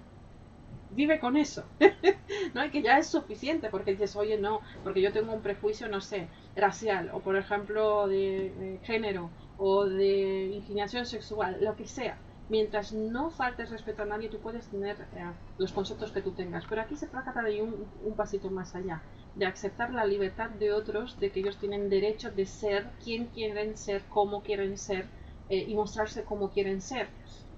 vive 0.91 1.19
con 1.19 1.37
eso. 1.37 1.65
¿no? 2.55 2.65
Y 2.65 2.71
que 2.71 2.83
ya 2.83 2.99
es 2.99 3.09
suficiente 3.09 3.71
porque 3.71 3.91
dices, 3.91 4.15
oye, 4.15 4.39
no, 4.39 4.61
porque 4.85 5.03
yo 5.03 5.13
tengo 5.13 5.33
un 5.33 5.41
prejuicio, 5.41 5.89
no 5.89 6.01
sé, 6.01 6.29
racial, 6.55 7.11
o 7.13 7.19
por 7.19 7.35
ejemplo 7.35 8.07
de, 8.07 8.79
género, 8.85 9.29
o 9.59 9.87
de 9.87 10.53
inclinación 10.55 11.05
sexual, 11.05 11.59
lo 11.61 11.75
que 11.75 11.89
sea. 11.89 12.17
Mientras 12.49 12.93
no 12.93 13.31
faltes 13.31 13.71
respeto 13.71 14.03
a 14.03 14.07
nadie, 14.07 14.29
tú 14.29 14.39
puedes 14.39 14.69
tener 14.69 14.97
eh, 15.17 15.33
los 15.59 15.73
conceptos 15.73 16.13
que 16.13 16.23
tú 16.23 16.31
tengas. 16.31 16.65
Pero 16.69 16.83
aquí 16.83 16.95
se 16.95 17.09
trata 17.09 17.43
de 17.43 17.61
un, 17.61 17.87
un 18.05 18.15
pasito 18.15 18.51
más 18.53 18.77
allá, 18.77 19.03
de 19.35 19.47
aceptar 19.47 19.93
la 19.93 20.05
libertad 20.05 20.51
de 20.51 20.73
otros, 20.73 21.19
de 21.19 21.31
que 21.31 21.41
ellos 21.41 21.57
tienen 21.59 21.89
derecho 21.89 22.31
de 22.31 22.47
ser 22.47 22.91
quien 23.03 23.27
quieren 23.27 23.77
ser, 23.77 24.03
cómo 24.09 24.43
quieren 24.43 24.79
ser, 24.79 25.07
eh, 25.49 25.65
y 25.69 25.75
mostrarse 25.75 26.25
como 26.25 26.51
quieren 26.51 26.81
ser, 26.81 27.09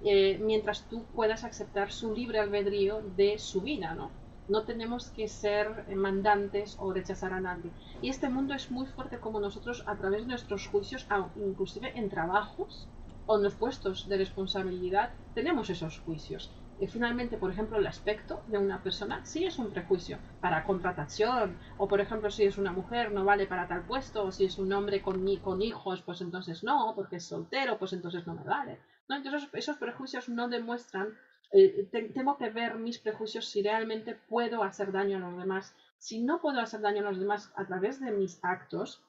eh, 0.04 0.38
mientras 0.42 0.88
tú 0.88 1.04
puedas 1.14 1.44
aceptar 1.44 1.92
su 1.92 2.14
libre 2.14 2.38
albedrío 2.40 3.02
de 3.16 3.38
su 3.38 3.60
vida, 3.60 3.94
¿no? 3.94 4.10
No 4.48 4.62
tenemos 4.62 5.08
que 5.10 5.26
ser 5.28 5.84
mandantes 5.96 6.76
o 6.78 6.92
rechazar 6.92 7.32
a 7.32 7.40
nadie. 7.40 7.70
Y 8.00 8.10
este 8.10 8.28
mundo 8.28 8.54
es 8.54 8.70
muy 8.70 8.86
fuerte 8.86 9.18
como 9.18 9.40
nosotros 9.40 9.82
a 9.86 9.96
través 9.96 10.22
de 10.22 10.28
nuestros 10.28 10.68
juicios, 10.68 11.06
inclusive 11.36 11.92
en 11.96 12.08
trabajos 12.08 12.86
o 13.26 13.36
en 13.36 13.42
los 13.42 13.54
puestos 13.54 14.08
de 14.08 14.18
responsabilidad, 14.18 15.10
tenemos 15.34 15.68
esos 15.68 15.98
juicios 15.98 16.50
finalmente, 16.86 17.38
por 17.38 17.50
ejemplo, 17.50 17.78
el 17.78 17.86
aspecto 17.86 18.42
de 18.48 18.58
una 18.58 18.82
persona 18.82 19.24
sí 19.24 19.44
es 19.44 19.58
un 19.58 19.70
prejuicio 19.70 20.18
para 20.40 20.64
contratación, 20.64 21.58
o 21.78 21.88
por 21.88 22.00
ejemplo, 22.00 22.30
si 22.30 22.44
es 22.44 22.58
una 22.58 22.72
mujer 22.72 23.12
no 23.12 23.24
vale 23.24 23.46
para 23.46 23.66
tal 23.66 23.82
puesto, 23.82 24.24
o 24.24 24.32
si 24.32 24.44
es 24.44 24.58
un 24.58 24.72
hombre 24.72 25.00
con, 25.00 25.24
con 25.36 25.62
hijos, 25.62 26.02
pues 26.02 26.20
entonces 26.20 26.62
no, 26.62 26.92
porque 26.94 27.16
es 27.16 27.24
soltero, 27.24 27.78
pues 27.78 27.92
entonces 27.92 28.26
no 28.26 28.34
me 28.34 28.44
vale. 28.44 28.78
Entonces 29.08 29.48
esos 29.52 29.76
prejuicios 29.78 30.28
no 30.28 30.48
demuestran 30.48 31.14
eh, 31.52 31.88
tengo 32.12 32.36
que 32.36 32.50
ver 32.50 32.74
mis 32.76 32.98
prejuicios 32.98 33.46
si 33.48 33.62
realmente 33.62 34.14
puedo 34.28 34.62
hacer 34.62 34.92
daño 34.92 35.18
a 35.18 35.20
los 35.20 35.38
demás. 35.38 35.74
Si 35.98 36.22
no 36.22 36.40
puedo 36.40 36.60
hacer 36.60 36.80
daño 36.80 37.00
a 37.00 37.10
los 37.10 37.18
demás 37.18 37.52
a 37.56 37.64
través 37.64 38.00
de 38.00 38.10
mis 38.10 38.38
actos, 38.42 39.02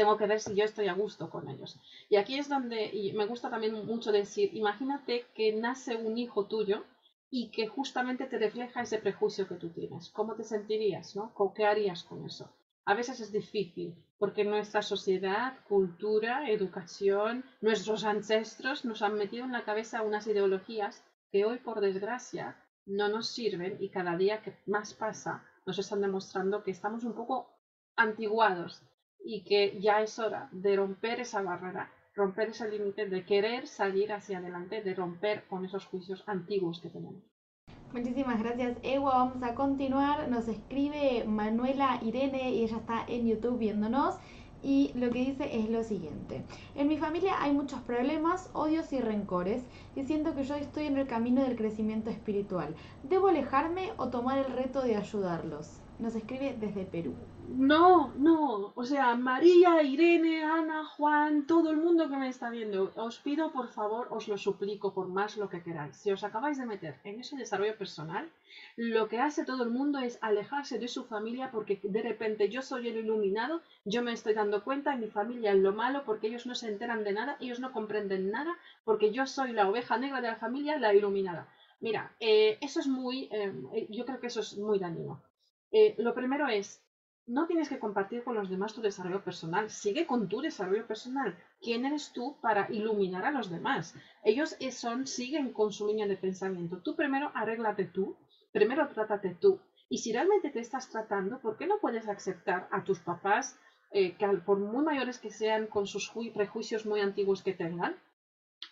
tengo 0.00 0.16
que 0.16 0.26
ver 0.26 0.40
si 0.40 0.54
yo 0.54 0.64
estoy 0.64 0.88
a 0.88 0.94
gusto 0.94 1.28
con 1.28 1.46
ellos. 1.50 1.78
Y 2.08 2.16
aquí 2.16 2.38
es 2.38 2.48
donde, 2.48 3.12
me 3.14 3.26
gusta 3.26 3.50
también 3.50 3.74
mucho 3.84 4.12
decir, 4.12 4.48
imagínate 4.54 5.26
que 5.34 5.52
nace 5.52 5.94
un 5.94 6.16
hijo 6.16 6.46
tuyo 6.46 6.84
y 7.30 7.50
que 7.50 7.66
justamente 7.66 8.24
te 8.24 8.38
refleja 8.38 8.80
ese 8.80 8.96
prejuicio 8.96 9.46
que 9.46 9.56
tú 9.56 9.68
tienes. 9.68 10.08
¿Cómo 10.08 10.36
te 10.36 10.44
sentirías? 10.44 11.14
¿no? 11.16 11.34
¿Qué 11.54 11.66
harías 11.66 12.02
con 12.02 12.24
eso? 12.24 12.50
A 12.86 12.94
veces 12.94 13.20
es 13.20 13.30
difícil 13.30 13.94
porque 14.18 14.42
nuestra 14.42 14.80
sociedad, 14.80 15.52
cultura, 15.68 16.48
educación, 16.48 17.44
nuestros 17.60 18.04
ancestros 18.04 18.86
nos 18.86 19.02
han 19.02 19.18
metido 19.18 19.44
en 19.44 19.52
la 19.52 19.64
cabeza 19.64 20.00
unas 20.00 20.26
ideologías 20.26 21.04
que 21.30 21.44
hoy, 21.44 21.58
por 21.58 21.82
desgracia, 21.82 22.56
no 22.86 23.08
nos 23.10 23.28
sirven 23.28 23.76
y 23.80 23.90
cada 23.90 24.16
día 24.16 24.40
que 24.40 24.56
más 24.64 24.94
pasa 24.94 25.44
nos 25.66 25.78
están 25.78 26.00
demostrando 26.00 26.64
que 26.64 26.70
estamos 26.70 27.04
un 27.04 27.12
poco 27.12 27.50
antiguados 27.96 28.82
y 29.24 29.42
que 29.44 29.80
ya 29.80 30.02
es 30.02 30.18
hora 30.18 30.48
de 30.52 30.76
romper 30.76 31.20
esa 31.20 31.42
barrera, 31.42 31.90
romper 32.14 32.50
ese 32.50 32.70
límite 32.70 33.06
de 33.06 33.24
querer 33.24 33.66
salir 33.66 34.12
hacia 34.12 34.38
adelante, 34.38 34.82
de 34.82 34.94
romper 34.94 35.44
con 35.48 35.64
esos 35.64 35.86
juicios 35.86 36.24
antiguos 36.26 36.80
que 36.80 36.90
tenemos. 36.90 37.22
Muchísimas 37.92 38.38
gracias, 38.40 38.78
Ewa. 38.82 39.10
Vamos 39.10 39.42
a 39.42 39.54
continuar. 39.54 40.28
Nos 40.28 40.46
escribe 40.46 41.24
Manuela 41.26 41.98
Irene 42.02 42.52
y 42.52 42.62
ella 42.62 42.76
está 42.76 43.04
en 43.08 43.26
YouTube 43.26 43.58
viéndonos. 43.58 44.16
Y 44.62 44.92
lo 44.94 45.10
que 45.10 45.24
dice 45.24 45.58
es 45.58 45.70
lo 45.70 45.82
siguiente. 45.82 46.44
En 46.76 46.86
mi 46.86 46.98
familia 46.98 47.42
hay 47.42 47.52
muchos 47.52 47.80
problemas, 47.80 48.50
odios 48.52 48.92
y 48.92 49.00
rencores 49.00 49.64
y 49.96 50.04
siento 50.04 50.34
que 50.34 50.44
yo 50.44 50.54
estoy 50.54 50.86
en 50.86 50.98
el 50.98 51.06
camino 51.06 51.42
del 51.42 51.56
crecimiento 51.56 52.10
espiritual. 52.10 52.76
¿Debo 53.02 53.28
alejarme 53.28 53.92
o 53.96 54.08
tomar 54.08 54.38
el 54.38 54.52
reto 54.52 54.82
de 54.82 54.96
ayudarlos? 54.96 55.80
Nos 55.98 56.14
escribe 56.14 56.56
desde 56.60 56.84
Perú. 56.84 57.14
No, 57.52 58.14
no, 58.16 58.72
o 58.74 58.84
sea, 58.84 59.14
María, 59.16 59.82
Irene, 59.82 60.42
Ana, 60.44 60.84
Juan, 60.84 61.46
todo 61.46 61.70
el 61.70 61.76
mundo 61.76 62.08
que 62.08 62.16
me 62.16 62.28
está 62.28 62.48
viendo, 62.48 62.92
os 62.94 63.18
pido 63.18 63.50
por 63.52 63.68
favor, 63.68 64.06
os 64.10 64.28
lo 64.28 64.38
suplico 64.38 64.94
por 64.94 65.08
más 65.08 65.36
lo 65.36 65.48
que 65.50 65.62
queráis. 65.62 65.96
Si 65.96 66.12
os 66.12 66.22
acabáis 66.24 66.58
de 66.58 66.64
meter 66.72 66.94
en 67.04 67.20
ese 67.20 67.36
desarrollo 67.36 67.76
personal, 67.76 68.30
lo 68.76 69.08
que 69.08 69.20
hace 69.20 69.44
todo 69.44 69.64
el 69.64 69.70
mundo 69.70 69.98
es 69.98 70.18
alejarse 70.22 70.78
de 70.78 70.88
su 70.88 71.04
familia 71.04 71.50
porque 71.50 71.80
de 71.82 72.02
repente 72.02 72.48
yo 72.48 72.62
soy 72.62 72.88
el 72.88 72.96
iluminado, 72.98 73.60
yo 73.84 74.00
me 74.02 74.12
estoy 74.12 74.34
dando 74.34 74.62
cuenta 74.64 74.94
en 74.94 75.00
mi 75.00 75.08
familia 75.08 75.50
en 75.50 75.62
lo 75.62 75.72
malo 75.72 76.04
porque 76.06 76.28
ellos 76.28 76.46
no 76.46 76.54
se 76.54 76.68
enteran 76.68 77.04
de 77.04 77.12
nada, 77.12 77.36
ellos 77.40 77.60
no 77.60 77.72
comprenden 77.72 78.30
nada 78.30 78.56
porque 78.84 79.12
yo 79.12 79.26
soy 79.26 79.52
la 79.52 79.68
oveja 79.68 79.98
negra 79.98 80.20
de 80.20 80.28
la 80.28 80.36
familia, 80.36 80.78
la 80.78 80.94
iluminada. 80.94 81.48
Mira, 81.80 82.14
eh, 82.20 82.58
eso 82.60 82.78
es 82.80 82.86
muy, 82.86 83.28
eh, 83.32 83.86
yo 83.90 84.06
creo 84.06 84.20
que 84.20 84.28
eso 84.28 84.40
es 84.40 84.56
muy 84.56 84.78
dañino. 84.78 85.20
Eh, 85.72 85.94
lo 85.98 86.14
primero 86.14 86.48
es, 86.48 86.82
no 87.30 87.46
tienes 87.46 87.68
que 87.68 87.78
compartir 87.78 88.24
con 88.24 88.34
los 88.34 88.50
demás 88.50 88.74
tu 88.74 88.80
desarrollo 88.80 89.22
personal, 89.22 89.70
sigue 89.70 90.04
con 90.04 90.28
tu 90.28 90.40
desarrollo 90.40 90.84
personal. 90.84 91.38
¿Quién 91.62 91.86
eres 91.86 92.12
tú 92.12 92.36
para 92.40 92.66
iluminar 92.70 93.24
a 93.24 93.30
los 93.30 93.48
demás? 93.48 93.94
Ellos 94.24 94.56
son, 94.72 95.06
siguen 95.06 95.52
con 95.52 95.72
su 95.72 95.86
línea 95.86 96.08
de 96.08 96.16
pensamiento. 96.16 96.78
Tú 96.78 96.96
primero 96.96 97.30
arréglate 97.32 97.84
tú, 97.84 98.16
primero 98.50 98.88
trátate 98.88 99.36
tú. 99.40 99.60
Y 99.88 99.98
si 99.98 100.12
realmente 100.12 100.50
te 100.50 100.58
estás 100.58 100.90
tratando, 100.90 101.38
¿por 101.38 101.56
qué 101.56 101.68
no 101.68 101.78
puedes 101.78 102.08
aceptar 102.08 102.68
a 102.72 102.82
tus 102.82 102.98
papás, 102.98 103.56
eh, 103.92 104.16
que 104.16 104.26
por 104.44 104.58
muy 104.58 104.84
mayores 104.84 105.18
que 105.18 105.30
sean, 105.30 105.68
con 105.68 105.86
sus 105.86 106.10
prejuicios 106.34 106.84
muy 106.84 107.00
antiguos 107.00 107.44
que 107.44 107.52
tengan, 107.52 107.94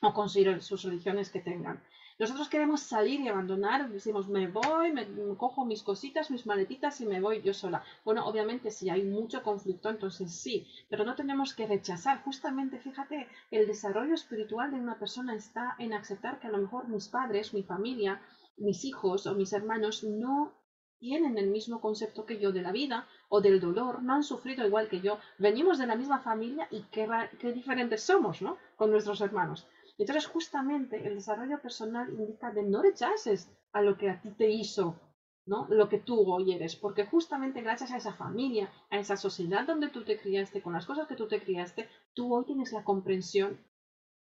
o 0.02 0.12
con 0.12 0.28
sus 0.28 0.82
religiones 0.82 1.30
que 1.30 1.40
tengan? 1.40 1.80
Nosotros 2.18 2.48
queremos 2.48 2.80
salir 2.80 3.20
y 3.20 3.28
abandonar, 3.28 3.90
decimos, 3.90 4.28
me 4.28 4.48
voy, 4.48 4.92
me, 4.92 5.06
cojo 5.36 5.64
mis 5.64 5.84
cositas, 5.84 6.32
mis 6.32 6.46
maletitas 6.46 7.00
y 7.00 7.06
me 7.06 7.20
voy 7.20 7.42
yo 7.42 7.54
sola. 7.54 7.84
Bueno, 8.04 8.26
obviamente 8.26 8.72
si 8.72 8.90
hay 8.90 9.04
mucho 9.04 9.44
conflicto, 9.44 9.88
entonces 9.88 10.34
sí, 10.34 10.66
pero 10.90 11.04
no 11.04 11.14
tenemos 11.14 11.54
que 11.54 11.68
rechazar. 11.68 12.24
Justamente, 12.24 12.80
fíjate, 12.80 13.28
el 13.52 13.68
desarrollo 13.68 14.14
espiritual 14.14 14.72
de 14.72 14.80
una 14.80 14.98
persona 14.98 15.36
está 15.36 15.76
en 15.78 15.92
aceptar 15.92 16.40
que 16.40 16.48
a 16.48 16.50
lo 16.50 16.58
mejor 16.58 16.88
mis 16.88 17.08
padres, 17.08 17.54
mi 17.54 17.62
familia, 17.62 18.20
mis 18.56 18.84
hijos 18.84 19.28
o 19.28 19.36
mis 19.36 19.52
hermanos 19.52 20.02
no 20.02 20.58
tienen 20.98 21.38
el 21.38 21.48
mismo 21.50 21.80
concepto 21.80 22.26
que 22.26 22.40
yo 22.40 22.50
de 22.50 22.62
la 22.62 22.72
vida 22.72 23.06
o 23.28 23.40
del 23.40 23.60
dolor, 23.60 24.02
no 24.02 24.14
han 24.14 24.24
sufrido 24.24 24.66
igual 24.66 24.88
que 24.88 25.00
yo, 25.00 25.20
venimos 25.38 25.78
de 25.78 25.86
la 25.86 25.94
misma 25.94 26.18
familia 26.18 26.66
y 26.72 26.82
qué, 26.90 27.08
qué 27.38 27.52
diferentes 27.52 28.02
somos, 28.02 28.42
¿no? 28.42 28.56
Con 28.74 28.90
nuestros 28.90 29.20
hermanos. 29.20 29.68
Entonces, 29.98 30.26
justamente 30.26 31.06
el 31.06 31.16
desarrollo 31.16 31.60
personal 31.60 32.08
indica 32.10 32.52
de 32.52 32.62
no 32.62 32.82
rechaces 32.82 33.50
a 33.72 33.82
lo 33.82 33.98
que 33.98 34.08
a 34.08 34.20
ti 34.20 34.30
te 34.30 34.48
hizo, 34.48 34.98
¿no? 35.44 35.66
Lo 35.68 35.88
que 35.88 35.98
tú 35.98 36.32
hoy 36.32 36.52
eres, 36.52 36.76
porque 36.76 37.04
justamente 37.04 37.62
gracias 37.62 37.90
a 37.90 37.96
esa 37.96 38.12
familia, 38.12 38.70
a 38.90 38.98
esa 38.98 39.16
sociedad 39.16 39.66
donde 39.66 39.88
tú 39.88 40.04
te 40.04 40.18
criaste, 40.18 40.62
con 40.62 40.72
las 40.72 40.86
cosas 40.86 41.08
que 41.08 41.16
tú 41.16 41.26
te 41.26 41.40
criaste, 41.40 41.88
tú 42.14 42.32
hoy 42.32 42.44
tienes 42.44 42.72
la 42.72 42.84
comprensión 42.84 43.58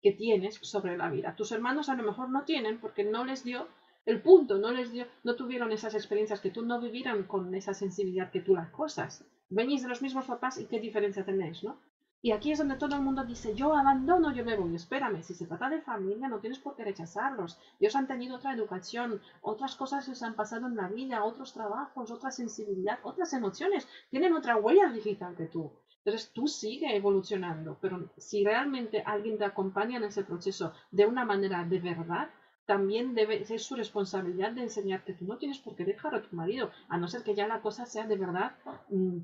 que 0.03 0.12
tienes 0.12 0.57
sobre 0.57 0.97
la 0.97 1.09
vida. 1.09 1.35
Tus 1.37 1.53
hermanos 1.53 1.89
a 1.89 1.95
lo 1.95 2.03
mejor 2.03 2.29
no 2.29 2.45
tienen 2.45 2.79
porque 2.79 3.05
no 3.05 3.25
les 3.25 3.43
dio 3.45 3.68
el 4.05 4.20
punto, 4.20 4.59
no 4.59 4.73
les 4.73 4.91
dio, 4.91 5.07
no 5.23 5.37
tuvieron 5.37 5.73
esas 5.73 5.95
experiencias 5.95 6.41
que 6.41 6.51
tú 6.51 6.62
no 6.66 6.81
vivieron 6.81 7.23
con 7.23 7.55
esa 7.55 7.73
sensibilidad 7.73 8.31
que 8.31 8.41
tú 8.41 8.55
las 8.55 8.70
cosas. 8.70 9.25
Venís 9.49 9.83
de 9.83 9.89
los 9.89 10.03
mismos 10.03 10.27
papás 10.27 10.59
y 10.59 10.66
qué 10.66 10.81
diferencia 10.81 11.25
tenéis, 11.25 11.62
¿no? 11.62 11.81
Y 12.25 12.31
aquí 12.31 12.53
es 12.53 12.59
donde 12.59 12.77
todo 12.77 12.95
el 12.95 13.03
mundo 13.03 13.25
dice, 13.25 13.53
yo 13.53 13.77
abandono, 13.77 14.33
yo 14.33 14.45
me 14.45 14.57
voy. 14.57 14.77
Espérame, 14.77 15.25
si 15.25 15.35
se 15.35 15.49
trata 15.49 15.68
de 15.68 15.83
familia, 15.83 16.29
no 16.29 16.39
tienes 16.39 16.61
por 16.61 16.77
qué 16.77 16.85
rechazarlos. 16.85 17.59
Ellos 17.81 17.97
han 17.97 18.07
tenido 18.07 18.37
otra 18.37 18.55
educación, 18.55 19.20
otras 19.41 19.75
cosas 19.75 20.07
les 20.07 20.23
han 20.23 20.37
pasado 20.37 20.68
en 20.68 20.77
la 20.77 20.87
vida, 20.87 21.25
otros 21.25 21.53
trabajos, 21.53 22.12
otra 22.12 22.31
sensibilidad, 22.31 23.01
otras 23.03 23.33
emociones. 23.33 23.89
Tienen 24.09 24.35
otra 24.35 24.57
huella 24.57 24.89
digital 24.93 25.35
que 25.35 25.47
tú. 25.47 25.73
Entonces 26.05 26.31
tú 26.33 26.47
sigue 26.47 26.95
evolucionando, 26.95 27.77
pero 27.81 28.09
si 28.16 28.45
realmente 28.45 29.03
alguien 29.05 29.37
te 29.37 29.45
acompaña 29.45 29.97
en 29.97 30.05
ese 30.05 30.23
proceso 30.23 30.73
de 30.93 31.07
una 31.07 31.25
manera 31.25 31.64
de 31.64 31.81
verdad, 31.81 32.31
también 32.66 33.14
debe 33.16 33.45
ser 33.45 33.59
su 33.59 33.75
responsabilidad 33.75 34.53
de 34.53 34.62
enseñarte. 34.62 35.14
Tú 35.14 35.25
no 35.25 35.39
tienes 35.39 35.59
por 35.59 35.75
qué 35.75 35.85
dejar 35.85 36.14
a 36.14 36.23
tu 36.23 36.37
marido, 36.37 36.70
a 36.89 36.99
no 36.99 37.09
ser 37.09 37.25
que 37.25 37.35
ya 37.35 37.49
la 37.49 37.61
cosa 37.62 37.85
sea 37.85 38.07
de 38.07 38.16
verdad 38.16 38.53
mm, 38.91 39.18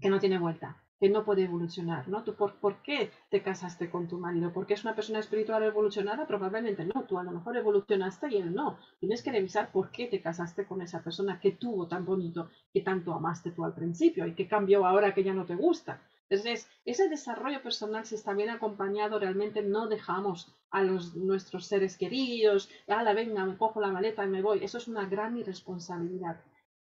que 0.00 0.08
no 0.08 0.18
tiene 0.18 0.38
vuelta 0.38 0.81
que 1.02 1.10
no 1.10 1.24
puede 1.24 1.42
evolucionar, 1.42 2.06
¿no? 2.06 2.22
¿Tú 2.22 2.36
por, 2.36 2.76
qué 2.84 3.10
te 3.28 3.42
casaste 3.42 3.90
con 3.90 4.06
tu 4.06 4.20
marido? 4.20 4.52
¿Porque 4.52 4.74
es 4.74 4.84
una 4.84 4.94
persona 4.94 5.18
espiritual 5.18 5.60
evolucionada? 5.64 6.28
Probablemente 6.28 6.84
no. 6.84 7.02
Tú 7.08 7.18
a 7.18 7.24
lo 7.24 7.32
mejor 7.32 7.56
evolucionaste 7.56 8.28
y 8.30 8.36
él 8.36 8.54
no. 8.54 8.78
Tienes 9.00 9.20
que 9.20 9.32
revisar 9.32 9.72
por 9.72 9.90
qué 9.90 10.06
te 10.06 10.20
casaste 10.20 10.64
con 10.64 10.80
esa 10.80 11.02
persona 11.02 11.40
que 11.40 11.50
tuvo 11.50 11.88
tan 11.88 12.04
bonito, 12.04 12.50
que 12.72 12.82
tanto 12.82 13.12
amaste 13.14 13.50
tú 13.50 13.64
al 13.64 13.74
principio 13.74 14.28
y 14.28 14.36
que 14.36 14.46
cambió 14.46 14.86
ahora 14.86 15.12
que 15.12 15.24
ya 15.24 15.34
no 15.34 15.44
te 15.44 15.56
gusta. 15.56 16.00
Entonces, 16.28 16.70
ese 16.84 17.08
desarrollo 17.08 17.60
personal, 17.64 18.06
si 18.06 18.14
está 18.14 18.32
bien 18.32 18.50
acompañado, 18.50 19.18
realmente 19.18 19.60
no 19.60 19.88
dejamos 19.88 20.54
a 20.70 20.84
nuestros 20.84 21.66
seres 21.66 21.98
queridos, 21.98 22.70
la 22.86 23.12
venga, 23.12 23.44
me 23.44 23.56
cojo 23.56 23.80
la 23.80 23.90
maleta 23.90 24.24
y 24.24 24.28
me 24.28 24.40
voy. 24.40 24.62
Eso 24.62 24.78
es 24.78 24.86
una 24.86 25.06
gran 25.06 25.36
irresponsabilidad 25.36 26.36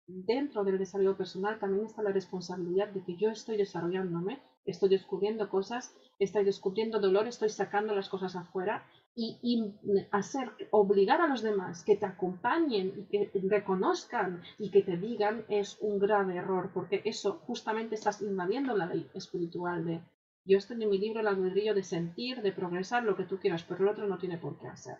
dentro 0.08 0.64
del 0.64 0.78
desarrollo 0.78 1.18
personal 1.18 1.60
también 1.60 1.86
está 1.86 2.02
la 2.02 2.12
responsabilidad 2.12 2.88
de 2.90 3.04
que 3.04 3.18
yo 3.18 3.30
estoy 3.30 3.58
desarrollándome, 3.58 4.42
estoy 4.66 4.90
descubriendo 4.90 5.50
cosas, 5.50 5.94
estoy 6.18 6.46
descubriendo 6.46 7.00
dolor, 7.00 7.28
estoy 7.28 7.50
sacando 7.50 7.94
las 7.94 8.10
cosas 8.10 8.36
afuera 8.36 8.88
y, 9.16 9.76
hacer, 10.12 10.52
obligar 10.72 11.22
a 11.22 11.28
los 11.28 11.42
demás 11.42 11.84
que 11.84 11.96
te 11.96 12.06
acompañen 12.06 12.94
y 12.98 13.06
que 13.06 13.32
reconozcan 13.50 14.44
y 14.60 14.70
que 14.70 14.84
te 14.84 14.98
digan 14.98 15.46
es 15.50 15.78
un 15.82 16.00
grave 16.00 16.36
error, 16.36 16.72
porque 16.74 17.02
eso 17.04 17.40
justamente 17.46 17.96
estás 17.96 18.22
invadiendo 18.22 18.78
la 18.78 18.86
ley 18.86 19.10
espiritual 19.14 19.86
de 19.86 20.02
yo 20.46 20.58
estoy 20.58 20.82
en 20.82 20.90
mi 20.90 20.98
libro 20.98 21.20
el 21.20 21.28
albedrío 21.28 21.74
de 21.74 21.84
sentir, 21.84 22.42
de 22.42 22.54
progresar 22.54 23.04
lo 23.04 23.18
que 23.18 23.26
tú 23.26 23.38
quieras, 23.38 23.66
pero 23.68 23.84
el 23.84 23.90
otro 23.90 24.08
no 24.08 24.18
tiene 24.18 24.38
por 24.38 24.58
qué 24.58 24.68
hacer. 24.68 24.96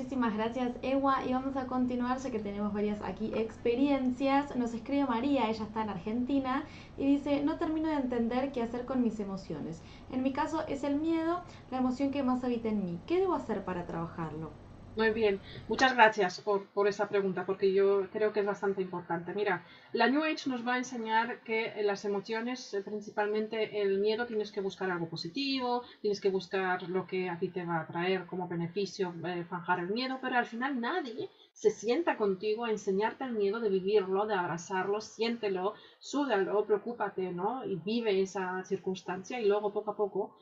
Muchísimas 0.00 0.34
gracias 0.34 0.76
Ewa 0.82 1.24
y 1.26 1.32
vamos 1.32 1.56
a 1.56 1.66
continuar 1.66 2.18
ya 2.18 2.30
que 2.30 2.38
tenemos 2.38 2.72
varias 2.72 3.02
aquí 3.02 3.32
experiencias. 3.34 4.54
Nos 4.54 4.72
escribe 4.72 5.04
María, 5.06 5.50
ella 5.50 5.64
está 5.64 5.82
en 5.82 5.88
Argentina 5.88 6.62
y 6.96 7.04
dice, 7.04 7.42
no 7.42 7.56
termino 7.56 7.88
de 7.88 7.96
entender 7.96 8.52
qué 8.52 8.62
hacer 8.62 8.84
con 8.84 9.02
mis 9.02 9.18
emociones. 9.18 9.82
En 10.12 10.22
mi 10.22 10.32
caso 10.32 10.64
es 10.68 10.84
el 10.84 11.00
miedo, 11.00 11.40
la 11.72 11.78
emoción 11.78 12.12
que 12.12 12.22
más 12.22 12.44
habita 12.44 12.68
en 12.68 12.84
mí. 12.84 13.00
¿Qué 13.08 13.18
debo 13.18 13.34
hacer 13.34 13.64
para 13.64 13.86
trabajarlo? 13.86 14.52
Muy 14.98 15.10
bien, 15.10 15.40
muchas 15.68 15.94
gracias 15.94 16.40
por, 16.40 16.88
esa 16.88 17.08
pregunta, 17.08 17.46
porque 17.46 17.72
yo 17.72 18.08
creo 18.10 18.32
que 18.32 18.40
es 18.40 18.46
bastante 18.46 18.82
importante. 18.82 19.32
Mira, 19.32 19.64
la 19.92 20.08
New 20.08 20.24
Age 20.24 20.50
nos 20.50 20.66
va 20.66 20.74
a 20.74 20.78
enseñar 20.78 21.38
que 21.44 21.72
las 21.84 22.04
emociones, 22.04 22.74
eh, 22.74 22.82
principalmente 22.82 23.80
el 23.80 24.00
miedo, 24.00 24.26
tienes 24.26 24.50
que 24.50 24.60
buscar 24.60 24.90
algo 24.90 25.08
positivo, 25.08 25.84
tienes 26.00 26.20
que 26.20 26.30
buscar 26.30 26.82
lo 26.88 27.06
que 27.06 27.28
a 27.28 27.38
ti 27.38 27.46
te 27.46 27.64
va 27.64 27.82
a 27.82 27.86
traer 27.86 28.26
como 28.26 28.48
beneficio, 28.48 29.14
eh, 29.24 29.44
fanjar 29.48 29.78
el 29.78 29.90
miedo, 29.90 30.18
pero 30.20 30.36
al 30.36 30.46
final 30.46 30.80
nadie 30.80 31.30
se 31.52 31.70
sienta 31.70 32.16
contigo 32.16 32.64
a 32.64 32.72
enseñarte 32.72 33.22
el 33.22 33.34
miedo 33.34 33.60
de 33.60 33.68
vivirlo, 33.68 34.26
de 34.26 34.34
abrazarlo, 34.34 35.00
siéntelo, 35.00 35.74
súdalo, 36.00 36.64
preocúpate, 36.64 37.30
¿no? 37.30 37.64
Y 37.64 37.76
vive 37.76 38.20
esa 38.20 38.64
circunstancia 38.64 39.40
y 39.40 39.46
luego 39.46 39.72
poco 39.72 39.92
a 39.92 39.96
poco 39.96 40.34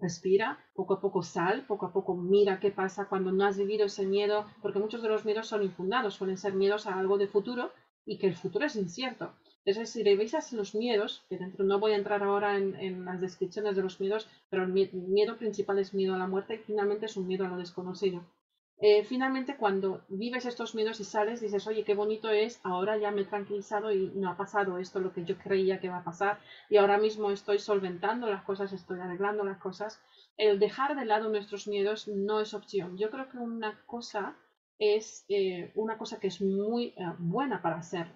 respira, 0.00 0.58
poco 0.74 0.94
a 0.94 1.00
poco 1.00 1.22
sal, 1.22 1.64
poco 1.66 1.86
a 1.86 1.92
poco 1.92 2.14
mira 2.16 2.60
qué 2.60 2.70
pasa 2.70 3.08
cuando 3.08 3.32
no 3.32 3.44
has 3.44 3.56
vivido 3.56 3.86
ese 3.86 4.06
miedo, 4.06 4.46
porque 4.62 4.78
muchos 4.78 5.02
de 5.02 5.08
los 5.08 5.24
miedos 5.24 5.46
son 5.46 5.62
infundados, 5.62 6.14
suelen 6.14 6.36
ser 6.36 6.54
miedos 6.54 6.86
a 6.86 6.98
algo 6.98 7.18
de 7.18 7.28
futuro 7.28 7.70
y 8.04 8.18
que 8.18 8.26
el 8.26 8.34
futuro 8.34 8.64
es 8.66 8.76
incierto. 8.76 9.32
Entonces, 9.64 9.90
si 9.90 10.02
revisas 10.02 10.52
los 10.54 10.74
miedos, 10.74 11.24
que 11.28 11.36
dentro 11.36 11.64
no 11.64 11.78
voy 11.78 11.92
a 11.92 11.96
entrar 11.96 12.22
ahora 12.22 12.56
en, 12.56 13.04
las 13.04 13.20
descripciones 13.20 13.76
de 13.76 13.82
los 13.82 14.00
miedos, 14.00 14.26
pero 14.48 14.64
el 14.64 14.72
miedo 14.72 15.36
principal 15.36 15.78
es 15.78 15.92
miedo 15.92 16.14
a 16.14 16.18
la 16.18 16.26
muerte 16.26 16.54
y 16.54 16.58
finalmente 16.58 17.06
es 17.06 17.16
un 17.16 17.26
miedo 17.26 17.44
a 17.44 17.48
lo 17.48 17.58
desconocido. 17.58 18.24
Eh, 18.80 19.02
finalmente, 19.02 19.56
cuando 19.56 20.04
vives 20.08 20.46
estos 20.46 20.74
miedos 20.74 21.00
y 21.00 21.04
sales, 21.04 21.40
dices, 21.40 21.66
oye, 21.66 21.84
qué 21.84 21.94
bonito 21.94 22.30
es, 22.30 22.60
ahora 22.62 22.96
ya 22.96 23.10
me 23.10 23.22
he 23.22 23.24
tranquilizado 23.24 23.90
y 23.90 24.12
no 24.14 24.30
ha 24.30 24.36
pasado 24.36 24.78
esto, 24.78 25.00
lo 25.00 25.12
que 25.12 25.24
yo 25.24 25.36
creía 25.36 25.80
que 25.80 25.88
va 25.88 25.98
a 25.98 26.04
pasar, 26.04 26.38
y 26.70 26.76
ahora 26.76 26.96
mismo 26.96 27.32
estoy 27.32 27.58
solventando 27.58 28.28
las 28.28 28.44
cosas, 28.44 28.72
estoy 28.72 29.00
arreglando 29.00 29.42
las 29.44 29.58
cosas. 29.58 30.00
El 30.36 30.60
dejar 30.60 30.94
de 30.94 31.06
lado 31.06 31.28
nuestros 31.28 31.66
miedos 31.66 32.06
no 32.06 32.40
es 32.40 32.54
opción. 32.54 32.96
Yo 32.96 33.10
creo 33.10 33.28
que 33.28 33.38
una 33.38 33.80
cosa 33.86 34.36
es 34.78 35.24
eh, 35.28 35.72
una 35.74 35.98
cosa 35.98 36.20
que 36.20 36.28
es 36.28 36.40
muy 36.40 36.94
eh, 36.96 37.12
buena 37.18 37.60
para 37.62 37.78
hacer 37.78 38.06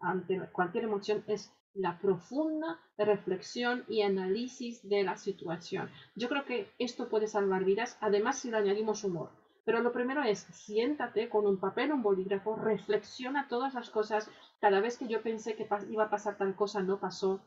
ante 0.00 0.40
cualquier 0.50 0.84
emoción 0.84 1.22
es 1.28 1.52
la 1.74 2.00
profunda 2.00 2.80
reflexión 2.96 3.84
y 3.88 4.02
análisis 4.02 4.88
de 4.88 5.04
la 5.04 5.16
situación. 5.16 5.88
Yo 6.16 6.28
creo 6.28 6.44
que 6.44 6.72
esto 6.78 7.08
puede 7.08 7.28
salvar 7.28 7.64
vidas, 7.64 7.96
además 8.00 8.40
si 8.40 8.50
le 8.50 8.56
añadimos 8.56 9.04
humor. 9.04 9.30
Pero 9.68 9.82
lo 9.82 9.92
primero 9.92 10.22
es, 10.22 10.46
siéntate 10.50 11.28
con 11.28 11.46
un 11.46 11.58
papel, 11.60 11.92
un 11.92 12.00
bolígrafo, 12.00 12.56
reflexiona 12.56 13.48
todas 13.48 13.74
las 13.74 13.90
cosas. 13.90 14.30
Cada 14.60 14.80
vez 14.80 14.96
que 14.96 15.08
yo 15.08 15.20
pensé 15.20 15.56
que 15.56 15.68
iba 15.90 16.04
a 16.04 16.08
pasar 16.08 16.38
tal 16.38 16.56
cosa, 16.56 16.80
no 16.80 16.98
pasó. 16.98 17.42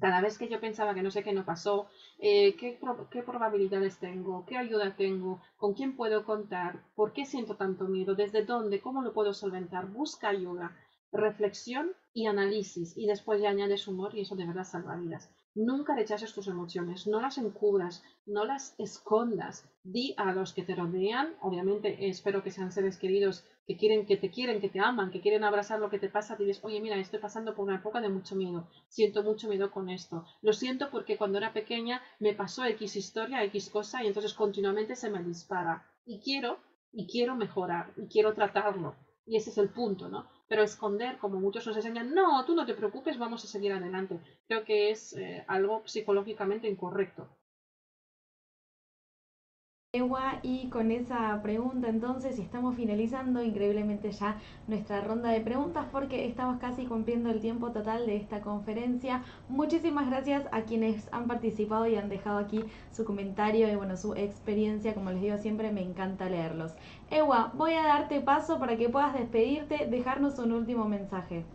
Cada 0.00 0.20
vez 0.20 0.38
que 0.38 0.48
yo 0.48 0.58
pensaba 0.58 0.92
que 0.92 1.02
no 1.02 1.12
sé 1.12 1.22
qué 1.22 1.32
no 1.32 1.44
pasó, 1.44 1.86
eh, 2.18 2.56
¿qué, 2.56 2.80
¿qué, 3.12 3.22
probabilidades 3.22 3.98
tengo? 4.00 4.44
¿Qué 4.44 4.56
ayuda 4.56 4.96
tengo? 4.96 5.40
¿Con 5.56 5.74
quién 5.74 5.94
puedo 5.94 6.24
contar? 6.24 6.82
¿Por 6.96 7.12
qué 7.12 7.24
siento 7.24 7.54
tanto 7.54 7.84
miedo? 7.84 8.16
¿Desde 8.16 8.44
dónde? 8.44 8.80
¿Cómo 8.80 9.02
lo 9.02 9.12
puedo 9.12 9.32
solventar? 9.32 9.86
Busca 9.86 10.30
ayuda, 10.30 10.76
reflexión 11.12 11.92
y 12.12 12.26
análisis. 12.26 12.96
Y 12.96 13.06
después 13.06 13.40
ya 13.40 13.50
añades 13.50 13.86
humor 13.86 14.16
y 14.16 14.22
eso 14.22 14.34
de 14.34 14.46
verdad 14.48 14.64
salva 14.64 14.96
vidas. 14.96 15.30
Nunca 15.56 15.96
rechaces 15.96 16.32
tus 16.32 16.46
emociones, 16.46 17.08
no 17.08 17.20
las 17.20 17.36
encubras, 17.38 18.04
no 18.26 18.44
las 18.44 18.76
escondas. 18.78 19.68
Di 19.82 20.14
a 20.16 20.32
los 20.32 20.52
que 20.52 20.62
te 20.62 20.76
rodean, 20.76 21.34
obviamente 21.40 22.08
espero 22.08 22.44
que 22.44 22.52
sean 22.52 22.70
seres 22.70 22.96
queridos 22.96 23.42
que 23.66 23.76
quieren, 23.76 24.06
que 24.06 24.16
te 24.16 24.30
quieren, 24.30 24.60
que 24.60 24.68
te 24.68 24.78
aman, 24.78 25.10
que 25.10 25.20
quieren 25.20 25.42
abrazar 25.42 25.80
lo 25.80 25.90
que 25.90 25.98
te 25.98 26.08
pasa, 26.10 26.36
dices, 26.36 26.60
oye, 26.62 26.80
mira, 26.80 26.96
estoy 26.98 27.18
pasando 27.18 27.54
por 27.54 27.64
una 27.64 27.76
época 27.76 28.00
de 28.00 28.10
mucho 28.10 28.36
miedo, 28.36 28.68
siento 28.88 29.24
mucho 29.24 29.48
miedo 29.48 29.70
con 29.72 29.88
esto. 29.88 30.24
Lo 30.42 30.52
siento 30.52 30.90
porque 30.90 31.16
cuando 31.16 31.38
era 31.38 31.52
pequeña 31.52 32.02
me 32.20 32.34
pasó 32.34 32.64
X 32.64 32.94
historia, 32.94 33.42
X 33.44 33.70
cosa, 33.70 34.04
y 34.04 34.06
entonces 34.06 34.34
continuamente 34.34 34.94
se 34.94 35.10
me 35.10 35.24
dispara. 35.24 35.86
Y 36.04 36.20
quiero, 36.20 36.58
y 36.92 37.08
quiero 37.08 37.34
mejorar, 37.34 37.92
y 37.96 38.06
quiero 38.06 38.34
tratarlo. 38.34 38.94
Y 39.26 39.36
ese 39.36 39.50
es 39.50 39.58
el 39.58 39.68
punto, 39.68 40.08
¿no? 40.08 40.26
Pero 40.48 40.62
esconder, 40.62 41.18
como 41.18 41.40
muchos 41.40 41.66
nos 41.66 41.76
enseñan, 41.76 42.14
no, 42.14 42.44
tú 42.44 42.54
no 42.54 42.64
te 42.64 42.74
preocupes, 42.74 43.18
vamos 43.18 43.44
a 43.44 43.48
seguir 43.48 43.72
adelante. 43.72 44.20
Creo 44.46 44.64
que 44.64 44.90
es 44.90 45.12
eh, 45.14 45.44
algo 45.48 45.82
psicológicamente 45.84 46.68
incorrecto 46.68 47.35
y 50.42 50.68
con 50.68 50.90
esa 50.90 51.40
pregunta 51.42 51.88
entonces 51.88 52.38
estamos 52.38 52.76
finalizando 52.76 53.42
increíblemente 53.42 54.12
ya 54.12 54.36
nuestra 54.66 55.00
ronda 55.00 55.30
de 55.30 55.40
preguntas 55.40 55.86
porque 55.90 56.26
estamos 56.26 56.58
casi 56.60 56.84
cumpliendo 56.84 57.30
el 57.30 57.40
tiempo 57.40 57.72
total 57.72 58.04
de 58.04 58.16
esta 58.16 58.42
conferencia. 58.42 59.22
Muchísimas 59.48 60.10
gracias 60.10 60.44
a 60.52 60.62
quienes 60.62 61.08
han 61.12 61.26
participado 61.26 61.86
y 61.86 61.96
han 61.96 62.10
dejado 62.10 62.38
aquí 62.38 62.62
su 62.92 63.06
comentario 63.06 63.72
y 63.72 63.76
bueno, 63.76 63.96
su 63.96 64.14
experiencia, 64.14 64.92
como 64.92 65.10
les 65.12 65.22
digo 65.22 65.38
siempre, 65.38 65.72
me 65.72 65.82
encanta 65.82 66.28
leerlos. 66.28 66.72
Ewa, 67.10 67.52
voy 67.54 67.72
a 67.72 67.82
darte 67.82 68.20
paso 68.20 68.58
para 68.58 68.76
que 68.76 68.90
puedas 68.90 69.14
despedirte, 69.14 69.86
dejarnos 69.86 70.38
un 70.38 70.52
último 70.52 70.86
mensaje. 70.86 71.46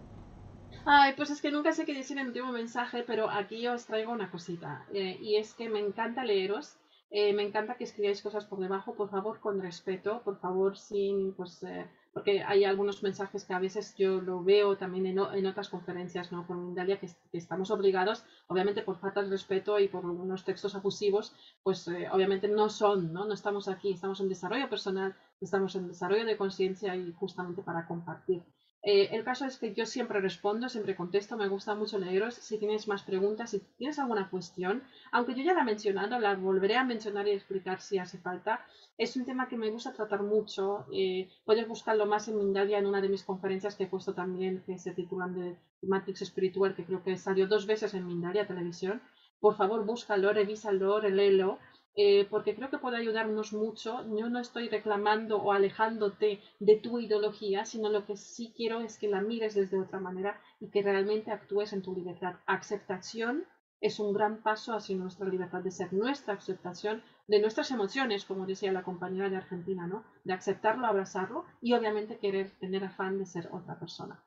Ay, 0.86 1.14
pues 1.16 1.30
es 1.30 1.42
que 1.42 1.52
nunca 1.52 1.74
sé 1.74 1.86
qué 1.86 1.94
decir 1.94 2.18
en 2.18 2.24
el 2.24 2.28
último 2.30 2.52
mensaje, 2.52 3.04
pero 3.06 3.30
aquí 3.30 3.68
os 3.68 3.86
traigo 3.86 4.12
una 4.12 4.32
cosita. 4.32 4.84
Eh, 4.92 5.20
y 5.22 5.36
es 5.36 5.54
que 5.54 5.70
me 5.70 5.80
encanta 5.80 6.24
leeros 6.24 6.81
eh, 7.14 7.34
me 7.34 7.43
encanta 7.43 7.76
que 7.76 7.84
escribáis 7.84 8.22
cosas 8.22 8.45
por 8.45 8.59
debajo, 8.59 8.95
por 8.95 9.09
favor, 9.09 9.41
con 9.41 9.62
respeto, 9.62 10.22
por 10.24 10.39
favor, 10.39 10.78
sin, 10.78 11.34
pues, 11.34 11.62
eh, 11.64 11.86
porque 12.14 12.41
hay 12.41 12.64
algunos 12.64 13.03
mensajes 13.03 13.43
que 13.43 13.53
a 13.53 13.59
veces 13.59 13.95
yo 13.97 14.22
lo 14.22 14.41
veo 14.41 14.78
también 14.78 15.05
en, 15.05 15.20
en 15.20 15.45
otras 15.45 15.68
conferencias, 15.68 16.32
¿no? 16.32 16.47
Con 16.47 16.74
Dalia, 16.74 17.01
que, 17.01 17.09
estamos 17.34 17.70
obligados, 17.70 18.24
obviamente 18.47 18.82
por 18.82 18.97
falta 18.97 19.22
de 19.22 19.30
respeto 19.30 19.78
y 19.78 19.89
por 19.89 20.05
unos 20.05 20.45
textos 20.45 20.74
abusivos, 20.74 21.36
pues 21.64 21.86
eh, 21.89 22.07
obviamente 22.14 22.47
no 22.47 22.70
son, 22.70 23.12
¿no? 23.12 23.26
No 23.26 23.34
estamos 23.34 23.68
aquí, 23.68 23.91
estamos 23.91 24.22
en 24.22 24.30
desarrollo 24.30 24.70
personal, 24.70 25.14
estamos 25.41 25.76
en 25.76 25.89
desarrollo 25.89 26.26
de 26.26 26.38
conciencia 26.38 26.95
y 26.95 27.12
justamente 27.12 27.62
para 27.62 27.88
compartir. 27.88 28.41
Eh, 28.84 29.10
el 29.12 29.24
caso 29.24 29.46
es 29.46 29.60
que 29.60 29.74
yo 29.76 29.86
siempre 29.86 30.22
respondo, 30.22 30.68
siempre 30.68 30.96
contesto, 30.96 31.38
me 31.38 31.48
gusta 31.48 31.76
mucho 31.76 32.00
leeros. 32.00 32.36
Si 32.36 32.58
tienes 32.58 32.88
más 32.88 33.04
preguntas, 33.04 33.52
si 33.52 33.60
tienes 33.78 34.00
alguna 34.00 34.30
cuestión, 34.30 34.84
aunque 35.12 35.36
yo 35.36 35.44
ya 35.44 35.54
la 35.54 35.62
he 35.62 35.66
mencionado, 35.66 36.20
la 36.20 36.36
volveré 36.36 36.78
a 36.78 36.84
mencionar 36.84 37.28
y 37.28 37.32
explicar 37.32 37.80
si 37.80 38.00
hace 38.00 38.18
falta. 38.18 38.66
Es 38.98 39.16
un 39.16 39.26
tema 39.26 39.48
que 39.48 39.58
me 39.58 39.70
gusta 39.70 39.94
tratar 39.94 40.24
mucho. 40.24 40.86
Eh, 40.92 41.30
puedes 41.46 41.68
buscarlo 41.68 42.06
más 42.08 42.28
en 42.28 42.38
Mindalia 42.38 42.80
en 42.80 42.88
una 42.88 43.02
de 43.02 43.10
mis 43.10 43.24
conferencias 43.24 43.76
que 43.76 43.84
he 43.84 43.88
puesto 43.88 44.14
también, 44.14 44.64
que 44.66 44.80
se 44.80 44.94
titulan 44.94 45.36
de 45.36 45.58
Matrix 45.84 46.24
Espiritual, 46.24 46.76
que 46.76 46.86
creo 46.86 47.04
que 47.04 47.18
salió 47.18 47.48
dos 47.48 47.68
veces 47.68 47.94
en 47.94 48.08
Mindalia 48.08 48.48
Televisión. 48.48 49.02
Por 49.40 49.56
favor, 49.56 49.86
búscalo, 49.86 50.34
revísalo, 50.34 51.00
reléelo 51.00 51.58
eh, 51.96 52.26
porque 52.30 52.56
creo 52.56 52.70
que 52.70 52.78
puede 52.78 52.98
ayudarnos 52.98 53.54
mucho. 53.54 54.06
Yo 54.16 54.30
no 54.30 54.39
estoy 54.39 54.70
reclamando 54.70 55.38
o 55.38 55.52
alejándote 55.52 56.39
de 56.60 56.76
tu 56.78 57.00
ideología, 57.00 57.66
sino 57.66 57.89
lo 57.89 58.06
que 58.06 58.18
sí 58.18 58.54
quiero 58.56 58.80
es 58.80 58.98
que 58.98 59.10
la 59.10 59.22
mires 59.22 59.56
desde 59.56 59.80
otra 59.80 60.00
manera 60.00 60.39
y 60.60 60.70
que 60.70 60.82
realmente 60.82 61.32
actúes 61.32 61.74
en 61.74 61.82
tu 61.82 61.94
libertad. 61.94 62.36
Aceptación 62.46 63.46
es 63.82 64.00
un 64.00 64.14
gran 64.14 64.44
paso 64.44 64.74
hacia 64.74 64.96
nuestra 64.96 65.28
libertad 65.28 65.62
de 65.62 65.72
ser, 65.72 65.92
nuestra 65.92 66.36
aceptación 66.36 67.04
de 67.28 67.42
nuestras 67.42 67.72
emociones, 67.72 68.26
como 68.26 68.46
decía 68.46 68.72
la 68.72 68.84
compañera 68.84 69.30
de 69.30 69.38
Argentina, 69.38 69.88
¿no? 69.88 70.04
De 70.24 70.34
aceptarlo, 70.34 70.86
abrazarlo 70.86 71.46
y 71.62 71.74
obviamente 71.74 72.20
querer 72.20 72.52
tener 72.60 72.84
afán 72.84 73.18
de 73.18 73.26
ser 73.26 73.50
otra 73.52 73.80
persona. 73.80 74.24